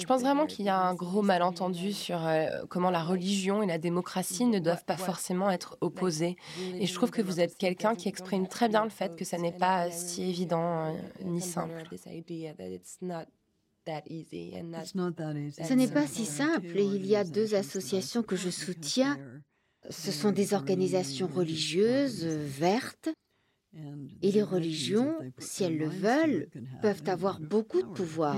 pense 0.08 0.22
vraiment 0.22 0.48
qu'il 0.48 0.66
y 0.66 0.70
a 0.70 0.82
un 0.82 0.96
gros 0.96 1.22
malentendu 1.22 1.94
sur 1.94 2.26
euh, 2.26 2.48
comment 2.68 2.90
la 2.90 3.04
religion 3.04 3.62
et 3.62 3.68
la 3.68 3.78
démocratie 3.78 4.46
ne 4.46 4.58
doivent 4.58 4.86
pas 4.86 4.98
forcément 4.98 5.52
être 5.52 5.78
opposées. 5.82 6.36
Et 6.80 6.88
je 6.88 6.94
trouve 6.96 7.12
que 7.12 7.22
vous 7.22 7.40
êtes 7.40 7.56
quelqu'un 7.58 7.94
qui 7.94 8.08
exprime 8.08 8.48
très 8.48 8.68
bien 8.68 8.84
le 8.84 8.90
fait 8.90 9.16
que 9.16 9.24
ça 9.24 9.38
n'est 9.38 9.52
pas 9.52 9.92
si 9.92 10.24
évident 10.24 10.88
euh, 10.88 10.94
ni 11.24 11.42
simple. 11.42 11.84
Ce 13.88 15.74
n'est 15.74 15.88
pas 15.88 16.08
si 16.08 16.26
simple. 16.26 16.76
Et 16.76 16.86
il 16.86 17.06
y 17.06 17.16
a 17.16 17.24
deux 17.24 17.54
associations 17.54 18.24
que 18.24 18.36
je 18.36 18.50
soutiens 18.50 19.20
ce 19.90 20.12
sont 20.12 20.32
des 20.32 20.54
organisations 20.54 21.28
religieuses 21.28 22.26
vertes 22.26 23.10
et 24.22 24.32
les 24.32 24.44
religions, 24.44 25.18
si 25.38 25.64
elles 25.64 25.78
le 25.78 25.90
veulent, 25.90 26.48
peuvent 26.82 27.04
avoir 27.08 27.40
beaucoup 27.40 27.82
de 27.82 27.88
pouvoir. 27.88 28.38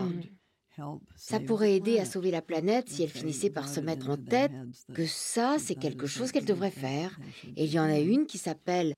Ça 1.16 1.40
pourrait 1.40 1.76
aider 1.76 2.00
à 2.00 2.06
sauver 2.06 2.32
la 2.32 2.42
planète 2.42 2.90
si 2.90 3.04
elles 3.04 3.10
finissaient 3.10 3.50
par 3.50 3.68
se 3.68 3.80
mettre 3.80 4.10
en 4.10 4.18
tête 4.18 4.52
que 4.94 5.06
ça, 5.06 5.58
c'est 5.60 5.76
quelque 5.76 6.08
chose 6.08 6.32
qu'elles 6.32 6.46
devraient 6.46 6.72
faire. 6.72 7.20
Et 7.56 7.66
il 7.66 7.72
y 7.74 7.80
en 7.80 7.84
a 7.84 8.00
une 8.00 8.26
qui 8.26 8.38
s'appelle 8.38 8.94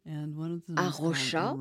Arosha, 0.76 1.56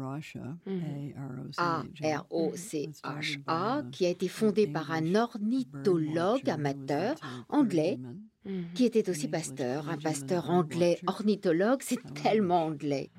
A-R-O-C-H-A, 1.57 3.83
qui 3.93 4.07
a 4.07 4.09
été 4.09 4.29
fondée 4.29 4.67
par 4.67 4.91
un 4.91 5.15
ornithologue 5.15 6.49
amateur 6.51 7.15
anglais 7.49 7.99
Mhm. 8.45 8.65
qui 8.75 8.85
était 8.85 9.11
aussi 9.11 9.29
pasteur, 9.29 9.89
un 9.91 9.99
pasteur 9.99 10.49
anglais 10.49 10.99
ornithologue, 11.07 11.81
c'est 11.83 11.99
tellement 12.15 12.65
anglais. 12.67 13.11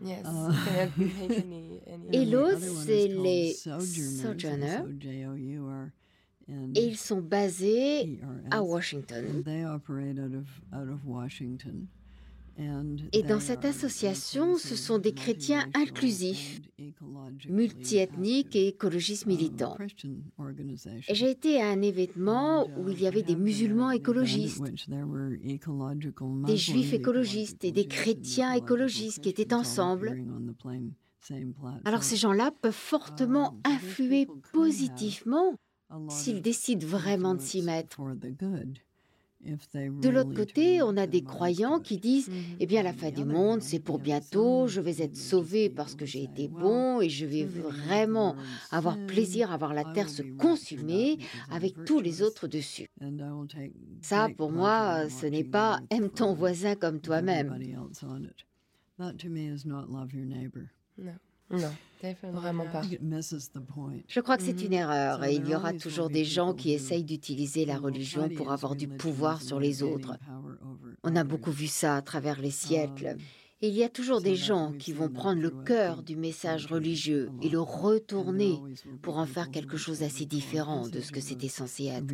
Et 2.11 2.25
l'autre, 2.25 2.59
c'est 2.85 3.07
les 3.07 3.53
Sojourners. 3.53 4.81
Et 6.75 6.85
ils 6.85 6.97
sont 6.97 7.21
basés 7.21 8.19
à 8.51 8.63
Washington. 8.63 9.43
Et 13.13 13.23
dans 13.23 13.39
cette 13.39 13.63
association, 13.63 14.57
ce 14.57 14.75
sont 14.75 14.99
des 14.99 15.13
chrétiens 15.13 15.65
inclusifs, 15.73 16.59
multiethniques 17.47 18.55
et 18.55 18.67
écologistes 18.67 19.27
militants. 19.27 19.77
Et 21.07 21.15
j'ai 21.15 21.29
été 21.29 21.61
à 21.61 21.69
un 21.69 21.81
événement 21.81 22.67
où 22.77 22.89
il 22.89 23.01
y 23.01 23.07
avait 23.07 23.23
des 23.23 23.37
musulmans 23.37 23.91
écologistes, 23.91 24.61
des 26.45 26.57
juifs 26.57 26.93
écologistes 26.93 27.63
et 27.63 27.71
des 27.71 27.87
chrétiens 27.87 28.53
écologistes 28.53 29.21
qui 29.21 29.29
étaient 29.29 29.53
ensemble. 29.53 30.21
Alors 31.85 32.03
ces 32.03 32.17
gens-là 32.17 32.51
peuvent 32.61 32.73
fortement 32.73 33.57
influer 33.63 34.27
positivement 34.51 35.55
s'ils 36.09 36.41
décident 36.41 36.85
vraiment 36.85 37.35
de 37.35 37.41
s'y 37.41 37.61
mettre. 37.61 37.97
De 39.41 40.09
l'autre 40.09 40.33
côté, 40.33 40.81
on 40.81 40.97
a 40.97 41.07
des 41.07 41.23
croyants 41.23 41.79
qui 41.79 41.97
disent 41.97 42.29
Eh 42.59 42.65
bien, 42.65 42.83
la 42.83 42.91
fin 42.91 43.09
du 43.09 43.23
monde, 43.23 43.61
c'est 43.61 43.79
pour 43.79 43.97
bientôt, 43.97 44.67
je 44.67 44.81
vais 44.81 45.01
être 45.01 45.15
sauvé 45.15 45.69
parce 45.69 45.95
que 45.95 46.05
j'ai 46.05 46.23
été 46.23 46.49
bon 46.49 46.99
et 46.99 47.07
je 47.09 47.25
vais 47.25 47.45
vraiment 47.45 48.35
avoir 48.69 48.97
plaisir 49.07 49.53
à 49.53 49.57
voir 49.57 49.73
la 49.73 49.85
terre 49.85 50.09
se 50.09 50.23
consumer 50.23 51.19
avec 51.51 51.85
tous 51.85 52.01
les 52.01 52.21
autres 52.21 52.47
dessus. 52.49 52.89
Ça, 54.01 54.27
pour 54.37 54.51
moi, 54.51 55.07
ce 55.09 55.25
n'est 55.25 55.45
pas 55.45 55.79
aime 55.89 56.09
ton 56.09 56.33
voisin 56.33 56.75
comme 56.75 56.99
toi-même. 56.99 57.57
Non, 60.99 61.13
vraiment 62.31 62.65
pas. 62.65 62.81
Je 64.07 64.19
crois 64.19 64.37
que 64.37 64.43
c'est 64.43 64.61
une 64.63 64.73
erreur 64.73 65.23
et 65.23 65.35
il 65.35 65.47
y 65.47 65.55
aura 65.55 65.73
toujours 65.73 66.09
des 66.09 66.25
gens 66.25 66.53
qui 66.53 66.71
essayent 66.71 67.03
d'utiliser 67.03 67.65
la 67.65 67.77
religion 67.77 68.29
pour 68.29 68.51
avoir 68.51 68.75
du 68.75 68.87
pouvoir 68.87 69.41
sur 69.41 69.59
les 69.59 69.83
autres. 69.83 70.17
On 71.03 71.15
a 71.15 71.23
beaucoup 71.23 71.51
vu 71.51 71.67
ça 71.67 71.95
à 71.95 72.01
travers 72.01 72.39
les 72.39 72.51
siècles. 72.51 73.17
Et 73.61 73.67
il 73.67 73.75
y 73.75 73.83
a 73.83 73.89
toujours 73.89 74.21
des 74.21 74.37
gens 74.37 74.71
qui 74.71 74.93
vont 74.93 75.09
prendre 75.09 75.41
le 75.41 75.49
cœur 75.49 76.01
du 76.01 76.15
message 76.15 76.67
religieux 76.67 77.29
et 77.41 77.49
le 77.49 77.59
retourner 77.59 78.57
pour 79.01 79.17
en 79.17 79.25
faire 79.25 79.51
quelque 79.51 79.75
chose 79.75 80.01
assez 80.01 80.25
différent 80.25 80.87
de 80.87 81.01
ce 81.01 81.11
que 81.11 81.19
c'était 81.19 81.49
censé 81.49 81.87
être. 81.87 82.05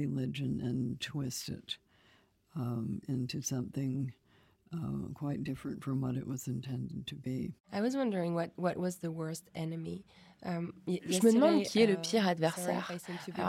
Uh, 4.83 5.13
quite 5.13 5.43
different 5.43 5.83
from 5.83 6.01
what 6.01 6.15
it 6.15 6.27
was 6.27 6.47
intended 6.47 7.07
to 7.07 7.15
be. 7.15 7.53
I 7.71 7.81
was 7.81 7.95
wondering 7.95 8.35
what, 8.35 8.51
what 8.55 8.77
was 8.77 8.97
the 8.97 9.11
worst 9.11 9.49
enemy 9.55 10.05
Euh, 10.45 10.61
je 10.87 11.19
me 11.25 11.33
demande 11.33 11.63
qui 11.63 11.81
est 11.81 11.87
le 11.87 11.95
pire 11.95 12.27
adversaire. 12.27 12.91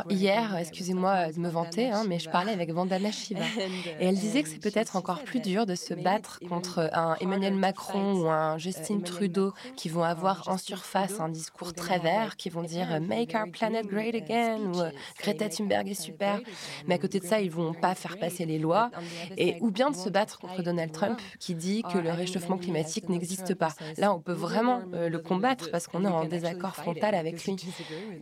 hier, 0.09 0.57
excusez-moi 0.57 1.33
de 1.33 1.39
me 1.39 1.49
vanter, 1.49 1.91
hein, 1.91 2.05
mais 2.09 2.19
je 2.19 2.31
parlais 2.31 2.53
avec 2.53 2.73
Vandana 2.73 3.11
Shiva. 3.11 3.45
Et 4.01 4.07
elle 4.07 4.17
disait 4.17 4.43
que 4.43 4.49
c'est 4.49 4.63
peut-être 4.63 4.97
encore 4.97 5.23
plus 5.23 5.41
dur 5.41 5.67
de 5.67 5.75
se 5.75 5.95
battre 5.95 6.41
contre 6.49 6.91
un 6.93 7.17
Emmanuel 7.21 7.55
Macron 7.55 8.15
ou 8.15 8.29
un 8.29 8.59
Justin 8.59 9.01
Trudeau 9.01 9.53
qui 9.77 9.89
vont 9.89 10.05
avoir 10.05 10.49
en 10.49 10.57
surface 10.57 11.21
un 11.21 11.29
discours 11.29 11.75
très 11.75 11.99
vert, 11.99 12.37
qui 12.37 12.49
vont 12.49 12.63
dire 12.63 13.01
Make 13.01 13.35
our 13.35 13.51
planet 13.51 13.87
great 13.87 14.15
again 14.15 14.59
ou 14.59 14.83
Greta 15.21 15.49
Thunberg 15.49 15.89
est 15.89 15.95
super. 15.95 16.41
Mais 16.87 16.95
à 16.95 16.99
côté 16.99 17.21
de 17.21 17.27
ça, 17.27 17.41
ils 17.41 17.51
vont 17.51 17.75
pas 17.75 17.95
faire 17.95 18.19
passer 18.19 18.47
les 18.47 18.59
lois. 18.59 18.91
Et, 19.37 19.57
ou 19.61 19.71
bien 19.71 19.91
de 19.91 19.97
se 19.97 20.09
battre 20.09 20.39
contre 20.39 20.63
Donald 20.63 20.93
Trump 20.93 21.21
qui 21.39 21.55
dit 21.55 21.83
que 21.83 21.99
le 21.99 22.11
réchauffement 22.11 22.59
climatique 22.59 23.09
n'existe 23.09 23.55
pas. 23.55 23.75
Là, 23.97 24.13
on 24.15 24.21
peut 24.21 24.33
vraiment 24.33 24.83
euh, 24.95 25.09
le 25.09 25.19
combattre 25.19 25.71
parce 25.71 25.87
qu'on 25.87 26.05
est 26.05 26.09
en 26.09 26.25
désaccord 26.25 26.77
avec 27.15 27.45
lui. 27.45 27.57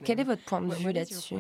Quel 0.05 0.21
est 0.21 0.25
votre 0.25 0.45
point 0.45 0.63
de 0.63 0.75
vue 0.75 0.93
là-dessus 0.93 1.37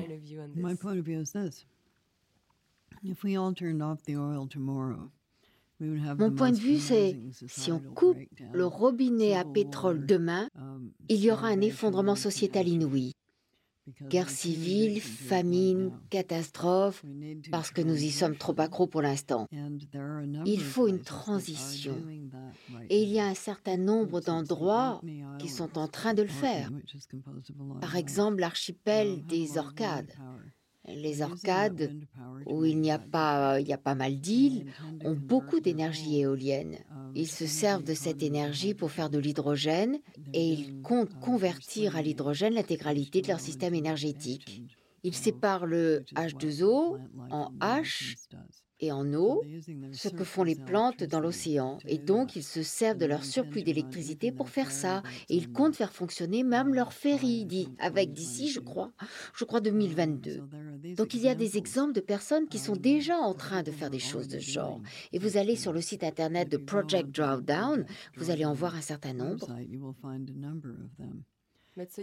mon 5.80 6.30
point 6.30 6.52
de 6.52 6.56
vue, 6.56 6.78
c'est 6.78 7.18
si 7.48 7.72
on 7.72 7.80
coupe 7.80 8.16
le 8.52 8.64
robinet 8.64 9.34
à 9.34 9.44
pétrole 9.44 10.06
demain, 10.06 10.48
um, 10.56 10.90
il 11.08 11.18
y 11.18 11.30
aura 11.30 11.48
un 11.48 11.60
effondrement 11.60 12.14
sociétal 12.14 12.68
inouï. 12.68 13.12
Guerre 14.09 14.30
civile, 14.30 15.01
famine, 15.01 15.93
catastrophe, 16.09 17.05
parce 17.51 17.70
que 17.70 17.82
nous 17.82 18.03
y 18.03 18.11
sommes 18.11 18.37
trop 18.37 18.59
accros 18.59 18.87
pour 18.87 19.03
l'instant. 19.03 19.47
Il 20.47 20.61
faut 20.61 20.89
une 20.89 21.03
transition. 21.03 21.97
Et 22.89 23.03
il 23.03 23.11
y 23.11 23.20
a 23.20 23.26
un 23.26 23.35
certain 23.35 23.76
nombre 23.76 24.20
d'endroits 24.20 25.01
qui 25.39 25.49
sont 25.49 25.78
en 25.78 25.89
train 25.89 26.14
de 26.14 26.22
le 26.22 26.28
faire. 26.28 26.70
Par 27.80 27.97
exemple, 27.97 28.41
l'archipel 28.41 29.24
des 29.26 29.59
Orcades. 29.59 30.12
Les 30.87 31.22
Orcades, 31.22 31.93
où 32.47 32.64
il 32.64 32.78
n'y 32.80 32.91
a 32.91 32.99
pas, 32.99 33.59
il 33.61 33.66
y 33.66 33.72
a 33.72 33.78
pas 33.78 33.95
mal 33.95 34.18
d'îles, 34.20 34.66
ont 35.03 35.14
beaucoup 35.14 35.61
d'énergie 35.61 36.20
éolienne. 36.20 36.78
Ils 37.14 37.28
se 37.28 37.47
servent 37.47 37.85
de 37.85 37.95
cette 37.95 38.22
énergie 38.22 38.74
pour 38.74 38.91
faire 38.91 39.09
de 39.09 39.18
l'hydrogène 39.18 39.99
et 40.32 40.47
ils 40.47 40.82
comptent 40.82 41.18
convertir 41.20 41.97
à 41.97 42.03
l'hydrogène 42.03 42.55
l'intégralité 42.55 43.22
de 43.22 43.28
leur 43.28 43.41
système 43.41 43.74
énergétique. 43.74 44.62
Ils 45.05 45.14
séparent 45.14 45.66
le 45.66 46.05
H2O 46.16 46.99
en 47.30 47.53
H 47.61 48.16
et 48.85 48.93
en 48.93 49.12
eau, 49.14 49.43
ce 49.93 50.09
que 50.09 50.24
font 50.24 50.43
les 50.43 50.55
plantes 50.55 51.03
dans 51.05 51.20
l'océan. 51.20 51.78
Et 51.87 51.99
donc, 51.99 52.37
ils 52.37 52.43
se 52.43 52.62
servent 52.62 52.99
de 52.99 53.07
leur 53.07 53.24
surplus 53.24 53.62
d'électricité 53.62 54.32
pour 54.32 54.49
faire 54.49 54.70
ça. 54.70 55.03
Et 55.28 55.37
ils 55.37 55.51
comptent 55.51 55.76
faire 55.76 55.93
fonctionner 55.93 56.43
même 56.43 56.74
leur 56.74 56.93
ferry, 56.93 57.45
dit, 57.45 57.68
avec 57.78 58.12
d'ici, 58.12 58.49
je 58.49 58.61
crois, 58.61 58.93
je 59.35 59.45
crois 59.45 59.61
2022. 59.61 60.43
Donc, 60.97 61.14
il 61.14 61.20
y 61.20 61.28
a 61.28 61.35
des 61.35 61.57
exemples 61.57 61.93
de 61.93 62.01
personnes 62.01 62.49
qui 62.49 62.59
sont 62.59 62.76
déjà 62.76 63.16
en 63.16 63.35
train 63.35 63.62
de 63.62 63.70
faire 63.70 63.91
des 63.91 63.99
choses 63.99 64.28
de 64.28 64.39
ce 64.39 64.51
genre. 64.51 64.80
Et 65.12 65.18
vous 65.18 65.37
allez 65.37 65.57
sur 65.57 65.72
le 65.72 65.80
site 65.80 66.05
internet 66.05 66.51
de 66.51 66.57
Project 66.57 67.11
Drawdown, 67.11 67.85
vous 68.16 68.30
allez 68.30 68.45
en 68.45 68.55
voir 68.55 68.74
un 68.74 68.80
certain 68.80 69.12
nombre. 69.12 69.49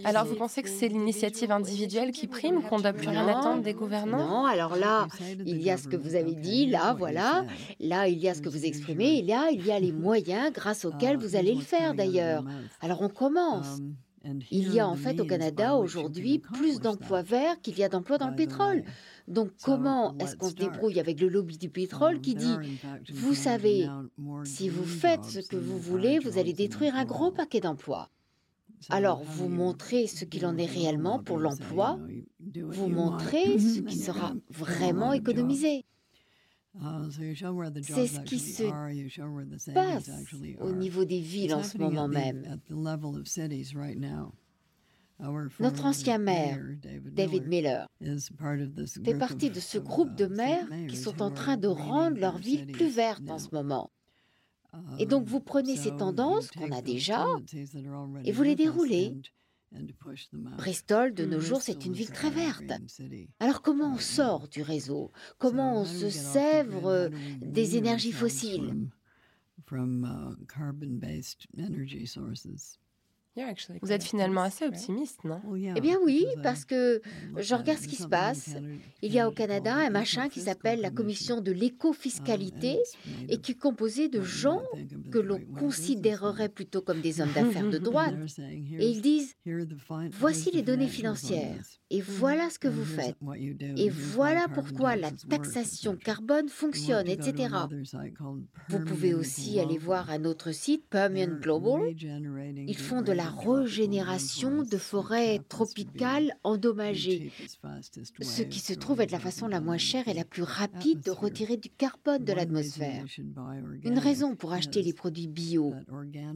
Alors 0.04 0.26
vous 0.26 0.36
pensez 0.36 0.62
que 0.62 0.70
c'est 0.70 0.90
l'initiative 0.90 1.52
individuelle 1.52 2.12
qui 2.12 2.28
prime, 2.28 2.62
qu'on 2.62 2.78
ne 2.78 2.84
doit 2.84 2.94
plus 2.94 3.08
rien 3.08 3.28
attendre 3.28 3.62
des 3.62 3.74
gouvernants? 3.74 4.28
Non, 4.28 4.46
alors 4.46 4.76
là, 4.76 5.08
il 5.46 5.62
y 5.62 5.70
a 5.70 5.78
ce 5.78 5.88
que 5.88 5.96
vous 5.96 6.16
avez 6.16 6.34
dit, 6.34 6.66
là, 6.66 6.94
voilà. 6.94 7.46
Là, 7.80 8.08
il 8.08 8.20
y 8.20 8.28
a 8.28 8.34
ce 8.34 8.42
que 8.42 8.50
vous 8.50 8.66
exprimez, 8.66 9.20
et 9.20 9.22
là, 9.22 9.50
il 9.52 9.66
y 9.66 9.72
a 9.72 9.80
les 9.80 9.92
moyens 9.94 10.52
grâce 10.52 10.84
auxquels 10.84 11.18
vous 11.18 11.36
allez 11.36 11.56
le 11.56 11.62
faire 11.62 11.94
d'ailleurs. 11.94 12.44
Alors 12.82 13.02
on 13.02 13.10
commence. 13.10 13.80
Il 14.52 14.72
y 14.72 14.80
a 14.80 14.88
en 14.88 14.96
fait 14.96 15.20
au 15.20 15.26
Canada 15.26 15.76
aujourd'hui 15.76 16.38
plus 16.38 16.80
d'emplois 16.80 17.24
verts 17.24 17.60
qu'il 17.62 17.80
y 17.80 17.84
a 17.84 17.90
d'emplois 17.90 18.20
dans 18.20 18.30
le 18.30 18.36
pétrole. 18.36 18.84
Donc 19.28 19.50
comment 19.64 20.16
est-ce 20.20 20.36
qu'on 20.36 20.50
se 20.50 20.56
débrouille 20.56 21.00
avec 21.00 21.20
le 21.20 21.28
lobby 21.28 21.58
du 21.58 21.70
pétrole 21.70 22.22
qui 22.22 22.36
dit, 22.36 22.56
vous 23.12 23.34
savez, 23.34 23.88
si 24.44 24.70
vous 24.70 24.84
faites 24.84 25.24
ce 25.24 25.40
que 25.40 25.56
vous 25.56 25.78
voulez, 25.78 26.20
vous 26.20 26.38
allez 26.38 26.54
détruire 26.54 26.96
un 26.96 27.06
gros 27.06 27.32
paquet 27.32 27.62
d'emplois 27.62 28.10
alors, 28.90 29.24
vous 29.24 29.50
montrez 29.50 30.08
ce 30.08 30.26
qu'il 30.26 30.46
en 30.46 30.58
est 30.58 30.66
réellement 30.66 31.22
pour 31.22 31.38
l'emploi, 31.38 32.00
vous 32.40 32.88
montrez 32.88 33.60
ce 33.60 33.80
qui 33.82 33.98
sera 33.98 34.34
vraiment 34.50 35.14
économisé. 35.14 35.86
C'est 37.84 38.08
ce 38.08 38.22
qui 38.22 38.40
se 38.40 38.64
passe 39.74 40.10
au 40.60 40.72
niveau 40.72 41.06
des 41.06 41.20
villes 41.20 41.54
en 41.54 41.64
ce 41.64 41.78
moment 41.78 42.08
même. 42.08 42.60
Notre 45.60 45.86
ancien 45.86 46.18
maire, 46.18 46.60
David 47.12 47.46
Miller, 47.48 47.88
fait 49.04 49.18
partie 49.18 49.52
de 49.52 49.60
ce 49.60 49.78
groupe 49.78 50.16
de 50.16 50.26
maires 50.26 50.68
qui 50.88 50.98
sont 50.98 51.22
en 51.22 51.30
train 51.30 51.58
de 51.58 51.68
rendre 51.68 52.18
leur 52.20 52.38
ville 52.38 52.72
plus 52.72 52.90
verte 52.90 53.30
en 53.30 53.38
ce 53.38 53.50
moment. 53.54 53.92
Et 55.00 55.06
donc 55.06 55.26
vous 55.26 55.40
prenez 55.40 55.76
ces 55.76 55.96
tendances 55.96 56.50
qu'on 56.52 56.72
a 56.72 56.82
déjà 56.82 57.28
et 58.24 58.32
vous 58.32 58.44
les 58.44 58.56
déroulez. 58.56 59.16
Bristol, 60.58 61.14
de 61.14 61.26
nos 61.26 61.40
jours, 61.40 61.62
c'est 61.62 61.86
une 61.86 61.94
ville 61.94 62.12
très 62.12 62.30
verte. 62.30 62.72
Alors 63.40 63.62
comment 63.62 63.94
on 63.94 63.98
sort 63.98 64.48
du 64.50 64.62
réseau? 64.62 65.12
Comment 65.38 65.82
on 65.82 65.86
se 65.86 66.10
sèvre 66.10 67.10
des 67.42 67.78
énergies 67.78 68.12
fossiles? 68.12 68.90
Vous 73.82 73.92
êtes 73.92 74.04
finalement 74.04 74.42
assez 74.42 74.66
optimiste, 74.66 75.24
non? 75.24 75.42
Eh 75.76 75.80
bien 75.80 75.98
oui, 76.04 76.26
parce 76.44 76.66
que 76.66 77.02
je 77.38 77.56
regarde 77.56 77.80
ce 77.80 77.88
qui 77.88 77.96
se 77.96 78.08
passe. 78.08 78.56
Il 79.02 79.14
y 79.14 79.20
a 79.20 79.28
au 79.28 79.32
Canada 79.32 79.74
un 79.76 79.90
machin 79.90 80.28
qui 80.28 80.42
s'appelle 80.42 80.82
la 80.82 80.92
Commission 80.92 81.40
de 81.40 81.52
l'éco-fiscalité 81.52 82.80
et 83.30 83.38
qui 83.38 83.54
est 83.54 83.60
composé 83.60 84.10
de 84.10 84.22
gens 84.22 84.62
que 85.12 85.20
l'on 85.20 85.40
considérerait 85.58 86.50
plutôt 86.50 86.82
comme 86.82 87.02
des 87.02 87.22
hommes 87.22 87.32
d'affaires 87.34 87.70
de 87.70 87.78
droite. 87.90 88.16
Et 88.38 88.90
ils 88.90 89.02
disent, 89.02 89.36
voici 90.12 90.52
les 90.52 90.62
données 90.62 90.88
financières 90.88 91.56
et 91.90 92.02
voilà 92.02 92.50
ce 92.50 92.60
que 92.60 92.68
vous 92.68 92.86
faites. 92.86 93.18
Et 93.78 93.90
voilà 93.90 94.48
pourquoi 94.54 94.96
la 94.96 95.12
taxation 95.12 95.96
carbone 95.96 96.50
fonctionne, 96.50 97.08
etc. 97.08 97.56
Vous 98.70 98.80
pouvez 98.80 99.14
aussi 99.14 99.60
aller 99.60 99.78
voir 99.78 100.10
un 100.10 100.26
autre 100.26 100.52
site, 100.52 100.86
Permian 100.90 101.40
Global. 101.40 101.94
Ils 102.68 102.78
font 102.78 103.02
de 103.02 103.12
la 103.12 103.21
régénération 103.30 104.64
de 104.64 104.78
forêts 104.78 105.40
tropicales 105.50 106.34
endommagées, 106.44 107.32
ce 108.22 108.42
qui 108.42 108.60
se 108.60 108.74
trouve 108.74 109.02
être 109.02 109.12
la 109.12 109.20
façon 109.20 109.48
la 109.48 109.62
moins 109.62 109.78
chère 109.78 110.08
et 110.08 110.14
la 110.14 110.26
plus 110.26 110.44
rapide 110.44 111.02
de 111.02 111.12
retirer 111.12 111.58
du 111.58 111.70
carbone 111.70 112.24
de 112.24 112.34
l'atmosphère. 112.34 113.06
Une 113.84 114.00
raison 114.00 114.36
pour 114.36 114.54
acheter 114.54 114.82
les 114.82 114.94
produits 114.94 115.28
bio 115.28 115.74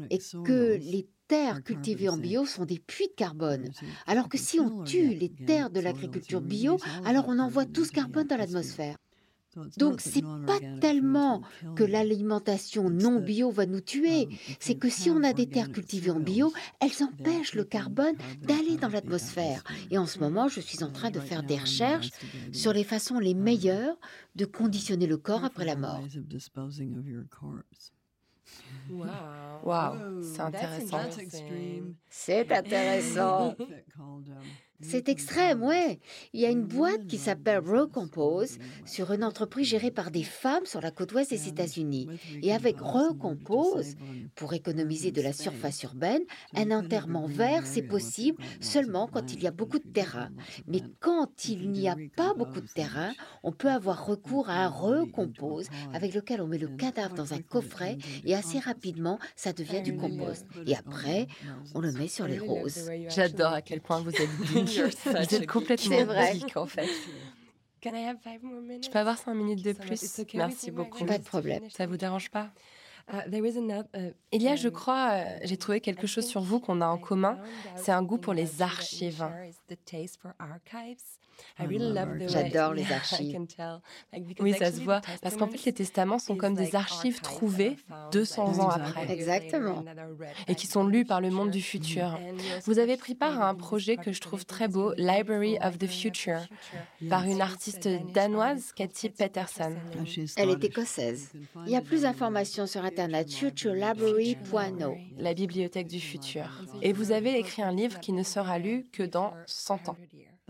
est 0.10 0.36
que 0.44 0.76
les 0.76 1.08
terres 1.28 1.64
cultivées 1.64 2.10
en 2.10 2.18
bio 2.18 2.46
sont 2.46 2.66
des 2.66 2.80
puits 2.80 3.08
de 3.08 3.14
carbone. 3.14 3.70
Alors 4.06 4.30
que 4.30 4.38
si 4.38 4.60
on 4.60 4.84
tue 4.84 5.14
les 5.16 5.30
terres 5.30 5.70
de 5.70 5.80
l'agriculture 5.80 6.42
bio, 6.42 6.78
alors 7.06 7.26
on 7.28 7.40
envoie 7.40 7.66
tout 7.66 7.86
ce 7.86 7.92
carbone 7.92 8.28
dans 8.28 8.38
l'atmosphère. 8.38 8.98
Donc 9.78 10.02
c'est 10.02 10.22
pas 10.22 10.60
tellement 10.82 11.42
que 11.76 11.84
l'alimentation 11.84 12.90
non 12.90 13.20
bio 13.20 13.52
va 13.52 13.66
nous 13.66 13.82
tuer, 13.82 14.28
c'est 14.60 14.76
que 14.76 14.90
si 14.90 15.10
on 15.10 15.24
a 15.24 15.34
des 15.34 15.48
terres 15.48 15.72
cultivées 15.72 16.12
en 16.12 16.20
bio, 16.20 16.54
elles 16.80 17.04
empêchent 17.04 17.56
le 17.56 17.64
carbone 17.64 18.16
d'aller 18.42 18.78
dans 18.78 18.90
l'atmosphère. 18.90 19.64
Et 19.92 19.98
en 19.98 20.06
ce 20.06 20.20
moment, 20.20 20.48
je 20.48 20.60
suis 20.60 20.84
en 20.84 20.92
train 20.92 21.12
de 21.12 21.20
faire 21.20 21.44
des 21.44 21.58
recherches 21.58 22.10
sur 22.52 22.74
les 22.74 22.84
façons 22.84 23.20
les 23.20 23.34
meilleures 23.34 23.98
de 24.36 24.46
conditionner 24.46 25.08
le 25.08 25.18
corps 25.18 25.46
après 25.46 25.66
la 25.66 25.76
mort. 25.76 26.04
Wow, 28.90 30.22
c'est 30.22 30.42
intéressant. 30.42 31.00
C'est 32.10 32.52
intéressant. 32.52 33.56
C'est 34.82 35.10
extrême, 35.10 35.64
ouais. 35.64 36.00
Il 36.34 36.42
y 36.42 36.46
a 36.46 36.50
une 36.50 36.66
boîte 36.66 37.08
qui 37.08 37.18
s'appelle 37.18 37.60
Recompose 37.60 38.58
sur 38.86 39.12
une 39.12 39.24
entreprise 39.24 39.68
gérée 39.68 39.92
par 39.92 40.12
des 40.12 40.24
femmes 40.24 40.66
sur 40.66 40.82
la 40.82 40.92
côte 40.92 41.14
ouest 41.14 41.30
des 41.30 41.48
États-Unis. 41.48 42.08
Et 42.42 42.54
avec 42.54 42.80
Recompose, 42.80 43.96
pour 44.36 44.54
économiser 44.54 45.12
de 45.12 45.22
la 45.22 45.34
surface 45.34 45.84
urbaine, 45.84 46.22
un 46.56 46.72
enterrement 46.72 47.26
vert, 47.26 47.66
c'est 47.66 47.82
possible 47.82 48.44
seulement 48.60 49.08
quand 49.08 49.34
il 49.34 49.42
y 49.42 49.48
a 49.48 49.52
beaucoup 49.52 49.80
de 49.80 49.88
terrain. 49.88 50.30
Mais 50.68 50.82
quand 51.00 51.48
il 51.48 51.72
n'y 51.72 51.88
a 51.88 51.96
pas 52.16 52.34
beaucoup 52.34 52.62
de 52.62 52.68
terrain, 52.68 53.14
on 53.44 53.52
peut 53.52 53.72
avoir 53.72 54.06
recours 54.06 54.50
à 54.50 54.66
un 54.66 54.68
Recompose 54.68 55.68
avec 55.94 56.14
lequel 56.14 56.42
on 56.42 56.48
met 56.48 56.58
le 56.58 56.68
cadavre 56.68 57.16
dans 57.16 57.34
un 57.34 57.42
coffret 57.42 57.98
et 58.26 58.36
assez 58.36 58.60
rapidement, 58.60 59.20
ça 59.36 59.54
devient 59.54 59.82
du 59.82 59.96
compost. 59.96 60.46
Et 60.68 60.76
après, 60.76 61.28
on 61.74 61.80
le 61.80 61.92
met 61.94 62.08
sur 62.08 62.28
les 62.28 62.40
roses. 62.40 62.90
J'adore 63.08 63.54
à 63.54 63.62
quel 63.62 63.82
point 63.82 64.02
vous 64.02 64.12
êtes 64.12 64.65
Vous 65.06 65.36
êtes 65.36 65.48
complètement 65.48 65.98
en 66.56 66.66
fait. 66.66 66.90
Je 67.84 68.90
peux 68.90 69.00
avoir 69.00 69.18
cinq 69.18 69.36
minutes 69.36 69.64
de 69.64 69.74
plus 69.74 70.22
Merci 70.34 70.72
beaucoup. 70.72 71.06
Pas 71.06 71.18
de 71.18 71.24
problème. 71.24 71.70
Ça 71.70 71.86
vous 71.86 71.98
dérange 71.98 72.30
pas? 72.32 72.50
Il 74.32 74.42
y 74.42 74.48
a, 74.48 74.56
je 74.56 74.70
crois, 74.70 75.10
euh, 75.12 75.38
j'ai 75.44 75.58
trouvé 75.58 75.80
quelque 75.80 76.08
chose 76.08 76.26
sur 76.26 76.42
vous 76.42 76.60
qu'on 76.60 76.82
a 76.82 76.88
en 76.88 76.98
commun. 76.98 77.38
C'est 77.76 77.92
un 77.92 78.02
goût 78.02 78.18
pour 78.18 78.34
les 78.34 78.62
archives. 78.64 79.24
J'adore 82.28 82.74
les 82.74 82.92
archives. 82.92 83.40
Oui, 84.40 84.54
ça 84.54 84.72
se 84.72 84.82
voit. 84.82 85.02
Parce 85.22 85.36
qu'en 85.36 85.48
fait, 85.48 85.64
les 85.66 85.74
testaments 85.74 86.20
sont 86.20 86.36
comme 86.36 86.54
des 86.56 86.76
archives 86.76 87.22
trouvées 87.22 87.78
200 88.12 88.60
ans 88.60 88.70
après. 88.70 89.12
Exactement. 89.12 89.84
Et 90.48 90.56
qui 90.56 90.68
sont 90.68 90.86
lus 90.86 91.06
par 91.06 91.22
le 91.22 91.30
monde 91.30 91.52
du 91.52 91.62
futur. 91.62 92.20
Vous 92.66 92.80
avez 92.80 92.98
pris 92.98 93.16
part 93.16 93.42
à 93.42 93.50
un 93.50 93.56
projet 93.56 93.98
que 93.98 94.12
je 94.12 94.22
trouve 94.22 94.46
très 94.46 94.68
beau, 94.68 94.94
Library 94.98 95.58
of 95.62 95.78
the 95.78 95.88
Future, 95.88 96.42
par 97.10 97.24
une 97.26 97.42
artiste 97.42 97.88
danoise, 98.14 98.72
Cathy 98.76 99.10
Peterson. 99.10 99.76
Elle 100.38 100.50
est 100.50 100.64
écossaise. 100.64 101.32
Il 101.66 101.72
y 101.72 101.76
a 101.76 101.82
plus 101.82 102.02
d'informations 102.02 102.68
sur 102.68 102.84
Internet, 102.84 103.32
futurelibrary.no. 103.32 104.98
La 105.18 105.34
bibliothèque 105.34 105.88
du 105.88 106.00
futur. 106.00 106.64
Et 106.82 106.94
vous 106.94 107.12
avez 107.12 107.38
écrit 107.40 107.62
un 107.62 107.72
livre 107.72 108.00
qui 108.00 108.12
ne 108.12 108.24
sera 108.24 108.60
lu 108.60 108.86
que 108.92 109.04
dans 109.04 109.34
100 109.46 109.90
ans. 109.90 109.98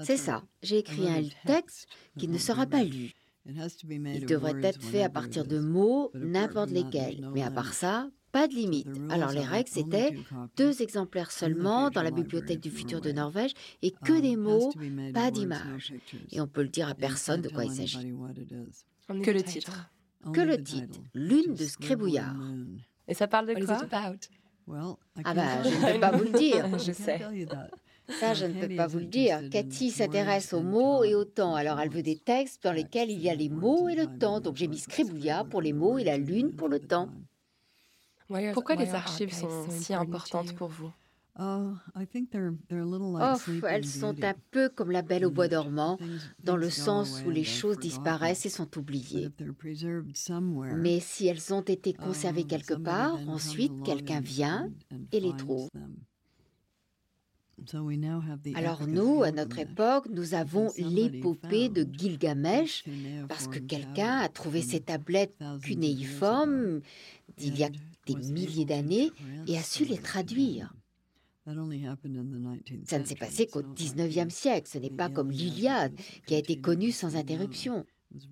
C'est 0.03 0.17
ça. 0.17 0.43
J'ai 0.61 0.79
écrit 0.79 1.07
un 1.07 1.23
texte 1.45 1.87
qui 2.17 2.27
ne 2.27 2.37
sera 2.37 2.65
pas 2.65 2.83
lu. 2.83 3.13
Il 3.47 4.25
devrait 4.25 4.59
être 4.63 4.81
fait 4.81 5.03
à 5.03 5.09
partir 5.09 5.45
de 5.45 5.59
mots, 5.59 6.11
n'importe 6.15 6.71
lesquels. 6.71 7.29
Mais 7.33 7.43
à 7.43 7.51
part 7.51 7.73
ça, 7.73 8.09
pas 8.31 8.47
de 8.47 8.53
limite. 8.53 8.89
Alors 9.09 9.31
les 9.31 9.43
règles, 9.43 9.69
c'était 9.69 10.15
deux 10.57 10.81
exemplaires 10.81 11.31
seulement 11.31 11.89
dans 11.89 12.01
la 12.01 12.11
bibliothèque 12.11 12.59
du 12.59 12.71
futur 12.71 13.01
de 13.01 13.11
Norvège 13.11 13.51
et 13.81 13.91
que 13.91 14.19
des 14.19 14.35
mots, 14.35 14.71
pas 15.13 15.31
d'images. 15.31 15.93
Et 16.31 16.41
on 16.41 16.47
peut 16.47 16.63
le 16.63 16.69
dire 16.69 16.89
à 16.89 16.95
personne 16.95 17.41
de 17.41 17.49
quoi 17.49 17.65
il 17.65 17.71
s'agit. 17.71 18.13
Que 19.23 19.31
le 19.31 19.43
titre. 19.43 19.89
Que 20.33 20.41
le 20.41 20.61
titre, 20.61 20.99
Lune 21.13 21.53
de 21.53 21.63
Scribouillard. 21.65 22.35
Et 23.07 23.13
ça 23.13 23.27
parle 23.27 23.47
de 23.47 23.53
quoi 23.63 23.77
Ah 25.23 25.33
bah, 25.35 25.61
je 25.63 25.69
ne 25.69 25.93
peux 25.93 25.99
pas 25.99 26.11
vous 26.11 26.23
le 26.23 26.37
dire. 26.37 26.77
je 26.79 26.91
sais. 26.91 27.21
Ça, 28.09 28.33
je 28.33 28.45
ne 28.45 28.53
peux 28.53 28.75
pas 28.75 28.87
vous 28.87 28.99
le 28.99 29.05
dire. 29.05 29.41
Cathy 29.49 29.89
s'intéresse 29.91 30.53
aux 30.53 30.61
mots 30.61 31.03
et 31.03 31.15
au 31.15 31.25
temps. 31.25 31.55
Alors, 31.55 31.79
elle 31.79 31.89
veut 31.89 32.03
des 32.03 32.17
textes 32.17 32.63
dans 32.63 32.71
lesquels 32.71 33.09
il 33.09 33.19
y 33.19 33.29
a 33.29 33.35
les 33.35 33.49
mots 33.49 33.89
et 33.89 33.95
le 33.95 34.07
temps. 34.17 34.39
Donc, 34.39 34.55
j'ai 34.55 34.67
mis 34.67 34.77
Scribouillard 34.77 35.47
pour 35.47 35.61
les 35.61 35.73
mots 35.73 35.97
et 35.97 36.03
la 36.03 36.17
lune 36.17 36.55
pour 36.55 36.67
le 36.67 36.79
temps. 36.79 37.09
Pourquoi 38.53 38.75
les 38.75 38.93
archives 38.93 39.33
sont 39.33 39.49
si 39.69 39.93
importantes 39.93 40.53
pour 40.55 40.69
vous? 40.69 40.91
Oh, 41.37 41.73
elles 43.67 43.85
sont 43.85 44.23
un 44.23 44.35
peu 44.51 44.69
comme 44.69 44.91
la 44.91 45.01
belle 45.01 45.25
au 45.25 45.31
bois 45.31 45.49
dormant, 45.49 45.97
dans 46.41 46.55
le 46.55 46.69
sens 46.69 47.23
où 47.25 47.29
les 47.29 47.43
choses 47.43 47.77
disparaissent 47.77 48.45
et 48.45 48.49
sont 48.49 48.77
oubliées. 48.77 49.27
Mais 50.77 51.01
si 51.01 51.27
elles 51.27 51.53
ont 51.53 51.61
été 51.61 51.91
conservées 51.91 52.45
quelque 52.45 52.75
part, 52.75 53.19
ensuite 53.27 53.83
quelqu'un 53.83 54.21
vient 54.21 54.69
et 55.11 55.19
les 55.19 55.35
trouve. 55.35 55.69
Alors 58.55 58.87
nous, 58.87 59.23
à 59.23 59.31
notre 59.31 59.59
époque, 59.59 60.07
nous 60.09 60.33
avons 60.33 60.71
l'épopée 60.77 61.69
de 61.69 61.87
Gilgamesh 61.89 62.83
parce 63.27 63.47
que 63.47 63.59
quelqu'un 63.59 64.17
a 64.19 64.29
trouvé 64.29 64.61
ces 64.61 64.81
tablettes 64.81 65.35
cunéiformes 65.63 66.81
d'il 67.37 67.57
y 67.57 67.63
a 67.63 67.69
des 68.07 68.15
milliers 68.15 68.65
d'années 68.65 69.11
et 69.47 69.57
a 69.57 69.61
su 69.61 69.85
les 69.85 69.97
traduire. 69.97 70.73
Ça 72.85 72.99
ne 72.99 73.05
s'est 73.05 73.15
passé 73.15 73.45
qu'au 73.47 73.61
XIXe 73.61 74.33
siècle, 74.33 74.67
ce 74.71 74.79
n'est 74.79 74.89
pas 74.89 75.09
comme 75.09 75.29
l'Iliade 75.31 75.93
qui 76.25 76.33
a 76.33 76.39
été 76.39 76.59
connue 76.59 76.91
sans 76.91 77.15
interruption. 77.15 77.85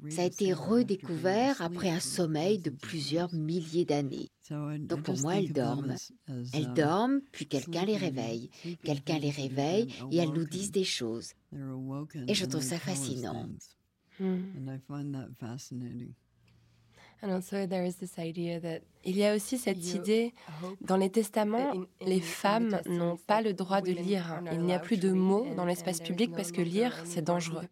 Ça 0.09 0.21
a 0.21 0.25
été 0.25 0.53
redécouvert 0.53 1.61
après 1.61 1.89
un 1.89 1.99
sommeil 1.99 2.57
de 2.59 2.69
plusieurs 2.69 3.33
milliers 3.33 3.83
d'années. 3.85 4.29
Donc 4.49 5.03
pour 5.03 5.17
moi, 5.19 5.35
elles 5.37 5.51
dorment. 5.51 5.95
Elles 6.53 6.73
dorment, 6.73 7.21
puis 7.31 7.47
quelqu'un 7.47 7.85
les 7.85 7.97
réveille. 7.97 8.49
Quelqu'un 8.83 9.19
les 9.19 9.29
réveille 9.31 9.87
et 10.11 10.17
elles 10.17 10.31
nous 10.31 10.45
disent 10.45 10.71
des 10.71 10.83
choses. 10.85 11.33
Et 12.27 12.33
je 12.33 12.45
trouve 12.45 12.61
ça 12.63 12.79
fascinant. 12.79 13.49
Il 19.05 19.17
y 19.17 19.25
a 19.25 19.35
aussi 19.35 19.57
cette 19.57 19.93
idée, 19.93 20.33
dans 20.81 20.97
les 20.97 21.09
testaments, 21.09 21.73
les 22.05 22.21
femmes 22.21 22.79
n'ont 22.87 23.17
pas 23.17 23.41
le 23.41 23.53
droit 23.53 23.81
de 23.81 23.91
lire. 23.91 24.41
Il 24.51 24.61
n'y 24.61 24.73
a 24.73 24.79
plus 24.79 24.97
de 24.97 25.11
mots 25.11 25.45
dans 25.55 25.65
l'espace 25.65 25.99
public 25.99 26.31
parce 26.35 26.51
que 26.51 26.61
lire, 26.61 26.93
c'est 27.05 27.21
dangereux. 27.21 27.63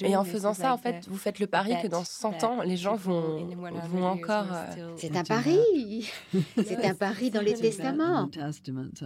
Et 0.00 0.16
en 0.16 0.24
faisant 0.24 0.54
ça, 0.54 0.72
en 0.72 0.78
fait, 0.78 1.08
vous 1.08 1.16
faites 1.16 1.38
le 1.38 1.46
pari 1.46 1.74
que 1.82 1.88
dans 1.88 2.04
100 2.04 2.44
ans, 2.44 2.62
les 2.62 2.76
gens 2.76 2.96
vont, 2.96 3.46
vont 3.88 4.06
encore... 4.06 4.46
Euh, 4.52 4.94
c'est 4.96 5.16
un 5.16 5.24
pari 5.24 6.10
C'est 6.56 6.84
un 6.84 6.94
pari 6.94 7.30
dans 7.30 7.42
les 7.42 7.54
testaments. 7.54 8.28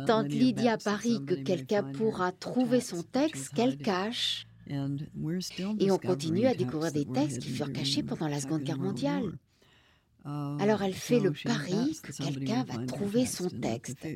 Tante 0.06 0.28
Lydia 0.28 0.76
parie 0.78 1.24
que 1.24 1.34
quelqu'un 1.34 1.82
pourra 1.82 2.32
trouver 2.32 2.80
son 2.80 3.02
texte 3.02 3.54
qu'elle 3.54 3.78
cache. 3.78 4.46
Et 4.70 5.90
on 5.90 5.98
continue 5.98 6.46
à 6.46 6.54
découvrir 6.54 6.92
des 6.92 7.06
textes 7.06 7.40
qui 7.40 7.50
furent 7.50 7.72
cachés 7.72 8.02
pendant 8.02 8.28
la 8.28 8.40
Seconde 8.40 8.62
Guerre 8.62 8.78
mondiale. 8.78 9.38
Uh, 10.24 10.56
Alors 10.60 10.82
elle 10.82 10.94
fait 10.94 11.20
le 11.20 11.32
pari 11.32 11.98
que 12.02 12.12
quelqu'un 12.12 12.64
va 12.64 12.84
trouver 12.84 13.24
son 13.24 13.48
texte. 13.48 14.06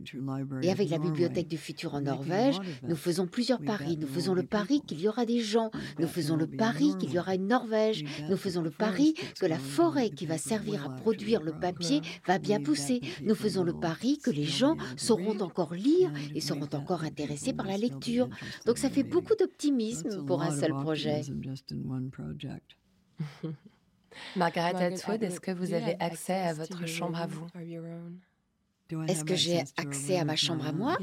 Et 0.62 0.70
avec 0.70 0.90
la 0.90 0.98
Bibliothèque 0.98 1.48
du 1.48 1.56
futur 1.56 1.94
en 1.94 2.00
Norvège, 2.00 2.58
nous 2.82 2.96
faisons 2.96 3.26
plusieurs 3.26 3.60
paris. 3.60 3.96
Nous 3.96 4.08
faisons 4.08 4.34
le 4.34 4.42
pari 4.42 4.82
qu'il 4.86 5.00
y 5.00 5.08
aura 5.08 5.24
des 5.24 5.40
gens. 5.40 5.70
Nous 5.98 6.08
faisons 6.08 6.36
le 6.36 6.46
pari 6.46 6.96
qu'il 6.98 7.12
y 7.12 7.18
aura 7.18 7.34
une 7.34 7.46
Norvège. 7.46 8.04
Nous 8.28 8.36
faisons 8.36 8.62
le 8.62 8.70
pari 8.70 9.14
que 9.40 9.46
la 9.46 9.58
forêt 9.58 10.10
qui 10.10 10.26
va 10.26 10.38
servir 10.38 10.84
à 10.84 10.90
produire 10.90 11.42
le 11.42 11.52
papier 11.52 12.02
va 12.26 12.38
bien 12.38 12.60
pousser. 12.60 13.00
Nous 13.22 13.34
faisons 13.34 13.62
le 13.64 13.72
pari 13.72 14.18
que 14.18 14.30
les 14.30 14.44
gens 14.44 14.76
sauront 14.96 15.40
encore 15.40 15.74
lire 15.74 16.12
et 16.34 16.40
seront 16.40 16.68
encore 16.72 17.04
intéressés 17.04 17.52
par 17.52 17.66
la 17.66 17.76
lecture. 17.76 18.28
Donc 18.66 18.78
ça 18.78 18.90
fait 18.90 19.02
beaucoup 19.04 19.34
d'optimisme 19.34 20.24
pour 20.26 20.42
un 20.42 20.50
seul 20.50 20.72
projet. 20.72 21.22
Margaret 24.36 24.74
Atwood, 24.84 25.22
est-ce 25.22 25.40
que 25.40 25.50
vous 25.50 25.72
avez 25.72 25.96
accès 26.00 26.34
à 26.34 26.54
votre 26.54 26.86
chambre 26.86 27.18
à 27.20 27.26
vous? 27.26 27.46
Est-ce 29.08 29.24
que 29.24 29.34
j'ai 29.34 29.62
accès 29.76 30.18
à 30.18 30.24
ma 30.24 30.36
chambre 30.36 30.66
à 30.66 30.72
moi? 30.72 30.98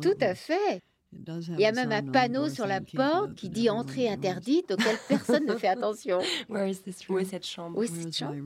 Tout 0.00 0.16
à 0.20 0.34
fait. 0.34 0.80
Il 1.12 1.60
y 1.60 1.66
a 1.66 1.72
même 1.72 1.90
un 1.90 2.02
panneau 2.02 2.48
sur 2.48 2.66
la 2.66 2.80
porte 2.80 3.34
qui 3.34 3.48
dit 3.50 3.68
entrée 3.68 4.08
interdite 4.08 4.70
auquel 4.70 4.96
personne 5.08 5.44
ne 5.44 5.56
fait 5.56 5.68
attention. 5.68 6.20
Où 6.48 7.18
est 7.18 7.24
cette 7.24 7.46
chambre? 7.46 7.76
Où 7.78 7.82
est 7.82 7.86
cette 7.88 8.16
chambre? 8.16 8.36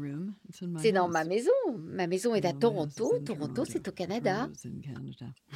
C'est 0.79 0.93
dans 0.93 1.09
ma 1.09 1.25
maison. 1.25 1.51
Ma 1.77 2.07
maison 2.07 2.35
est 2.35 2.45
à 2.47 2.55
Toronto. 2.55 3.19
Toronto, 3.25 3.65
c'est 3.67 3.87
au 3.87 3.93
Canada. 3.93 4.49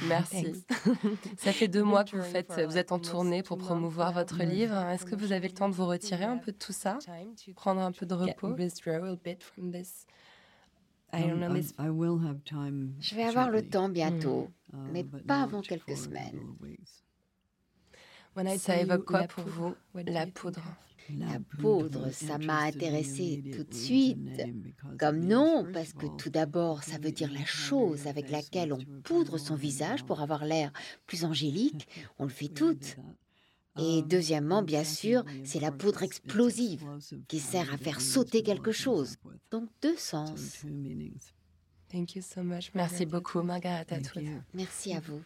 Merci. 0.07 0.63
Ça 1.37 1.51
fait 1.51 1.67
deux 1.67 1.83
mois 1.83 2.03
que 2.03 2.15
vous 2.15 2.23
faites, 2.23 2.51
vous 2.67 2.77
êtes 2.77 2.91
en 2.91 2.99
tournée 2.99 3.41
pour 3.41 3.57
promouvoir 3.57 4.13
votre 4.13 4.43
livre. 4.43 4.77
Est-ce 4.89 5.05
que 5.05 5.15
vous 5.15 5.31
avez 5.31 5.47
le 5.47 5.53
temps 5.53 5.69
de 5.69 5.73
vous 5.73 5.87
retirer 5.87 6.25
un 6.25 6.37
peu 6.37 6.51
de 6.51 6.57
tout 6.57 6.73
ça, 6.73 6.99
prendre 7.55 7.81
un 7.81 7.91
peu 7.91 8.05
de 8.05 8.13
repos? 8.13 8.55
je 12.99 13.15
vais 13.15 13.23
avoir 13.23 13.49
le 13.49 13.67
temps 13.67 13.89
bientôt, 13.89 14.43
hmm. 14.43 14.51
Mais 14.91 15.03
pas 15.03 15.41
avant 15.41 15.61
quelques 15.61 15.97
semaines. 15.97 16.39
Ça 18.57 18.79
évoque 18.79 19.05
quoi 19.05 19.23
pour 19.23 19.43
vous, 19.45 19.75
la 19.93 20.27
poudre 20.27 20.63
La 21.09 21.39
poudre, 21.59 22.11
ça 22.11 22.37
m'a 22.37 22.61
intéressée 22.61 23.43
tout 23.55 23.63
de 23.63 23.73
suite. 23.73 24.43
Comme 24.99 25.19
non, 25.19 25.65
parce 25.73 25.93
que 25.93 26.05
tout 26.17 26.29
d'abord, 26.29 26.83
ça 26.83 26.97
veut 26.99 27.11
dire 27.11 27.31
la 27.31 27.45
chose 27.45 28.07
avec 28.07 28.29
laquelle 28.29 28.73
on 28.73 28.79
poudre 29.03 29.37
son 29.37 29.55
visage 29.55 30.05
pour 30.05 30.21
avoir 30.21 30.45
l'air 30.45 30.71
plus 31.07 31.25
angélique. 31.25 31.87
On 32.19 32.23
le 32.23 32.29
fait 32.29 32.49
toutes. 32.49 32.97
Et 33.77 34.01
deuxièmement, 34.03 34.61
bien 34.61 34.83
sûr, 34.83 35.23
c'est 35.43 35.59
la 35.59 35.71
poudre 35.71 36.03
explosive 36.03 36.85
qui 37.27 37.39
sert 37.39 37.73
à 37.73 37.77
faire 37.77 38.01
sauter 38.01 38.43
quelque 38.43 38.71
chose. 38.71 39.17
Donc 39.51 39.69
deux 39.81 39.95
sens. 39.97 40.65
Merci 42.75 43.05
beaucoup, 43.05 43.41
Margaret 43.41 43.85
Atwood. 43.89 44.25
Merci 44.53 44.93
à 44.93 44.99
vous. 44.99 45.21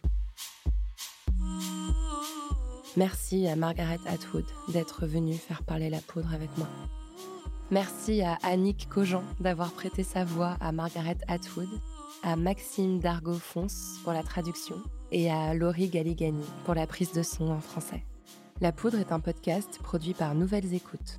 Merci 2.96 3.46
à 3.48 3.56
Margaret 3.56 3.98
Atwood 4.06 4.44
d'être 4.68 5.06
venue 5.06 5.34
faire 5.34 5.62
parler 5.64 5.90
la 5.90 6.00
poudre 6.00 6.32
avec 6.32 6.56
moi. 6.56 6.68
Merci 7.70 8.22
à 8.22 8.38
Annick 8.42 8.88
Cogent 8.88 9.24
d'avoir 9.40 9.72
prêté 9.72 10.02
sa 10.04 10.24
voix 10.24 10.56
à 10.60 10.70
Margaret 10.70 11.18
Atwood, 11.26 11.68
à 12.22 12.36
Maxime 12.36 13.00
Dargaud-Fons 13.00 13.66
pour 14.04 14.12
la 14.12 14.22
traduction 14.22 14.76
et 15.10 15.30
à 15.30 15.54
Laurie 15.54 15.88
Galigani 15.88 16.44
pour 16.64 16.74
la 16.74 16.86
prise 16.86 17.12
de 17.12 17.22
son 17.22 17.50
en 17.50 17.60
français. 17.60 18.04
La 18.60 18.70
Poudre 18.70 18.98
est 18.98 19.12
un 19.12 19.20
podcast 19.20 19.80
produit 19.82 20.14
par 20.14 20.34
Nouvelles 20.34 20.74
Écoutes. 20.74 21.18